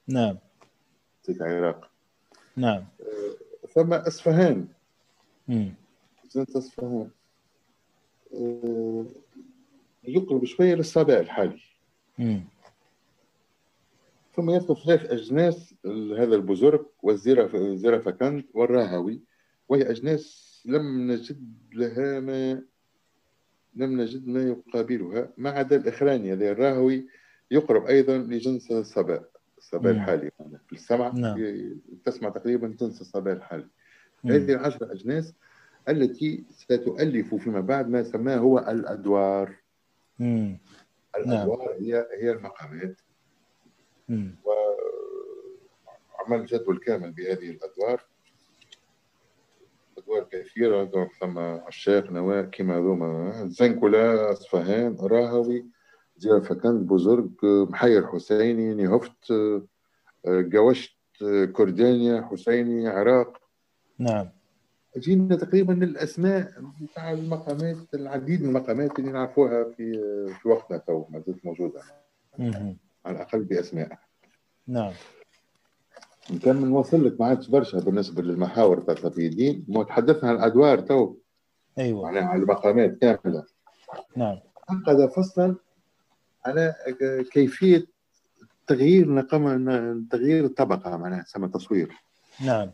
[0.09, 0.39] نعم.
[1.23, 1.91] سيكا عراق.
[2.57, 2.85] نعم.
[3.75, 4.69] ثم اصفهان.
[6.35, 7.11] جنس اصفهان
[8.35, 9.05] آه،
[10.05, 11.61] يقرب شوية للصبا الحالي.
[12.19, 12.45] مم.
[14.37, 15.75] ثم يدخل ثلاث أجناس
[16.19, 19.21] هذا البزرق والزرافكند والراهوي.
[19.69, 22.63] وهي أجناس لم نجد لها ما
[23.75, 25.33] لم نجد ما يقابلها.
[25.37, 27.07] ما عدا الإخراني هذا الراهوي
[27.51, 29.34] يقرب أيضا لجنس الصباء
[29.65, 29.99] الصباء مم.
[29.99, 31.37] الحالي يعني في السمع نعم.
[32.05, 33.69] تسمع تقريبا جنس الصباء الحالي.
[34.25, 35.35] هذه العشرة أجناس
[35.89, 39.57] التي ستؤلف فيما بعد ما سماه هو الأدوار
[40.19, 40.59] مم.
[41.17, 43.01] الأدوار هي هي المقامات
[44.09, 44.35] مم.
[46.29, 48.05] وعمل جدول كامل بهذه الأدوار
[49.99, 55.67] أدوار كثيرة ثم عشاق نواة كما هذوما زنكولا أصفهان راهوي
[56.17, 59.33] زيرفكند بوزرج محير حسيني نهفت
[60.27, 60.99] جوشت
[61.53, 63.39] كردانيا حسيني عراق.
[63.99, 64.29] نعم.
[64.99, 69.93] جينا تقريبا للاسماء بتاع المقامات العديد من المقامات اللي نعرفوها في
[70.43, 71.81] في وقتنا تو ما زالت موجودة.
[72.39, 72.77] مم.
[73.07, 73.99] على الأقل بأسماء.
[74.67, 74.93] نعم.
[76.31, 80.37] إن كان بنوصل لك ما عادش برشا بالنسبة للمحاور تاع صفي الدين ما تحدثنا عن
[80.37, 81.17] الأدوار تو.
[81.79, 82.09] أيوه.
[82.09, 83.45] على المقامات كاملة.
[84.17, 84.41] نعم.
[84.69, 85.57] عقد فصلا
[86.47, 86.75] على
[87.33, 87.87] كيفية
[88.67, 89.69] تغيير نقم
[90.11, 91.93] تغيير الطبقة معناها سمى تصوير.
[92.41, 92.71] نعم.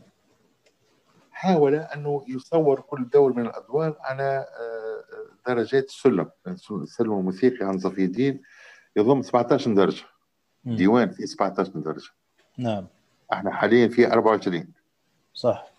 [1.31, 4.23] حاول انه يصور كل دور من الأدوار على
[4.59, 5.03] آه،
[5.47, 6.29] درجات السلم.
[6.71, 8.41] السلم الموسيقي عن صفي الدين
[8.95, 10.03] يضم 17 درجة.
[10.65, 12.09] ديوان فيه 17 درجة.
[12.57, 12.87] نعم.
[13.33, 14.67] إحنا حاليا في 24
[15.33, 15.71] صح.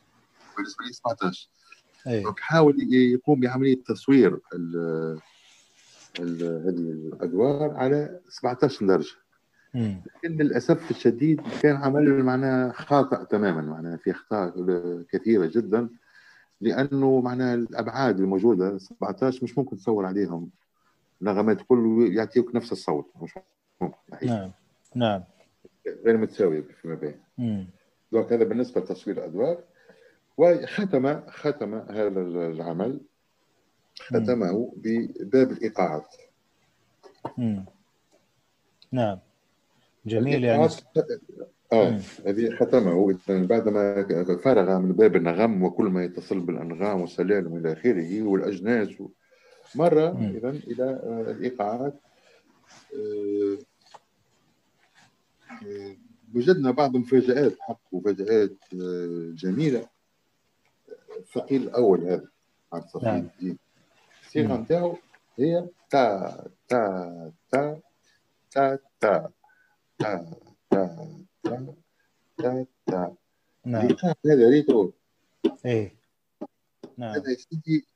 [0.57, 1.49] بالنسبة لي 17
[2.07, 2.23] إيه.
[2.23, 5.21] دونك حاول يقوم بعملية تصوير ال-
[6.21, 9.15] هذه الأدوار على 17 درجة.
[9.75, 14.53] لكن للأسف الشديد كان عمل معناها خاطئ تماما معناها في أخطاء
[15.11, 15.89] كثيرة جدا
[16.61, 20.51] لأنه معناها الأبعاد الموجودة 17 مش ممكن تصور عليهم
[21.23, 23.39] نغمات كل يعطيوك نفس الصوت مش
[23.81, 23.97] ممكن.
[24.23, 24.51] نعم
[24.95, 25.23] نعم
[26.05, 27.17] غير متساوية فيما بين.
[28.13, 29.59] دونك هذا بالنسبة لتصوير الأدوار
[30.37, 33.01] وختم ختم هذا العمل
[34.03, 36.17] ختمه بباب الإيقاعات.
[38.93, 39.19] نعم
[40.07, 40.69] جميل يعني
[41.73, 42.01] آه.
[42.27, 44.07] هذه ختمها هو إذن بعد ما
[44.45, 49.09] فرغ من باب النغم وكل ما يتصل بالأنغام والسلالم إلى آخره والأجناس و-
[49.75, 50.31] مر مم.
[50.37, 51.95] اذا إلى آه، الإيقاعات
[52.95, 53.59] آه،
[55.67, 55.97] آه،
[56.35, 58.57] وجدنا بعض المفاجآت حق مفاجآت
[59.35, 59.87] جميلة
[61.19, 62.29] الثقيل الأول هذا
[62.73, 63.17] عن صفي نعم.
[63.17, 63.59] الدين
[64.33, 64.63] الصيغة مم.
[64.63, 64.99] نتاعو
[65.39, 67.81] هي تا تا تا
[68.51, 69.29] تا تا
[69.91, 70.19] تا
[70.71, 71.07] تا
[71.45, 71.75] تا
[72.39, 73.17] تا تا.
[73.67, 73.89] نعم.
[74.27, 74.93] هذا ريتو
[75.67, 75.95] إيه.
[76.99, 77.11] نعم.
[77.15, 77.87] هذا يا سيدي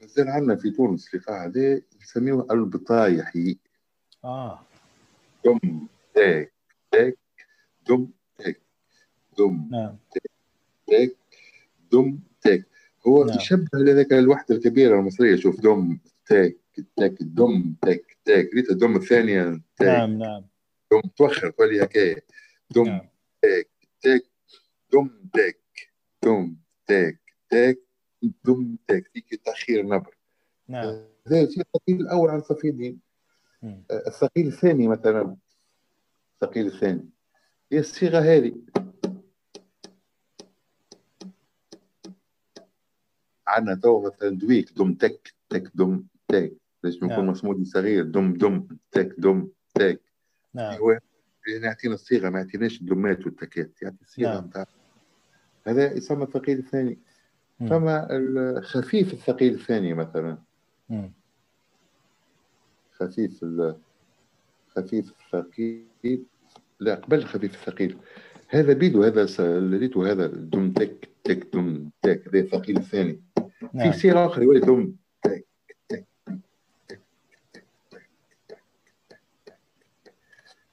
[0.00, 3.58] مازال عندنا في تونس الإيقاع هذا يسميوه البطايحي.
[4.24, 4.60] آه.
[5.44, 6.52] دم تاك
[6.90, 7.18] تاك
[7.88, 8.08] دم
[8.38, 8.60] تاك
[9.38, 9.96] دم نعم.
[10.86, 11.16] تاك
[11.92, 12.73] دم تاك
[13.06, 13.36] هو نعم.
[13.36, 16.56] يشبه لذاك الوحدة الكبيرة المصرية شوف دم تاك
[16.96, 18.50] تاك دم تاك تاك.
[18.54, 19.88] ريت الدم الثانية تاك.
[19.88, 20.44] نعم نعم.
[20.92, 22.16] دم توخر تولي هكايا
[22.70, 23.08] دم نعم.
[23.42, 23.70] تاك
[24.02, 24.24] تاك
[24.92, 25.58] دم تاك.
[26.22, 26.56] دم
[26.86, 27.20] تاك
[27.50, 27.78] تاك
[28.44, 29.10] دم تاك.
[29.12, 30.16] فيك تأخير نبر.
[30.68, 30.84] نعم.
[31.26, 33.00] هذا الشيء الثقيل صفي الدين
[33.62, 33.84] مم.
[33.90, 35.36] الثقيل الثاني مثلا.
[36.34, 37.08] الثقيل الثاني.
[37.72, 38.54] هي الصيغة هذه.
[43.54, 45.70] عندنا تو مثلا دويك دم تك تك.
[45.74, 46.52] دم تاك
[46.84, 47.12] ليش نعم.
[47.12, 50.00] نكون مصمود صغير دم دم تك دم تاك
[50.54, 50.78] نعم.
[50.78, 50.98] هو
[51.62, 54.44] يعطينا الصيغة ما يعطيناش الدمات والتكات يعطي الصيغة نعم.
[54.44, 54.66] نتاع.
[55.66, 56.98] هذا يسمى الثقيل الثاني.
[57.60, 60.38] فما الخفيف الثقيل الثاني مثلا.
[60.88, 61.12] مم.
[62.92, 63.76] خفيف ال-
[64.76, 66.24] خفيف الثقيل
[66.80, 67.98] لا قبل الخفيف الثقيل
[68.48, 69.24] هذا بيدو هذا
[69.60, 72.28] لقيتو هذا دم تك تك دم تك.
[72.28, 73.23] هذا الثقيل الثاني.
[73.72, 73.86] نعم.
[75.22, 75.36] تك
[75.88, 76.38] تك تك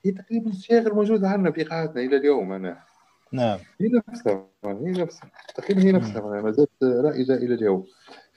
[0.06, 2.80] هي تقريبا الصيغ الموجوده عندنا في قاعاتنا إلى اليوم أنا.
[3.32, 3.60] نعم.
[3.82, 5.32] هي نفسها هي نفسها.
[5.56, 7.86] تقريبا هي نفسها معناها ما زالت رائجة إلى اليوم.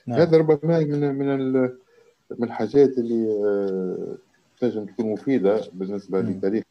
[0.07, 0.19] نعم.
[0.19, 1.51] هذا ربما من من
[2.39, 4.17] من الحاجات اللي آه،
[4.59, 6.29] تنجم تكون مفيدة بالنسبة مم.
[6.29, 6.63] لتاريخ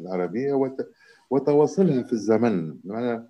[0.00, 0.90] العربية وت-
[1.30, 2.76] وتواصلها في الزمن.
[2.84, 3.28] معناها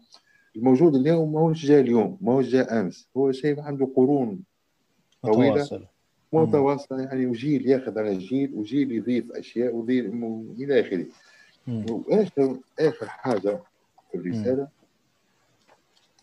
[0.58, 3.08] الموجود اليوم ما هوش جاء اليوم ما هوش جاء أمس.
[3.16, 4.40] هو شيء عنده قرون
[5.22, 5.52] طويلة.
[5.52, 5.84] متواصل
[6.32, 11.06] متواصلة يعني وجيل ياخذ على جيل وجيل يضيف أشياء وجيل م- إلى آخره.
[11.90, 13.60] وآخر آخر حاجة
[14.12, 14.68] في الرسالة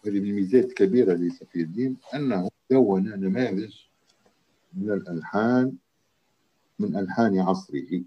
[0.05, 3.73] هذه من الميزات الكبيرة لصفي الدين أنه دون نماذج
[4.73, 5.73] من الألحان
[6.79, 8.01] من ألحان عصره.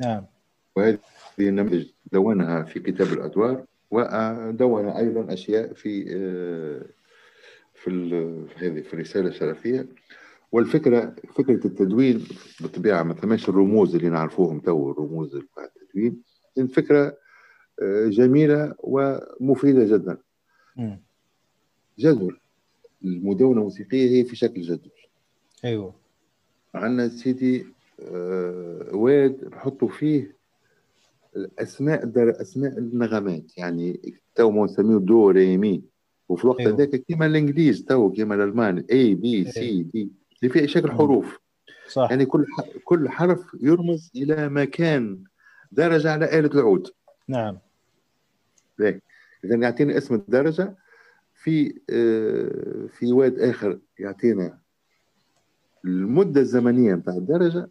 [0.00, 0.24] نعم.
[0.76, 0.98] وهذه
[1.38, 3.64] النماذج دونها في كتاب الأدوار.
[3.90, 6.86] ودون أيضا أشياء في آه،
[7.74, 7.90] في
[8.56, 9.88] هذه في الرسالة الشرفيه
[10.52, 12.24] والفكرة فكرة التدوين
[12.60, 16.22] بالطبيعة ما ثماش الرموز اللي نعرفوهم تو الرموز بتاع التدوين.
[16.58, 17.16] الفكرة
[17.82, 20.18] آه، جميلة ومفيدة جدا.
[21.98, 22.40] جدول
[23.04, 24.92] المدونة الموسيقية هي في شكل جدول.
[25.64, 25.94] أيوه.
[26.74, 27.66] عندنا سيدي
[28.00, 30.36] آه، واد نحطوا فيه
[31.36, 35.82] الأسماء در أسماء النغمات يعني تو ما نسميه دو ري مي
[36.28, 36.74] وفي الوقت أيوة.
[36.74, 40.10] هذاك كيما الإنجليز تو كيما الالمان A B C D
[40.42, 40.90] اللي فيه شكل.
[40.92, 41.40] حروف.
[41.88, 42.10] صح.
[42.10, 42.46] يعني كل
[42.84, 45.24] كل حرف يرمز إلى مكان
[45.72, 46.88] درجة على آلة العود.
[47.28, 47.58] نعم.
[49.44, 50.76] إذا يعطينا اسم الدرجة
[51.34, 54.58] في آه، في واد آخر يعطينا
[55.84, 57.68] المدة الزمنية نتاع الدرجة.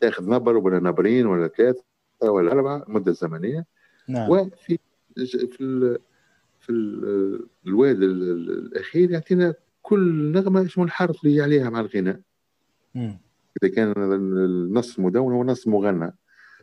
[0.00, 1.84] تاخذ نبر ولا نبرين ولا ثلاثة.
[2.30, 3.66] ولا اربعه المده الزمنيه
[4.08, 4.30] نعم.
[4.30, 4.78] وفي
[5.16, 5.98] في ال
[6.60, 12.20] في ال الواد ال- ال- الأخير يعطينا كل نغمة شنو الحرف اللي عليها مع الغناء.
[12.94, 13.18] مم.
[13.62, 16.12] إذا كان النص مدون ونص مغنى.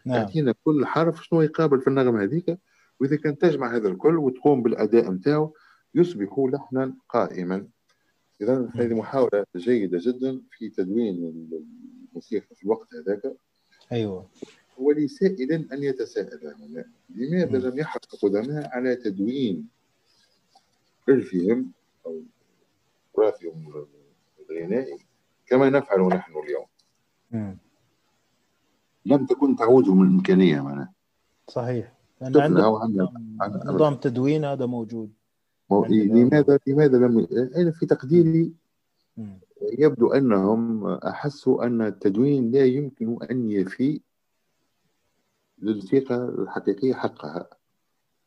[0.05, 0.17] نعم.
[0.17, 2.57] يعطينا كل حرف شنو يقابل في النغمة هذيك.
[2.99, 5.53] وإذا كان تجمع هذا الكل وتقوم بالأداء نتاعو
[5.95, 7.67] يصبح لحنا قائما.
[8.41, 11.49] اذا هذه محاولة جيدة جدا في تدوين
[12.11, 13.35] الموسيقى في الوقت هذاك.
[13.91, 14.29] أيوه.
[14.79, 16.85] ولسائل أن يتساءل هنا
[17.15, 17.69] لماذا.
[17.69, 19.67] لم يحرص القدماء على تدوين
[21.09, 21.71] إرثهم
[22.05, 22.21] أو
[23.13, 23.85] تراثهم
[24.49, 24.97] الغنائي
[25.47, 26.65] كما نفعل نحن اليوم
[27.31, 27.57] مم.
[29.05, 30.93] لم تكن تعودهم الإمكانية معناها
[31.47, 32.47] صحيح عندنا
[33.65, 35.11] نظام- تدوين هذا موجود
[35.71, 37.27] مو- عندنا- لماذا لماذا لم
[37.57, 38.53] أنا في تقديري
[39.17, 39.39] مم.
[39.79, 44.01] يبدو أنهم أحسوا أن التدوين لا يمكن أن يفي
[45.61, 47.49] للموسيقى الحقيقية حقها.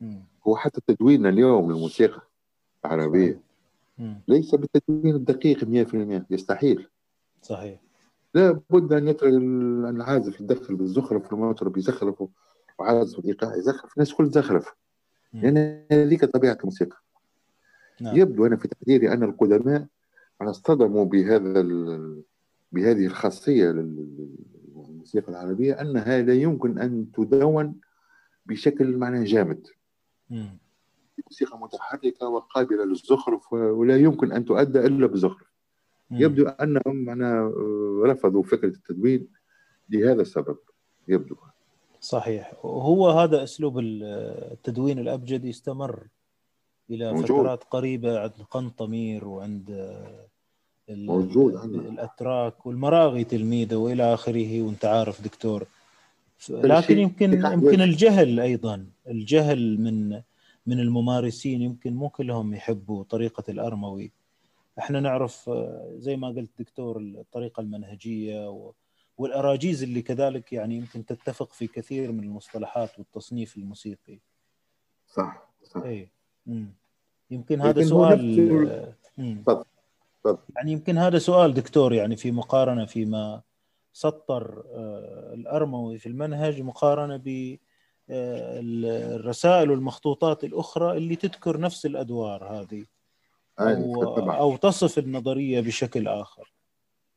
[0.01, 0.25] مم.
[0.47, 2.23] هو حتى تدويننا اليوم للموسيقى
[2.85, 3.41] العربية.
[3.99, 4.21] مم.
[4.29, 6.89] ليس بالتدوين الدقيق 100% يستحيل.
[7.43, 7.81] صحيح.
[8.35, 12.25] لا بد أن يترك ال- العازف يدخل بالزخرف والمطرب يزخرف
[12.79, 13.93] وعازف الإيقاع يزخرف.
[13.97, 14.75] الناس الكل تزخرف.
[15.33, 15.41] مم.
[15.41, 16.97] لأن هذيك طبيعة الموسيقى.
[18.01, 18.17] نعم.
[18.17, 19.87] يبدو أنا في تقديري أن القدماء
[20.41, 22.23] أنا اصطدموا بهذا ال-
[22.73, 24.29] بهذه الخاصية لل-
[25.03, 27.75] للموسيقى العربية انها لا يمكن أن تدون
[28.47, 29.67] بشكل معناه جامد.
[31.27, 35.53] موسيقى متحركة وقابلة للزخرف ولا يمكن أن تؤدى إلا بالزخرف
[36.11, 36.21] مم.
[36.21, 37.53] يبدو أنهم معناه
[38.05, 39.29] رفضوا فكرة التدوين
[39.91, 40.57] لهذا السبب
[41.09, 41.37] يبدو
[42.01, 46.07] صحيح هو هذا أسلوب التدوين الابجدي استمر
[46.91, 47.27] إلى موجود.
[47.27, 49.71] فترات قريبة عند القنطمير وعند
[50.89, 51.89] موجود عندنا.
[51.89, 55.67] الأتراك والمراغي تلميذه وإلى آخره وأنت عارف دكتور.
[56.51, 57.81] لكن يمكن يمكن.
[57.81, 58.87] الجهل أيضا.
[59.09, 60.23] الجهل من
[60.67, 64.13] من الممارسين يمكن مو كلهم يحبوا طريقة الأرموي.
[64.79, 68.55] إحنا نعرف آه، زي ما قلت دكتور الطريقة المنهجية
[69.19, 74.19] والأراجيز اللي كذلك يعني يمكن تتفق في كثير من المصطلحات والتصنيف الموسيقي.
[75.09, 75.83] صح صح.
[75.83, 76.09] اي.
[77.31, 79.65] يمكن هذا سؤال آه، تفضل.
[80.57, 83.43] يعني يمكن هذا سؤال دكتور يعني في مقارنة فيما
[83.93, 87.59] سطر آه، الأرموي في المنهج مقارنة ب
[88.11, 88.61] آه،
[89.15, 92.85] الرسائل والمخطوطات الأخرى اللي تذكر نفس الأدوار هذه
[93.61, 96.53] أو أو تصف النظرية بشكل آخر.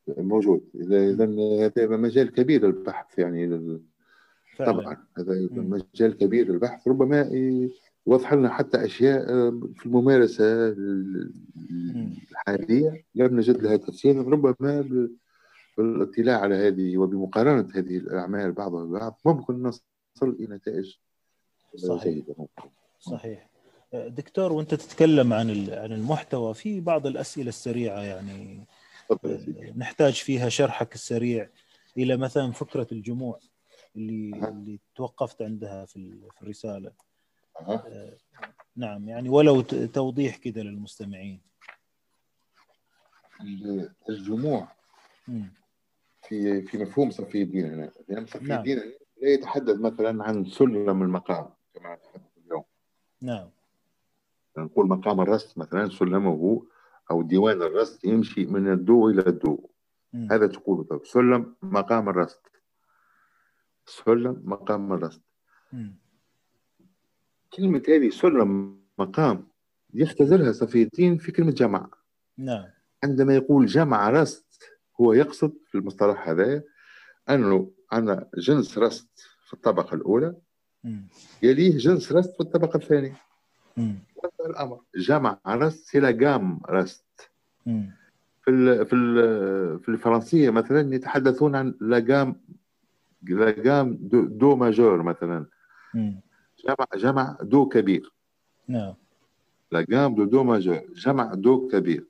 [0.08, 0.70] موجود.
[0.74, 1.24] اذا
[1.66, 3.48] هذا مجال كبير للبحث يعني
[4.56, 4.72] فعلا.
[4.72, 5.48] طبعا هذا.
[5.50, 6.88] مجال كبير للبحث.
[6.88, 7.30] ربما
[8.06, 11.32] يوضح لنا حتى أشياء آه، في الممارسة ال-
[11.70, 12.14] مم.
[12.30, 15.16] الحالية لم نجد لها تفسير ربما بال-
[15.78, 19.82] بالاطلاع على هذه وبمقارنة هذه الأعمال بعضها ببعض ممكن نصل
[20.22, 20.94] إلى نتائج
[21.74, 22.24] آه، صحيح.
[23.00, 23.48] صحيح
[23.94, 28.64] دكتور وأنت تتكلم عن عن المحتوى في بعض الأسئلة السريعة يعني
[29.22, 31.48] سيدي نحتاج فيها شرحك السريع
[31.98, 33.38] إلى مثلا فكرة الجموع
[33.96, 34.48] اللي أها.
[34.48, 36.92] اللي توقفت عندها في الرسالة
[37.60, 37.84] أها.
[38.76, 39.60] نعم يعني ولو
[39.94, 41.40] توضيح كذا للمستمعين
[44.08, 44.68] الجموع.
[46.28, 48.58] في في مفهوم صفي الدين هنا لأن صفي نعم.
[48.58, 48.78] الدين
[49.22, 52.64] لا يتحدث مثلا عن سلم المقام كما نتحدث اليوم
[53.20, 53.50] نعم
[54.58, 56.62] نقول مقام الرست مثلا سلمه
[57.10, 59.58] أو ديوان الرست يمشي من الدو إلى الدو
[60.12, 60.28] مم.
[60.32, 62.40] هذا تقول طب سلم مقام الرست
[63.86, 65.22] سلم مقام الرست
[65.72, 65.94] مم.
[67.52, 69.46] كلمة هذه سلم مقام
[69.94, 71.88] يختزلها صفي الدين في كلمة جمع
[72.38, 72.64] نعم
[73.04, 74.62] عندما يقول جمع رست
[75.00, 76.62] هو يقصد في المصطلح هذا
[77.30, 79.10] أنه عندنا جنس رست
[79.46, 80.34] في الطبقة الأولى.
[81.42, 83.16] يليه جنس رست في الطبقة الثانية.
[84.16, 87.30] وانتهى الأمر جمع رست سي لا جام رست
[87.66, 87.90] مم.
[88.44, 92.40] في ال في ال في الفرنسية مثلا يتحدثون عن la gamme
[93.22, 95.46] la gamme do, do majeur مثلا
[95.94, 96.20] مم.
[96.66, 98.12] جمع جمع دو كبير.
[98.68, 98.94] نعم.
[99.72, 100.80] la gamme do do majeur.
[100.94, 102.04] جمع دو كبير.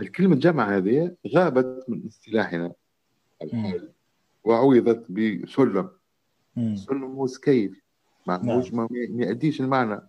[0.00, 2.72] الكلمة جمع هذه غابت من اصطلاحنا.
[3.42, 3.88] الحالي
[4.44, 5.88] وعوضت بسلم.
[6.56, 6.76] مم.
[6.76, 7.80] سلم هو scale
[8.26, 10.00] معهوش ما ما يأديش المعنى.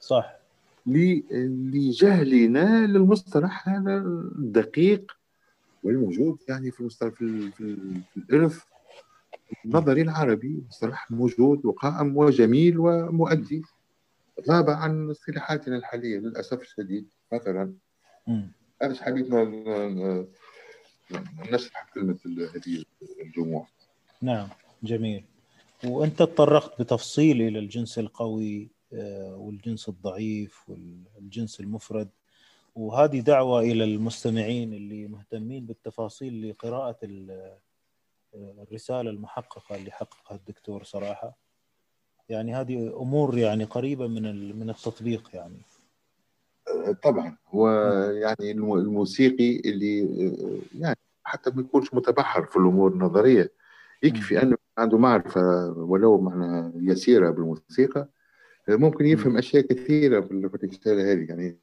[0.00, 0.38] صح.
[0.86, 5.12] لجهلنا للمصطلح هذا الدقيق
[5.82, 8.62] والموجود يعني في المصطلح في, في, ال- في الإرث.
[9.64, 13.62] النظري العربي مصطلح موجود وقائم وجميل ومؤدي.
[14.48, 17.74] غاب عن اصطلاحاتنا الحالية للأسف الشديد مثلا.
[18.82, 19.26] أنا إيش حبيت
[21.52, 22.84] نشرح كلمة هذه
[23.20, 23.66] الجموع.
[24.22, 24.48] نعم
[24.82, 25.24] جميل.
[25.84, 32.08] وأنت تطرقت بتفصيل إلى الجنس القوي آه، والجنس الضعيف والجنس المفرد.
[32.74, 36.34] وهذه دعوة إلى المستمعين اللي مهتمين بالتفاصيل
[37.30, 37.58] آه،
[38.34, 41.38] الرسالة المحققة اللي حققها الدكتور صراحة.
[42.28, 45.58] يعني هذه أمور يعني قريبة من من التطبيق يعني.
[47.02, 47.36] طبعا.
[47.48, 47.70] هو
[48.12, 49.98] يعني الم- الموسيقي اللي
[50.78, 53.52] يعني حتى ما يكونش متبحر في الأمور النظرية.
[54.02, 58.08] يكفي أنه عنده معرفة ولو معنى يسيرة بالموسيقى.
[58.68, 61.58] ممكن يفهم أشياء كثيرة في ال- في الرساله هذه يعني.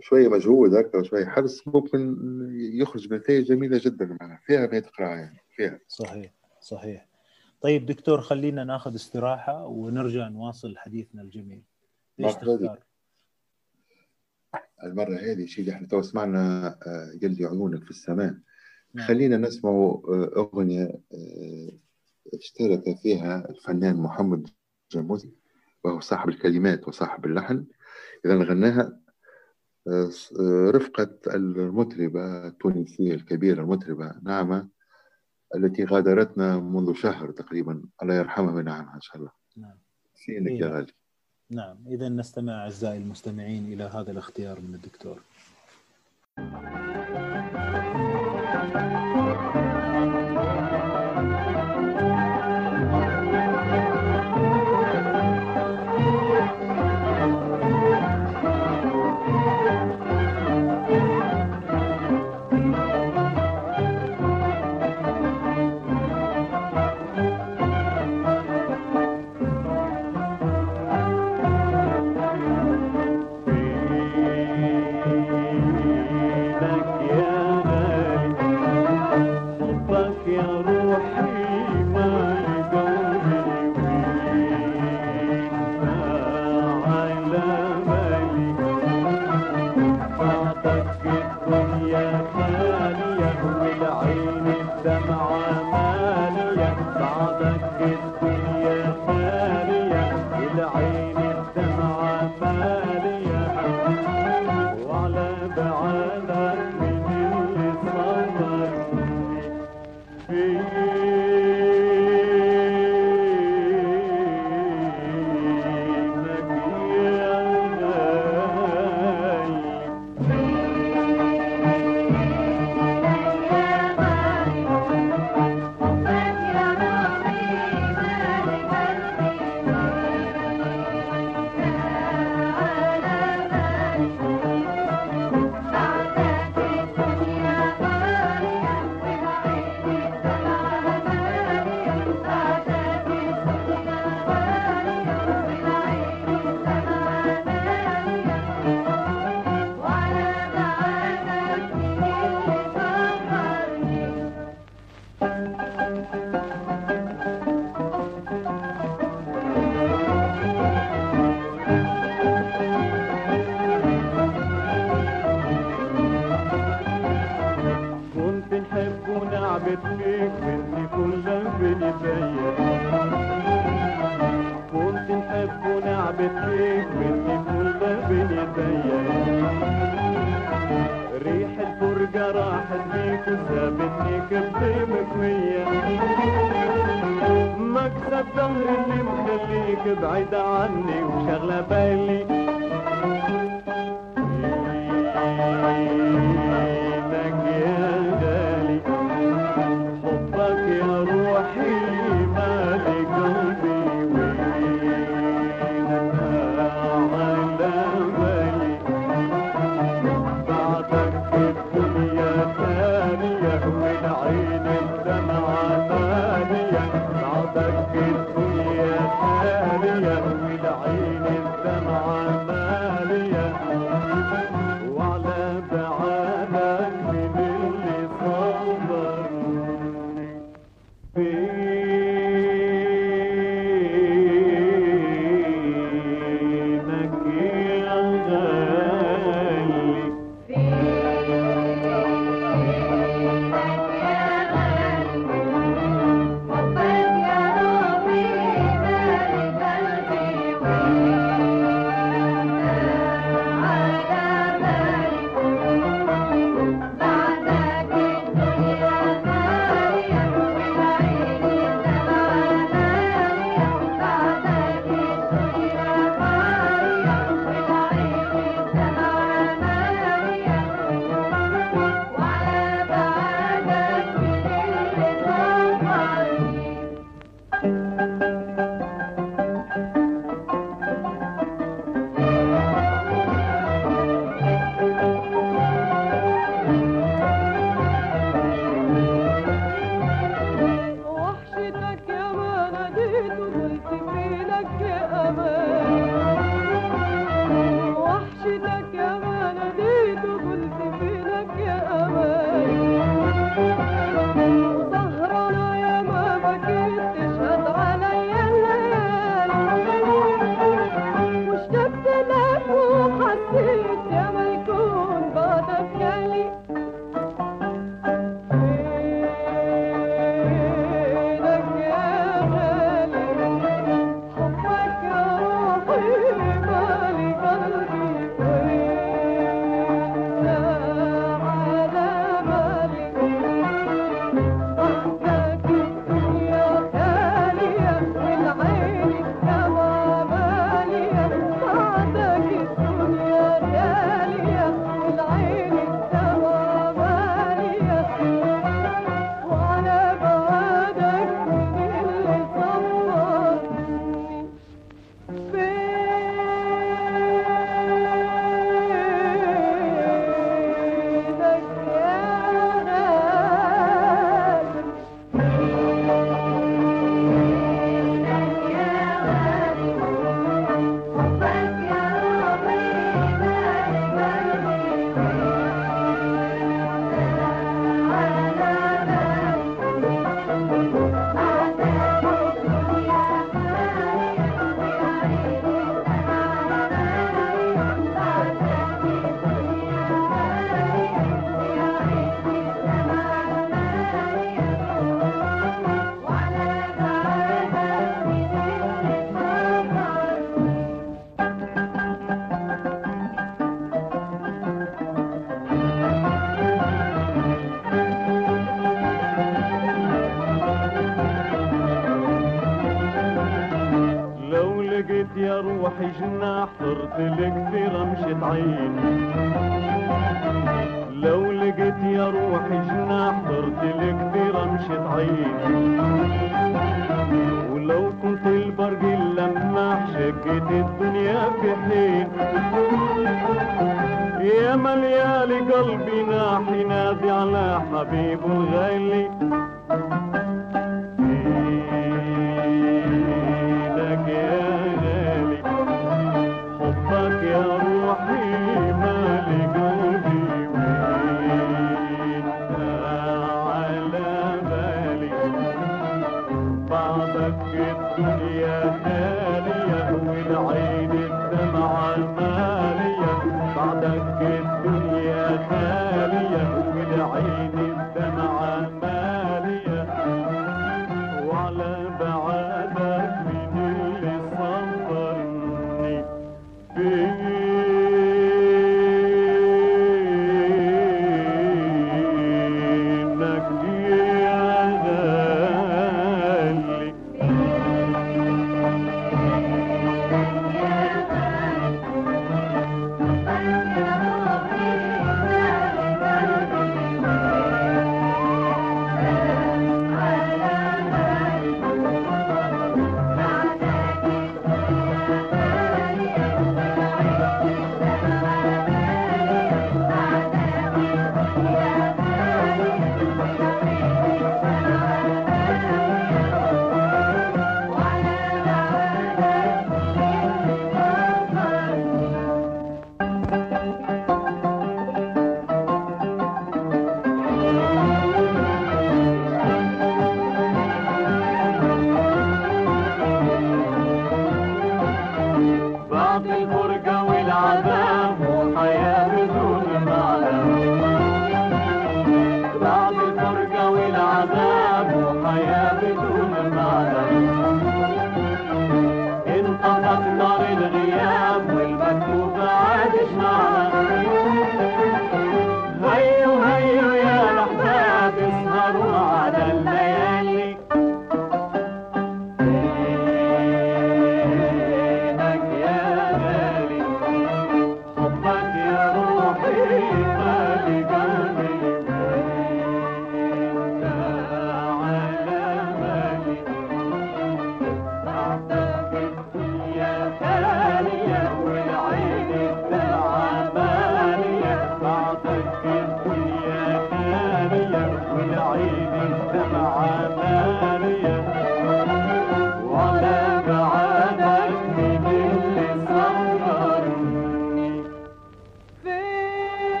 [0.00, 2.16] شوية مجهود أكثر شوية حرص ممكن
[2.52, 7.06] يخرج بنتائج جميلة جدا معنا فيها ما يتقرا يعني فيها صحيح صحيح
[7.60, 11.62] طيب دكتور خلينا ناخذ استراحة ونرجع نواصل حديثنا الجميل
[12.18, 12.30] بك.
[12.30, 12.78] تختار؟
[14.84, 18.34] المرة هذه شيء إحنا تو سمعنا آه، يلي عيونك في السماء
[18.94, 19.06] نعم.
[19.06, 20.00] خلينا نسمع
[20.36, 21.70] أغنية آه،
[22.34, 24.48] اشترك فيها الفنان محمد
[24.92, 25.30] جاموسي
[25.84, 27.64] وهو صاحب الكلمات وصاحب اللحن
[28.26, 29.02] إذا غناها آه، آه،
[30.70, 34.68] رفقة المطربة التونسية الكبيرة المطربة نعمة
[35.54, 37.82] التي غادرتنا منذ شهر تقريبا.
[38.02, 39.30] الله يرحمها ونعمها إن شاء الله.
[39.56, 39.78] نعم.
[40.28, 40.60] إيه.
[40.60, 40.92] يا غالي.
[41.50, 41.76] نعم.
[41.86, 45.20] إذا نستمع أعزائي المستمعين إلى هذا الاختيار من الدكتور.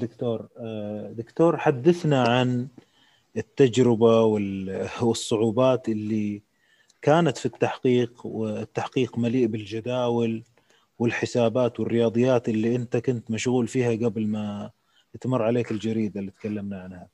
[0.00, 2.68] جميل دكتور آه، دكتور حدثنا عن
[3.36, 6.42] التجربة وال- والصعوبات اللي
[7.02, 10.44] كانت في التحقيق والتحقيق مليء بالجداول
[10.98, 14.70] والحسابات والرياضيات اللي أنت كنت مشغول فيها قبل ما
[15.20, 17.08] تمر عليك الجريدة اللي تكلمنا عنها.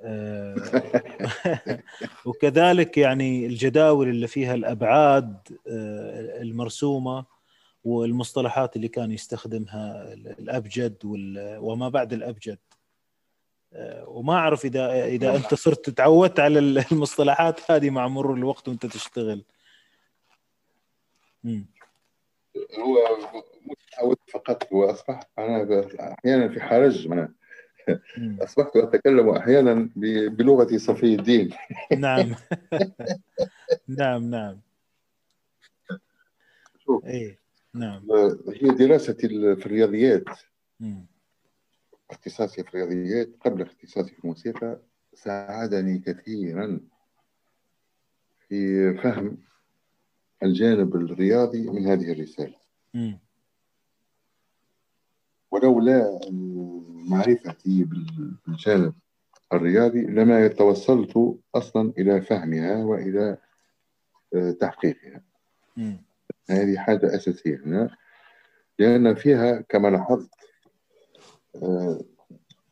[0.00, 0.54] آه،
[2.26, 5.36] وكذلك يعني الجداول اللي فيها الأبعاد
[5.68, 7.37] آه، المرسومة
[7.88, 12.58] والمصطلحات اللي كان يستخدمها الأبجد وال- وما بعد الأبجد.
[13.72, 16.58] آه، وما أعرف إذا إذا أنت صرت تعودت على
[16.92, 19.44] المصطلحات هذه مع مرور الوقت وأنت تشتغل.
[21.44, 21.66] مم.
[22.78, 23.16] هو
[23.66, 27.32] مو تعودت فقط هو اصبحت أنا أحيانا في حرج أنا.
[28.42, 29.90] أصبحت أتكلم أحيانا
[30.28, 31.50] بلغه صفي الدين.
[31.98, 32.34] نعم.
[33.98, 34.60] نعم نعم.
[36.84, 37.04] شوف.
[37.04, 37.47] إيه.
[37.74, 38.02] نعم
[38.48, 40.24] هي دراستي في الرياضيات
[40.80, 41.06] مم.
[42.10, 44.80] اختصاصي في الرياضيات قبل اختصاصي في الموسيقى
[45.14, 46.80] ساعدني كثيرا
[48.48, 49.38] في فهم
[50.42, 52.56] الجانب الرياضي من هذه الرسالة
[52.94, 53.18] مم.
[55.50, 56.20] ولولا
[57.10, 58.94] معرفتي بال- بالجانب
[59.52, 63.38] الرياضي لما توصلت أصلا إلى فهمها وإلى
[64.34, 65.22] آه، تحقيقها
[65.76, 66.02] مم.
[66.50, 67.56] هذه حاجة أساسية.
[67.66, 67.96] هنا
[68.78, 70.30] لأن فيها كما لاحظت
[71.56, 72.00] آه،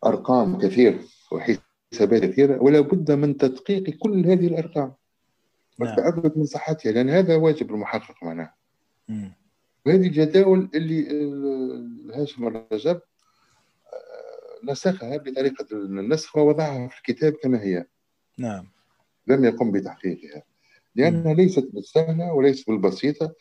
[0.04, 0.98] أرقام كثيرة
[1.32, 4.94] وحسابات كثيرة ولا بد من تدقيق كل هذه الأرقام.
[5.78, 5.88] نعم.
[5.88, 8.54] والتأكد من صحتها لأن هذا واجب المحقق معناها
[9.08, 9.32] مم.
[9.86, 17.86] وهذه الجداول اللي آه، هاشم الرجب آه، نسخها بطريقة النسخ ووضعها في الكتاب كما هي.
[18.38, 18.68] نعم.
[19.26, 20.42] لم يقم بتحقيقها.
[20.96, 23.34] لأنها ليست بالسهلة وليست بالبسيطة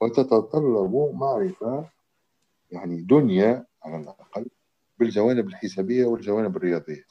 [0.00, 1.90] وتتطلب معرفة
[2.70, 4.46] يعني دنيا على الأقل
[4.98, 7.04] بالجوانب الحسابية والجوانب الرياضية.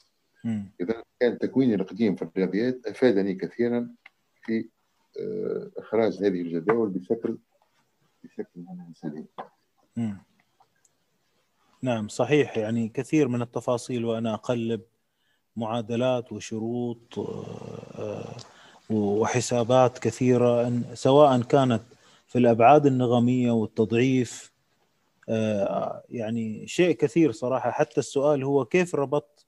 [0.82, 3.95] إذا كان تكويني القديم في الرياضيات أفادني كثيرا
[4.44, 4.70] في
[5.20, 7.38] آه، إخراج هذه الجداول بشكل
[8.24, 9.28] بشكل سليم.
[11.82, 14.82] نعم صحيح يعني كثير من التفاصيل وأنا أقلب
[15.56, 18.36] معادلات وشروط آه، آه،
[18.90, 21.82] وحسابات كثيرة سواء كانت
[22.28, 24.52] في الأبعاد النغمية والتضعيف
[25.30, 27.72] آه، يعني شيء كثير صراحة.
[27.72, 29.45] حتى السؤال هو كيف ربطت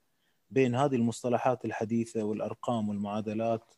[0.50, 3.74] بين هذه المصطلحات الحديثة والأرقام والمعادلات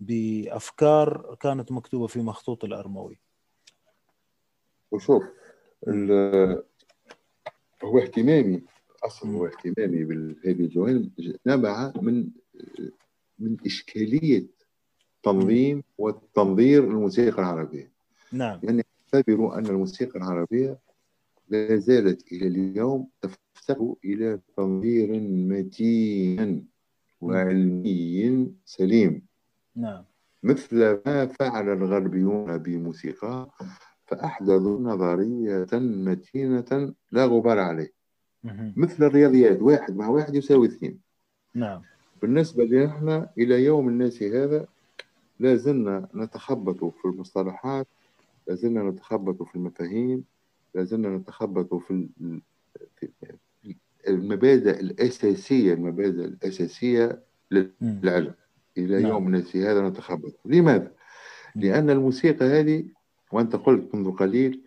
[0.00, 3.18] بأفكار كانت مكتوبة في مخطوط الأرموي؟
[4.90, 5.22] وشوف
[7.84, 8.62] هو اهتمامي
[9.04, 11.10] أصلا هو اهتمامي بهذه الجوانب
[11.46, 12.28] نبع من
[13.38, 14.55] من إشكالية
[15.26, 17.90] تنظيم والتنظير الموسيقى العربية.
[18.32, 18.60] نعم.
[18.62, 18.84] يعني
[19.14, 20.78] اعتبروا أن الموسيقى العربية
[21.48, 25.20] لا زالت إلى اليوم تفتقر إلى تنظير
[25.50, 26.66] متين
[27.20, 29.22] وعلمي سليم.
[29.76, 30.04] نعم.
[30.42, 33.50] مثل ما فعل الغربيون بموسيقى
[34.06, 37.92] فأحدثوا نظرية متينة لا غبار عليه.
[38.76, 40.98] مثل الرياضيات واحد مع واحد يساوي اثنين.
[41.54, 41.82] نعم.
[42.22, 44.66] بالنسبة لنا إلى يوم الناس هذا
[45.40, 47.86] لا زلنا نتخبط في المصطلحات
[48.48, 50.24] لا زلنا نتخبط في المفاهيم
[50.74, 52.40] لا زلنا نتخبط في ال-
[53.00, 53.08] في
[54.08, 57.22] المبادئ الأساسية المبادئ الأساسية.
[57.50, 58.34] للعلم
[58.78, 59.10] إلى نعم.
[59.10, 60.92] يوم الناس هذا نتخبط لماذا؟
[61.54, 62.84] لأن الموسيقى هذه
[63.32, 64.62] وأنت قلت منذ قليل.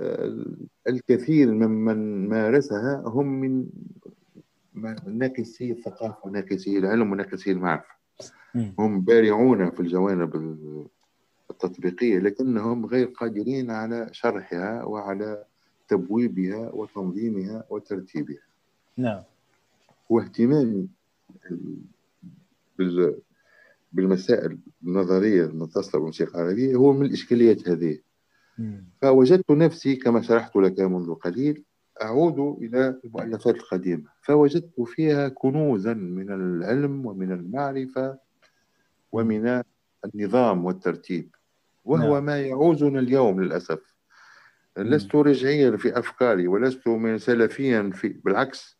[0.00, 0.44] آه،
[0.88, 3.66] الكثير ممن مارسها هم من
[5.06, 7.94] ناقصي الثقافة وناقصي العلم وناقصي المعرفة.
[8.78, 10.86] هم بارعون في الجوانب ال-
[11.50, 15.44] التطبيقية لكنهم غير قادرين على شرحها وعلى
[15.88, 18.42] تبويبها وتنظيمها وترتيبها.
[18.96, 19.22] نعم.
[20.08, 20.88] واهتمامي
[22.78, 23.18] بال-
[23.92, 27.98] بالمسائل النظرية المتصلة بالموسيقى العربية هو من الإشكاليات هذه.
[29.02, 31.64] فوجدت نفسي كما شرحت لك منذ قليل
[32.02, 38.18] أعود إلى المؤلفات القديمة فوجدت فيها كنوزا من العلم ومن المعرفة
[39.12, 39.62] ومن
[40.04, 41.34] النظام والترتيب
[41.84, 42.24] وهو نعم.
[42.24, 43.94] ما يعوزنا اليوم للأسف
[44.78, 48.78] لست رجعيا في أفكاري ولست من سلفيا في بالعكس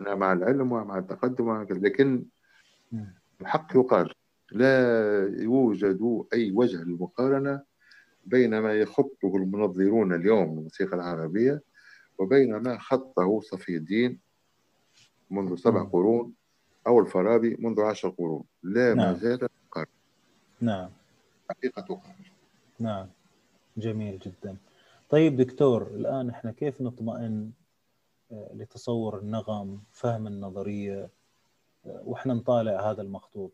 [0.00, 1.66] أنا مع العلم ومع التقدم ومع.
[1.70, 2.24] لكن.
[3.40, 4.12] الحق يقال
[4.52, 4.78] لا
[5.42, 7.62] يوجد أي وجه للمقارنة
[8.26, 11.62] بين ما يخطه المنظرون اليوم للموسيقى العربية
[12.18, 14.20] وبين ما خطه صفي الدين
[15.30, 15.88] منذ سبع مم.
[15.88, 16.34] قرون
[16.86, 18.44] أو الفارابي منذ عشر قرون.
[18.62, 19.14] لا نعم.
[19.14, 19.92] مجال للمقارنة
[20.60, 20.90] نعم.
[21.50, 22.14] حقيقة تقال
[22.78, 23.06] نعم.
[23.76, 24.56] جميل جدا.
[25.10, 27.52] طيب دكتور الآن إحنا كيف نطمئن
[28.32, 31.10] آه، لتصور النغم فهم النظرية
[31.86, 33.52] آه، وإحنا نطالع هذا المخطوط؟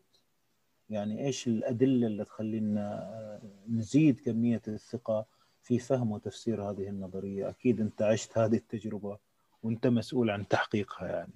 [0.89, 5.25] يعني إيش الأدلة اللي تخلينا آه، نزيد كمية الثقة
[5.63, 7.49] في فهم وتفسير هذه النظرية.
[7.49, 9.17] أكيد أنت عشت هذه التجربة
[9.63, 11.33] وأنت مسؤول عن تحقيقها يعني.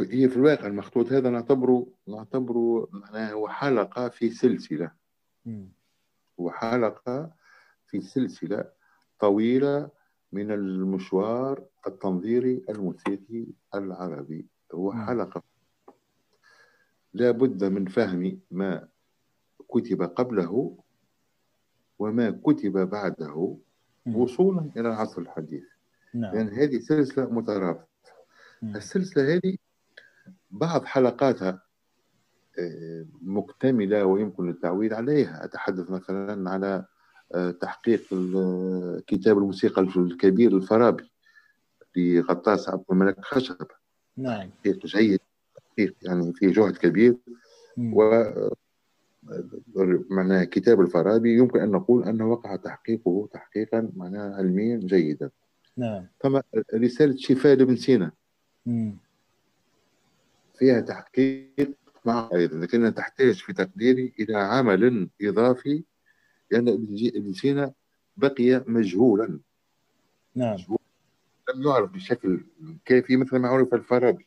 [0.00, 4.92] هي في الواقع المخطوط هذا نعتبره نعتبره معناه هو حلقة في سلسلة.
[5.46, 5.68] مم.
[6.40, 7.32] هو حلقة
[7.86, 8.64] في سلسلة
[9.20, 9.90] طويلة
[10.32, 14.46] من المشوار التنظيري الموسيقي العربي.
[14.74, 15.06] هو مم.
[15.06, 15.42] حلقة.
[17.14, 18.88] لا بد من فهم ما
[19.68, 20.78] كتب قبله
[21.98, 23.56] وما كتب بعده.
[24.06, 25.64] وصولا إلى العصر الحديث.
[26.14, 26.34] نعم.
[26.34, 27.88] لأن هذه سلسلة مترابطة.
[28.62, 29.56] السلسلة هذه
[30.50, 31.62] بعض حلقاتها
[32.58, 35.44] آه، مكتملة ويمكن التعويل عليها.
[35.44, 36.84] أتحدث مثلا على
[37.34, 41.10] آه، تحقيق ال- كتاب الموسيقى الكبير الفارابي
[41.96, 43.66] لغطاس عبد الملك خشب.
[44.16, 44.48] نعم.
[44.50, 45.20] تحقيق جيد
[45.56, 47.16] تحقيق يعني فيه جهد كبير.
[47.76, 47.94] مم.
[47.94, 48.24] و
[50.10, 55.30] معناها كتاب الفارابي يمكن أن نقول أنه وقع تحقيقه تحقيقا معناها علميا جيدا.
[55.76, 56.06] نعم.
[56.22, 56.40] ثم
[56.74, 58.12] رسالة شفاء لابن سينا.
[60.58, 61.74] فيها تحقيق
[62.04, 65.84] مع أيضا لكنها تحتاج في تقديري إلى عمل إضافي
[66.50, 67.72] لأن ابن سينا
[68.16, 69.40] بقي مجهولا.
[70.34, 70.56] نعم.
[71.54, 72.40] لم يعرف بشكل
[72.84, 74.26] كافي مثل ما عرف الفارابي.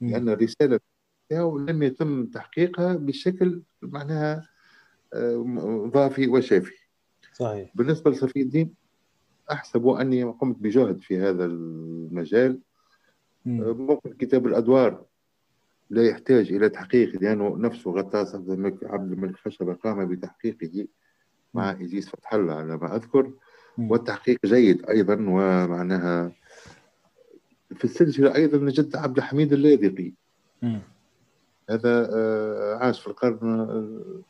[0.00, 0.80] لأن الرسالة
[1.28, 4.48] تاعو لم يتم تحقيقها بشكل معناها
[5.14, 6.74] آه، ضافي وشافي
[7.32, 8.74] صحيح بالنسبة لصفي الدين
[9.50, 12.60] أحسب أني قمت بجهد في هذا المجال
[13.44, 13.86] مم.
[13.86, 15.04] ممكن كتاب الأدوار
[15.90, 20.86] لا يحتاج إلى تحقيق لأنه نفسه غطاس عبد الملك عبد الملك خشبة قام بتحقيقه
[21.54, 23.32] مع إدريس فتح الله على ما أذكر
[23.78, 23.90] مم.
[23.90, 26.32] والتحقيق جيد أيضا ومعناها
[27.74, 30.12] في السلسلة أيضا نجد عبد الحميد اللاذقي.
[31.70, 33.60] هذا آه، عاش في القرن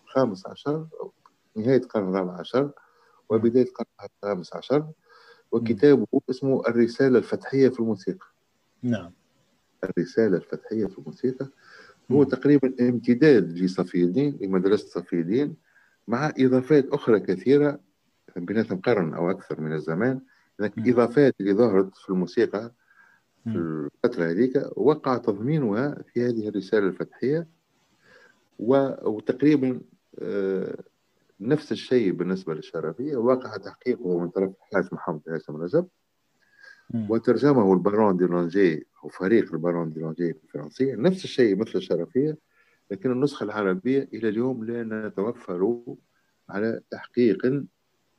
[0.04, 0.86] الخامس عشر
[1.56, 2.70] نهاية القرن الرابع عشر
[3.28, 3.86] وبداية القرن
[4.24, 4.86] الخامس عشر
[5.52, 8.26] وكتابه اسمه الرسالة الفتحية في الموسيقى
[8.82, 9.10] نعم
[9.84, 11.48] الرسالة الفتحية في الموسيقى
[12.12, 12.24] هو.
[12.24, 15.56] تقريبا امتداد لصفي الدين لمدرسة صفي الدين
[16.08, 17.80] مع إضافات أخرى كثيرة
[18.36, 20.20] بيناتهم قرن أو أكثر من الزمان
[20.58, 20.90] لكن.
[20.90, 22.72] إضافات اللي ظهرت في الموسيقى
[23.46, 23.88] في.
[24.04, 27.46] الفترة هذيك وقع تضمينها في هذه الرسالة الفتحية
[28.58, 29.80] وتقريبا
[30.18, 30.76] آه،
[31.40, 35.86] نفس الشيء بالنسبة للشرفية وقع تحقيقه من طرف الحاج محمد هاشم رجب.
[37.10, 42.36] وترجمه البارون دي لونجي أو فريق البارون دي لونجي الفرنسي نفس الشيء مثل الشرفية
[42.90, 45.84] لكن النسخة العربية إلى اليوم لا نتوفر
[46.48, 47.64] على تحقيق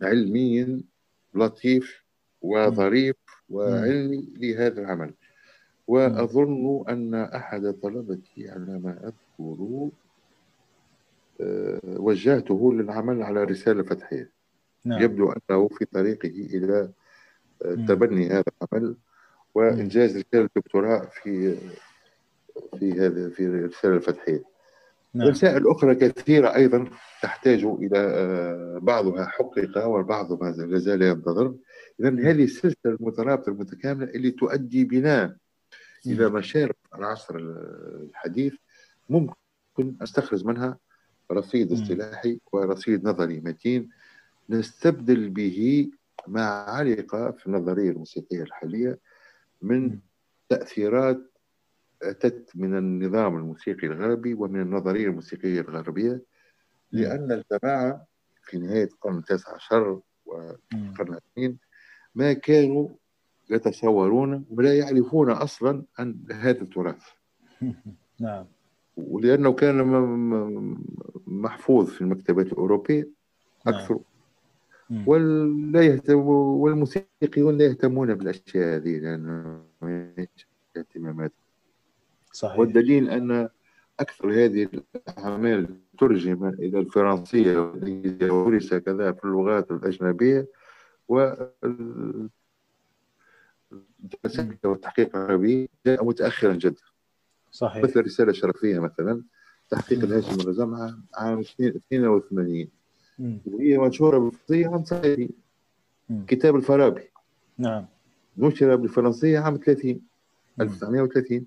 [0.02, 0.84] علمي
[1.36, 2.04] لطيف
[2.42, 3.16] وظريف
[3.52, 5.14] وعلمي لهذا العمل.
[5.88, 9.90] وأظن أن أحد طلبتي على ما أذكر
[11.42, 14.30] آه، وجهته للعمل على رسالة فتحية.
[14.86, 15.02] نعم.
[15.02, 16.90] يبدو أنه في طريقه إلى
[17.66, 17.76] آه،.
[17.76, 18.44] تبني هذا
[18.74, 18.96] العمل.
[19.56, 21.58] وإنجاز رسالة الدكتوراه في
[22.80, 24.44] في هذا في الرسالة الفتحية.
[25.14, 25.28] نعم.
[25.28, 26.86] رسائل أخرى كثيرة أيضا
[27.22, 31.54] تحتاج إلى آه، بعضها حقق والبعض ما زال ينتظر.
[32.00, 35.38] إذا هذه السلسلة المترابطة المتكاملة اللي تؤدي بنا
[36.06, 38.54] إلى مشارف العصر الحديث
[39.10, 40.78] ممكن أستخرج منها
[41.32, 41.72] رصيد.
[41.72, 43.90] اصطلاحي ورصيد نظري متين
[44.50, 45.90] نستبدل به
[46.28, 49.00] ما علق في النظرية الموسيقية الحالية
[49.62, 50.00] من.
[50.50, 51.32] تأثيرات
[52.02, 56.22] أتت من النظام الموسيقي الغربي ومن النظرية الموسيقية الغربية
[56.92, 58.06] لأن الجماعة
[58.44, 60.00] في نهاية القرن التاسع عشر.
[60.26, 61.58] والقرن العشرين
[62.20, 62.88] ما كانوا
[63.50, 67.04] يتصورون ولا يعرفون أصلا عن هذا التراث.
[68.20, 68.46] نعم.
[68.98, 69.78] ولأنه كان
[71.28, 73.10] محفوظ في المكتبات الأوروبية
[73.66, 73.76] نعم.
[73.76, 74.00] أكثر.
[74.90, 75.04] مم.
[75.08, 78.90] ولا يهتم والموسيقيون لا يهتمون بالأشياء هذه
[79.84, 80.48] يهمش
[80.78, 81.32] اهتمامات
[82.32, 82.60] صحيح.
[82.60, 83.50] والدليل أن
[84.00, 84.68] أكثر هذه
[85.08, 85.68] الأعمال
[86.00, 90.48] ترجم إلى الفرنسية والإنجليزية ودرس كذا في اللغات الأجنبية
[91.10, 92.22] والدراسة
[94.64, 96.82] والتحقيق العربي جاء متأخرا جدا.
[97.52, 97.84] صحيح.
[97.84, 99.24] مثل الرسالة الشرفية مثلا
[99.70, 102.70] تحقيق الهاشم الرزام عام- عام 82
[103.20, 103.42] مم.
[103.46, 105.30] وهي منشورة بالفرنسية عام 30
[106.10, 106.26] مم.
[106.26, 107.10] كتاب الفارابي.
[107.58, 107.86] نعم.
[108.38, 110.02] نشر بالفرنسية عام 30
[110.58, 110.66] مم.
[110.66, 111.46] 1930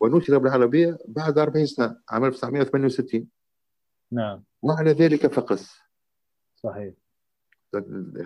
[0.00, 3.28] ونشر بالعربية بعد 40 سنة عام 1968
[4.12, 4.42] نعم.
[4.62, 5.76] وعلى ذلك فقس.
[6.56, 6.94] صحيح.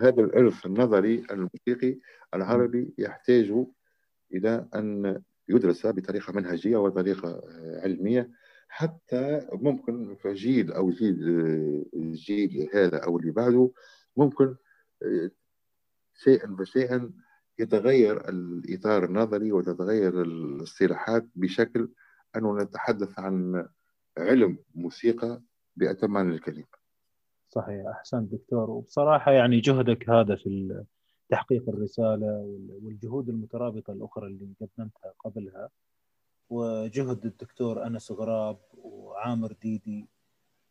[0.01, 1.99] هذا الإرث النظري الموسيقي
[2.35, 3.65] العربي يحتاج
[4.33, 7.43] إلى أن يدرس بطريقة منهجية وطريقة
[7.83, 8.31] علمية
[8.69, 11.17] حتى ممكن في جيل أو جيل
[11.95, 13.71] الجيل هذا أو اللي بعده
[14.17, 14.57] ممكن
[16.15, 17.13] شيئا فشيئا
[17.59, 21.89] يتغير الإطار النظري وتتغير الاصطلاحات بشكل
[22.37, 23.69] أنه نتحدث عن
[24.19, 25.43] علم موسيقى
[25.77, 26.76] بأتم معنى الكلمة.
[27.57, 28.71] صحيح احسنت دكتور.
[28.71, 30.83] وبصراحة يعني جهدك هذا في
[31.29, 35.69] تحقيق الرسالة وال- والجهود المترابطة الأخرى اللي قدمتها قبلها.
[36.51, 40.07] وجهد الدكتور أنس غراب وعامر ديدي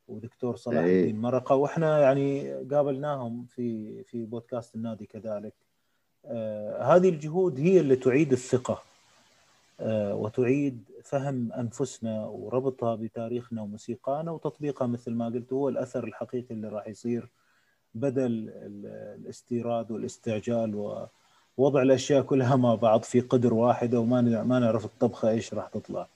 [0.07, 1.01] ودكتور صلاح إيه.
[1.01, 1.55] الدين مرقة.
[1.55, 5.53] وإحنا يعني قابلناهم في في بودكاست النادي كذلك.
[6.25, 8.81] آه هذه الجهود هي اللي تعيد الثقة.
[9.79, 16.87] وتعيد فهم أنفسنا وربطها بتاريخنا وموسيقانا وتطبيقها مثل ما قلت هو الأثر الحقيقي اللي راح
[16.87, 17.29] يصير
[17.93, 18.85] بدل ال-
[19.21, 20.75] الاستيراد والاستعجال
[21.57, 26.07] ووضع الأشياء كلها مع بعض في قدر واحدة وما ما نعرف الطبخه إيش راح تطلع.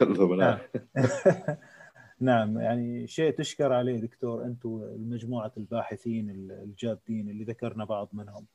[0.00, 0.86] بالعافية.
[2.20, 8.46] نعم يعني شيء تشكر عليه دكتور أنتم مجموعه الباحثين الجادين اللي ذكرنا بعض منهم.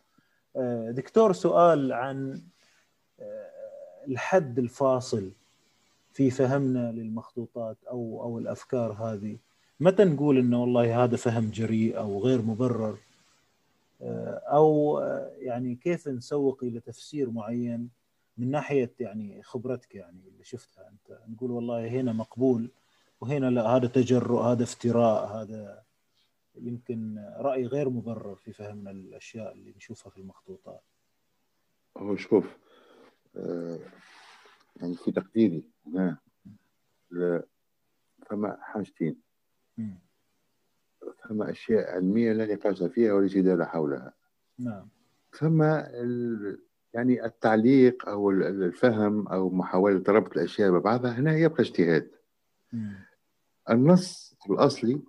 [0.57, 2.41] آه، دكتور سؤال عن
[3.19, 3.49] آه،
[4.07, 5.31] الحد الفاصل
[6.13, 9.37] في فهمنا للمخطوطات أو أو الأفكار هذه.
[9.79, 12.97] متى نقول إنه والله هذا فهم جريء أو غير مبرر؟
[14.01, 14.99] آه، أو
[15.39, 17.89] يعني كيف نسوق إلى تفسير معين
[18.37, 22.69] من ناحية يعني خبرتك يعني اللي شفتها؟ أنت نقول والله هنا مقبول
[23.21, 25.86] وهنا لا هذا تجرؤ هذا افتراء هذا
[26.61, 30.81] يمكن رأي غير مبرر في فهمنا الأشياء اللي نشوفها في المخطوطات.
[31.97, 32.57] هو شوف
[33.35, 33.79] آه،
[34.75, 36.17] يعني في تقديري هنا
[38.25, 39.21] فما حاجتين.
[41.23, 44.13] فما أشياء علمية لا نقاش فيها ولا جدال حولها.
[44.59, 44.87] نعم.
[45.37, 46.59] ثم ال-
[46.93, 52.11] يعني التعليق أو ال- الفهم أو محاولة ربط الأشياء ببعضها هنا يبقى اجتهاد.
[53.69, 55.01] النص الأصلي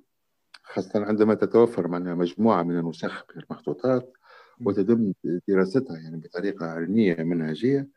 [0.75, 4.13] خاصة عندما تتوفر معنا مجموعة من النسخ في المخطوطات
[4.61, 5.13] وتتم
[5.49, 7.89] دراستها يعني بطريقة علمية منهجية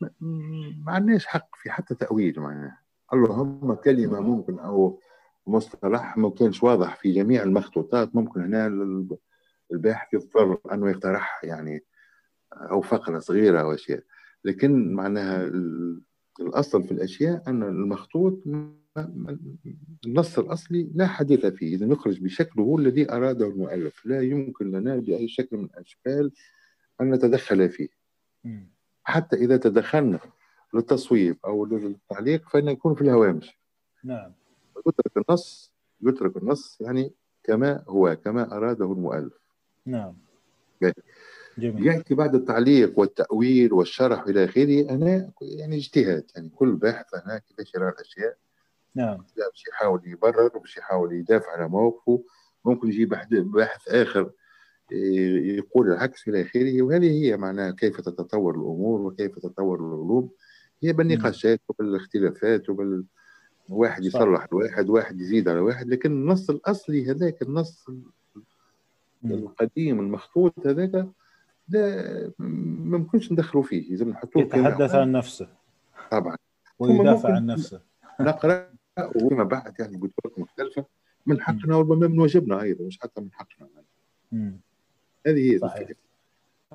[0.00, 0.10] ما-
[0.92, 2.78] عندناش حق في حتى تأويل معناها.
[3.12, 5.00] اللهم كلمة ممكن أو
[5.46, 9.16] مصطلح ما كانش واضح في جميع المخطوطات ممكن هنا ال-
[9.72, 11.84] الباحث يضطر أنه يقترح يعني
[12.52, 14.02] أو فقرة صغيرة أو أشياء.
[14.44, 16.02] لكن معناها ال-
[16.40, 18.42] الأصل في الأشياء أن المخطوط
[20.06, 24.06] النص الأصلي لا حديث فيه إذا نخرج بشكله الذي أراده المؤلف.
[24.06, 26.32] لا يمكن لنا بأي شكل من الأشكال
[27.00, 27.88] أن نتدخل فيه.
[29.02, 30.20] حتى إذا تدخلنا
[30.74, 33.58] للتصويب أو للتعليق فنكون في الهوامش.
[34.04, 34.32] نعم.
[34.86, 37.12] يترك النص يترك النص يعني
[37.42, 39.40] كما هو كما أراده المؤلف.
[39.86, 40.16] نعم.
[41.58, 41.86] جميل.
[41.86, 47.74] يأتي بعد التعليق والتأويل والشرح إلى آخره أنا يعني اجتهاد يعني كل باحث هنا كيفاش
[47.74, 48.36] يرى الأشياء.
[48.94, 52.24] نعم لا باش يحاول يبرر وباش يحاول يدافع على موقفه
[52.64, 54.30] ممكن يجيب باحث آخر
[54.92, 60.30] ي- يقول العكس إلى آخره وهذه هي معناها كيف تتطور الأمور وكيف تتطور العلوم
[60.82, 63.04] هي بالنقاشات وبالاختلافات وبال
[63.68, 64.04] واحد.
[64.04, 67.86] يصلح الواحد واحد يزيد على واحد لكن النص الأصلي هذاك النص.
[69.24, 71.06] القديم المخطوط هذاك
[71.68, 72.04] ده
[72.38, 74.94] ما ممكنش ندخلوا فيه لازم نحطوه يتحدث.
[74.94, 75.48] عن نفسه
[76.10, 76.36] طبعا
[76.78, 77.80] ويدافع عن نفسه
[78.20, 78.70] نقرأ
[79.16, 80.84] وفيما بعد يعني بطرق مختلفة
[81.26, 83.68] من حقنا وربما من واجبنا أيضا مش حتى من حقنا.
[84.32, 84.60] مم.
[85.26, 85.88] هذه هي صحيح.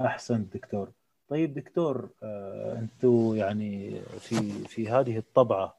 [0.01, 0.91] أحسنت دكتور.
[1.29, 5.77] طيب دكتور آه، أنتم يعني في في هذه الطبعة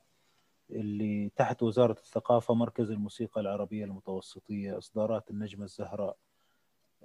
[0.70, 6.16] اللي تحت وزارة الثقافة مركز الموسيقى العربية المتوسطية إصدارات النجمة الزهراء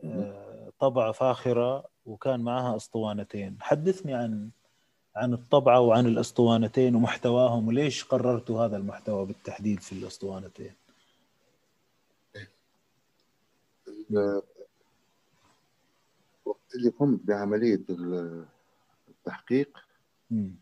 [0.04, 3.58] آه، طبعة فاخرة وكان معها أسطوانتين.
[3.60, 4.50] حدثني عن
[5.16, 10.74] عن الطبعة وعن الأسطوانتين ومحتواهم وليش قررتوا هذا المحتوى بالتحديد في الأسطوانتين
[13.88, 14.42] ال-
[16.46, 18.46] وقت اللي قمت بعملية ال-
[19.10, 19.78] التحقيق
[20.32, 20.56] مم.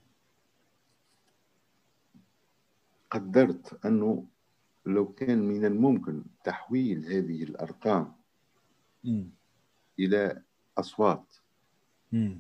[3.11, 4.25] قدرت أنه
[4.85, 8.13] لو كان من الممكن تحويل هذه الأرقام
[9.03, 9.29] مم.
[9.99, 10.41] إلى
[10.77, 11.35] أصوات
[12.11, 12.39] مم.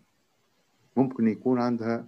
[0.99, 2.07] ممكن يكون عندها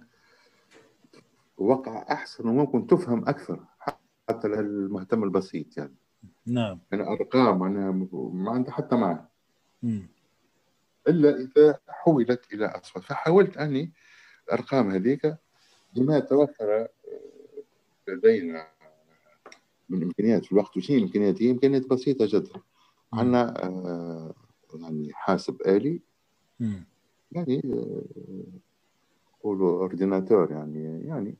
[1.58, 3.64] وقع أحسن وممكن تفهم أكثر
[4.28, 5.94] حتى للمهتم البسيط يعني.
[6.46, 6.78] نعم.
[6.92, 9.28] يعني أرقام أنا ما عندها حتى معنى.
[11.08, 13.04] إلا إذا حولت إلى أصوات.
[13.04, 13.92] فحاولت أني
[14.48, 15.36] الأرقام هذيك
[15.96, 16.88] بما توفر آه،
[18.08, 18.66] لدينا
[19.88, 20.44] من إمكانيات.
[20.44, 22.60] في الوقت وشيء امكانيات هي إمكانيات بسيطة جدا.
[23.12, 24.34] عندنا آه،
[24.74, 26.02] يعني حاسب آلي.
[26.60, 26.86] مم.
[27.32, 28.71] يعني آه،
[29.42, 31.36] نقولوا ordinateur يعني يعني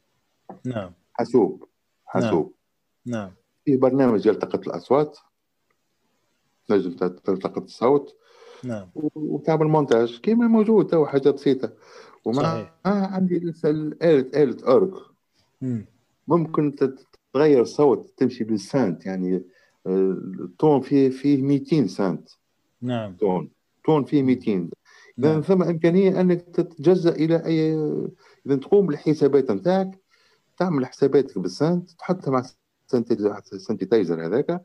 [0.64, 0.92] نعم.
[1.12, 1.68] حاسوب
[2.06, 2.54] حاسوب.
[3.06, 3.30] نعم.
[3.64, 5.18] فيه برنامج يلتقط الأصوات
[6.68, 8.16] تنجم تلتقط الصوت.
[8.64, 8.88] نعم.
[9.14, 11.72] وتعمل مونتاج كيما موجود تو حاجة بسيطة.
[12.24, 12.72] ومع صحيح.
[12.86, 14.94] آه عندي لسه الآلة آلة orgue
[15.60, 15.86] مم.
[16.28, 19.42] ممكن تت- تغير الصوت تمشي بالسنت يعني
[19.86, 22.28] ال ton فيه فيه 200 سنت
[22.82, 23.16] نعم.
[23.16, 23.50] ton.
[23.84, 24.70] ton فيه 200
[25.18, 25.40] إذا نعم.
[25.40, 27.74] ثم إمكانية أنك تتجزأ إلى أي
[28.46, 30.00] إذا تقوم بالحسابات نتاعك
[30.56, 32.44] تعمل حساباتك بالسنت تحطها مع
[33.52, 34.64] ال synthétiseur هذاك.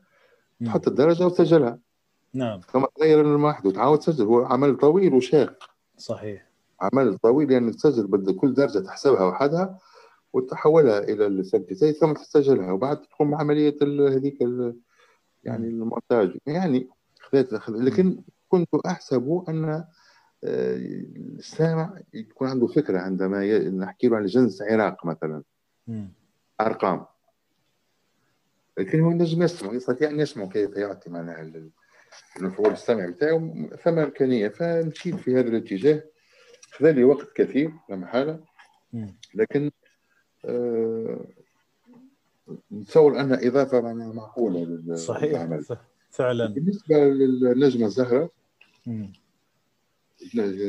[0.64, 1.78] تحط الدرجة وتسجلها.
[2.34, 2.60] نعم.
[2.60, 4.24] ثم تغير المواحد وتعاود تسجل.
[4.24, 5.70] هو عمل طويل وشاق.
[5.98, 6.48] صحيح.
[6.80, 9.78] عمل طويل يعني تسجل بدل كل درجة تحسبها وحدها
[10.32, 12.72] وتحولها إلى السنتيتايز ثم تسجلها.
[12.72, 14.40] وبعد تقوم بعملية ال- هذيك
[15.44, 16.38] يعني المونتاج.
[16.46, 16.88] يعني
[17.20, 19.88] خذيت خذ- لكن كنت أحسب أن آه،
[20.44, 25.42] السامع يكون عنده فكرة عندما ي- نحكي له عن جنس عراق مثلا.
[25.86, 26.08] مم.
[26.60, 27.06] أرقام.
[28.78, 31.70] لكن هو نجم يسمع يستطيع أن يسمع كيف يعطي معناها ال-
[32.36, 34.48] المفعول السمعي بتاعه ثم إمكانية.
[34.48, 36.02] فمشيت في هذا الاتجاه.
[36.72, 38.40] خذ لي وقت كثير لا محالة.
[39.34, 39.70] لكن
[40.44, 41.26] آه،
[42.72, 45.62] نتصور انها إضافة معناها معقولة لل- صحيح للعمل.
[45.64, 45.72] ف-
[46.10, 46.46] فعلا.
[46.46, 48.30] بالنسبة للنجمة الزهراء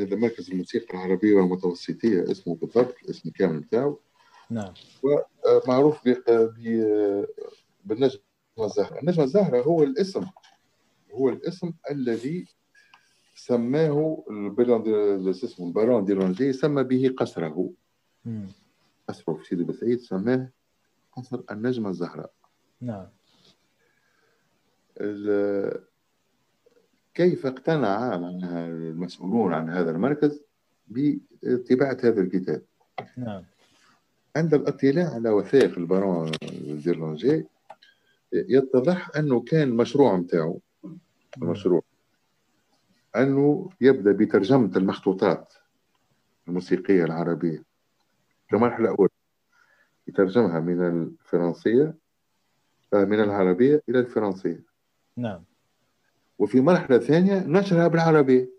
[0.04, 4.00] هذا مركز الموسيقى العربية والمتوسطية اسمه بالضبط الاسم الكامل بتاعه.
[4.50, 4.74] نعم.
[5.46, 7.26] آه، معروف ب- ب-
[7.86, 8.20] بالنجمة
[8.60, 10.26] الزهراء النجمة الزهراء هو الاسم
[11.14, 12.48] هو الاسم الذي
[13.36, 14.24] سماه
[15.46, 17.70] اسمه البارون دي لونجي سمى به قصره.
[19.08, 20.50] قصره في سيدي بسعيد سماه
[21.18, 22.32] قصر النجمة الزهراء
[22.82, 23.08] نعم.
[27.20, 30.42] كيف اقتنع المسؤولون عن هذا المركز
[30.88, 32.62] بطباعة هذا الكتاب؟
[33.18, 33.44] نعم.
[34.36, 36.32] عند الاطلاع على وثائق البارون
[36.84, 37.46] ديرلانجي
[38.34, 40.60] يتضح أنه كان مشروع نتاعو
[41.38, 41.82] المشروع
[43.16, 45.54] أنه يبدأ بترجمة المخطوطات
[46.48, 47.64] الموسيقية العربية
[48.50, 49.10] كمرحله اولى
[50.08, 51.96] يترجمها من الفرنسية
[52.94, 54.64] آه، من العربية إلى الفرنسية.
[55.18, 55.49] نعم.
[56.40, 58.50] وفي مرحلة ثانية نشرها بالعربيه.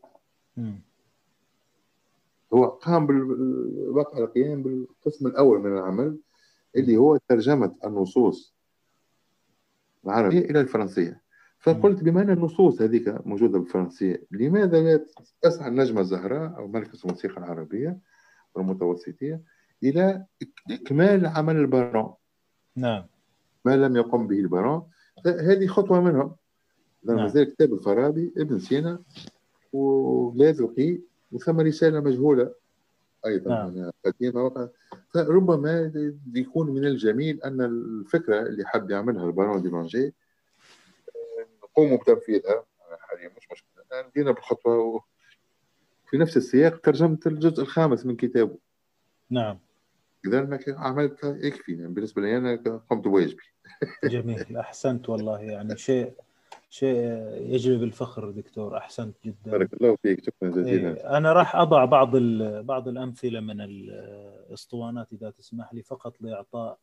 [2.54, 6.18] هو قام بالواقع القيام بالقسم الأول من العمل
[6.76, 8.54] اللي هو ترجمة النصوص
[10.04, 11.20] العربية إلى الفرنسية.
[11.58, 15.06] فقلت بما ان النصوص هذيك موجودة بالفرنسية لماذا لا
[15.42, 17.98] تسعى النجمة الزهراء أو مركز الموسيقى العربية
[18.54, 19.40] والمتوسطية
[19.82, 20.24] إلى
[20.70, 22.14] إكمال عمل البارون؟
[22.76, 23.06] نعم.
[23.64, 24.82] ما لم يقم به البارون؟
[25.26, 26.36] هذه خطوة منهم.
[27.04, 27.16] نعم.
[27.16, 27.44] نعم.
[27.44, 28.98] كتاب الفارابي ابن سينا
[29.72, 30.98] ولاذقي
[31.32, 32.54] وثم رسالة مجهولة
[33.26, 33.90] أيضا نعم.
[34.04, 34.68] قديمه وقع
[35.14, 35.92] فربما
[36.34, 42.64] يكون من الجميل أن الفكرة اللي حب يعملها البارون دي لونجي آه، نقوموا بتنفيذها.
[42.98, 44.02] حاليا مش مشكلة.
[44.02, 45.00] بدينا بالخطوة و...
[46.10, 48.58] في نفس السياق ترجمت الجزء الخامس من كتابه.
[49.30, 49.58] نعم.
[50.26, 52.56] أنا عملت يكفي يعني بالنسبة لي أنا
[52.90, 53.42] قمت بواجبي.
[54.04, 54.56] جميل.
[54.56, 55.40] أحسنت والله.
[55.40, 56.12] يعني شيء
[56.70, 56.96] شيء
[57.54, 59.50] يجلب الفخر دكتور أحسنت جدا.
[59.50, 60.90] بارك الله فيك شكرا جزيلا.
[60.90, 62.16] إيه، أنا راح أضع بعض
[62.66, 66.78] بعض الأمثلة من الأسطوانات إذا تسمح لي فقط لإعطاء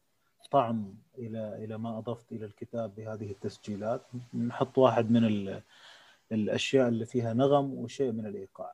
[0.52, 4.02] طعم إلى إلى ما أضفت إلى الكتاب بهذه التسجيلات.
[4.48, 5.62] نحط واحد من ال-
[6.32, 8.74] الأشياء اللي فيها نغم وشيء من الإيقاع.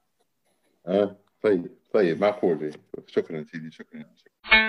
[0.88, 2.72] آه طيب طيب معقول.
[3.08, 4.64] شكرا سيدي شكرا نعم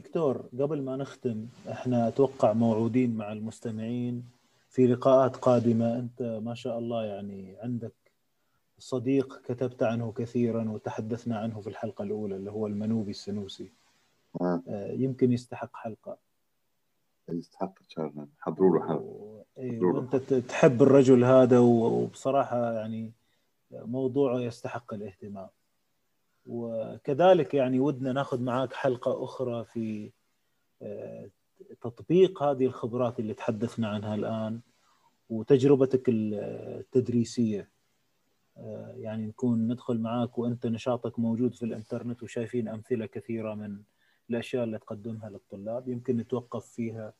[0.00, 4.24] دكتور قبل ما نختم إحنا أتوقع موعودين مع المستمعين
[4.68, 5.98] في لقاءات قادمة.
[5.98, 7.92] أنت ما شاء الله يعني عندك
[8.78, 13.72] صديق كتبت عنه كثيرا وتحدثنا عنه في الحلقة الأولى اللي هو المنوبي السنوسي.
[14.40, 14.62] آه.
[14.68, 16.16] آه، يمكن يستحق حلقة.
[17.28, 18.26] يستحق إن شاء الله.
[18.38, 19.44] حضروا له حلقة.
[19.58, 19.80] إيه،.
[19.80, 23.12] وأنت تحب الرجل هذا و- وبصراحة يعني
[23.72, 25.48] موضوعه يستحق الاهتمام.
[26.46, 30.12] وكذلك يعني ودنا ناخذ معاك حلقة أخرى في
[30.82, 31.30] آه،
[31.80, 34.60] تطبيق هذه الخبرات اللي تحدثنا عنها الآن
[35.30, 36.34] وتجربتك ال-
[36.80, 37.70] التدريسية.
[38.56, 43.82] آه، يعني نكون ندخل معاك وأنت نشاطك موجود في الإنترنت وشايفين أمثلة كثيرة من
[44.30, 45.88] الأشياء اللي تقدمها للطلاب.
[45.88, 47.14] يمكن نتوقف فيها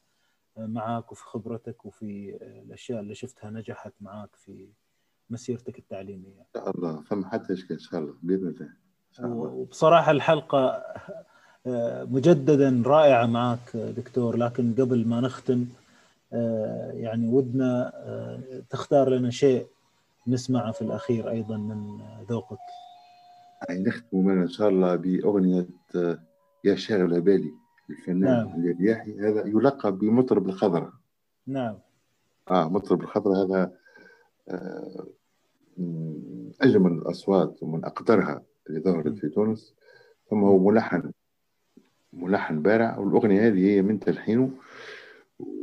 [0.58, 4.68] آه، معاك وفي خبرتك وفي الأشياء اللي شفتها نجحت معاك في
[5.30, 6.40] مسيرتك التعليمية.
[6.40, 7.02] إن شاء الله.
[7.02, 8.14] ثم حتى اشكال إن شاء الله.
[8.22, 8.85] بإذن الله.
[9.24, 10.82] الله وبصراحة الحلقة
[11.66, 15.66] آه، مجددا رائعة معك دكتور لكن قبل ما نختم
[16.32, 19.66] آه، يعني ودنا آه، تختار لنا شيء
[20.26, 21.98] نسمعه في الأخير أيضا من
[22.30, 22.58] ذوقك.
[23.68, 25.66] يعني نختم من إن شاء الله بأغنية
[25.96, 26.18] آه،
[26.64, 27.52] يا شاغل بالي
[27.90, 28.64] الفنان نعم.
[28.64, 30.92] الرياحي هذا يلقب بمطرب الخضراء
[31.46, 31.78] نعم.
[32.50, 33.72] آه مطرب الخضراء هذا
[34.48, 35.06] آه،
[35.78, 38.42] من أجمل الأصوات ومن أقدرها.
[38.68, 39.74] اللي ظهرت في تونس
[40.30, 41.12] ثم هو ملحن
[42.12, 44.50] ملحن بارع والأغنية هذه هي من تلحينه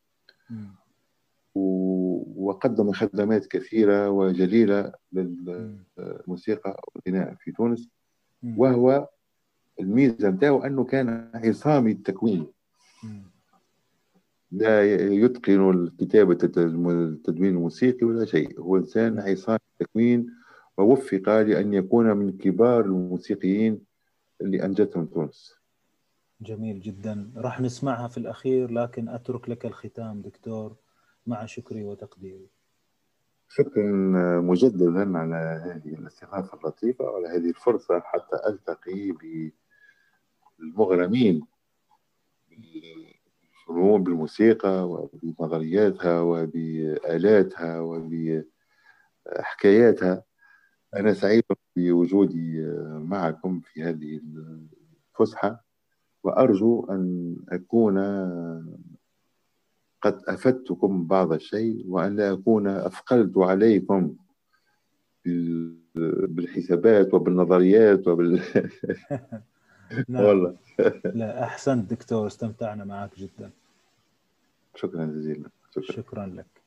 [2.37, 5.85] وقدم خدمات كثيرة وجليلة مم.
[5.99, 7.89] للموسيقى والغناء في تونس.
[8.59, 9.09] وهو
[9.81, 12.47] الميزة نتاعو أنه كان عصامي التكوين.
[14.51, 18.61] لا يتقن الكتابة التدوين الموسيقي ولا شيء.
[18.61, 20.31] هو إنسان عصامي التكوين
[20.77, 23.81] ووفق لأن يكون من كبار الموسيقيين
[24.41, 25.55] اللي أنجتهم تونس.
[26.41, 27.31] جميل جدا.
[27.37, 30.77] راح نسمعها في الأخير لكن أترك لك الختام دكتور.
[31.27, 32.49] مع شكري وتقديري.
[33.49, 33.83] شكرا
[34.41, 39.13] مجددا على هذه الاستضافة اللطيفة وعلى هذه الفرصة حتى ألتقي
[40.59, 41.43] بالمغرمين.
[42.59, 48.45] بالفنون بالموسيقى وبنظرياتها وبآلاتها وبحكاياتها.
[50.97, 51.43] أنا سعيد
[51.77, 54.21] بوجودي معكم في هذه
[55.15, 55.65] الفسحة
[56.25, 57.99] وأرجو أن أكون
[60.03, 64.17] قد أفدتكم بعض الشيء وأن لا أكون أثقلت عليكم
[65.25, 65.77] بال-
[66.27, 68.41] بالحسابات وبالنظريات وبال
[70.09, 70.57] نعم والله.
[71.05, 73.51] لا أحسنت دكتور استمتعنا معك جدا.
[74.75, 75.49] شكرا جزيلا.
[75.71, 75.97] شكرا.
[75.97, 76.62] شكرا لك.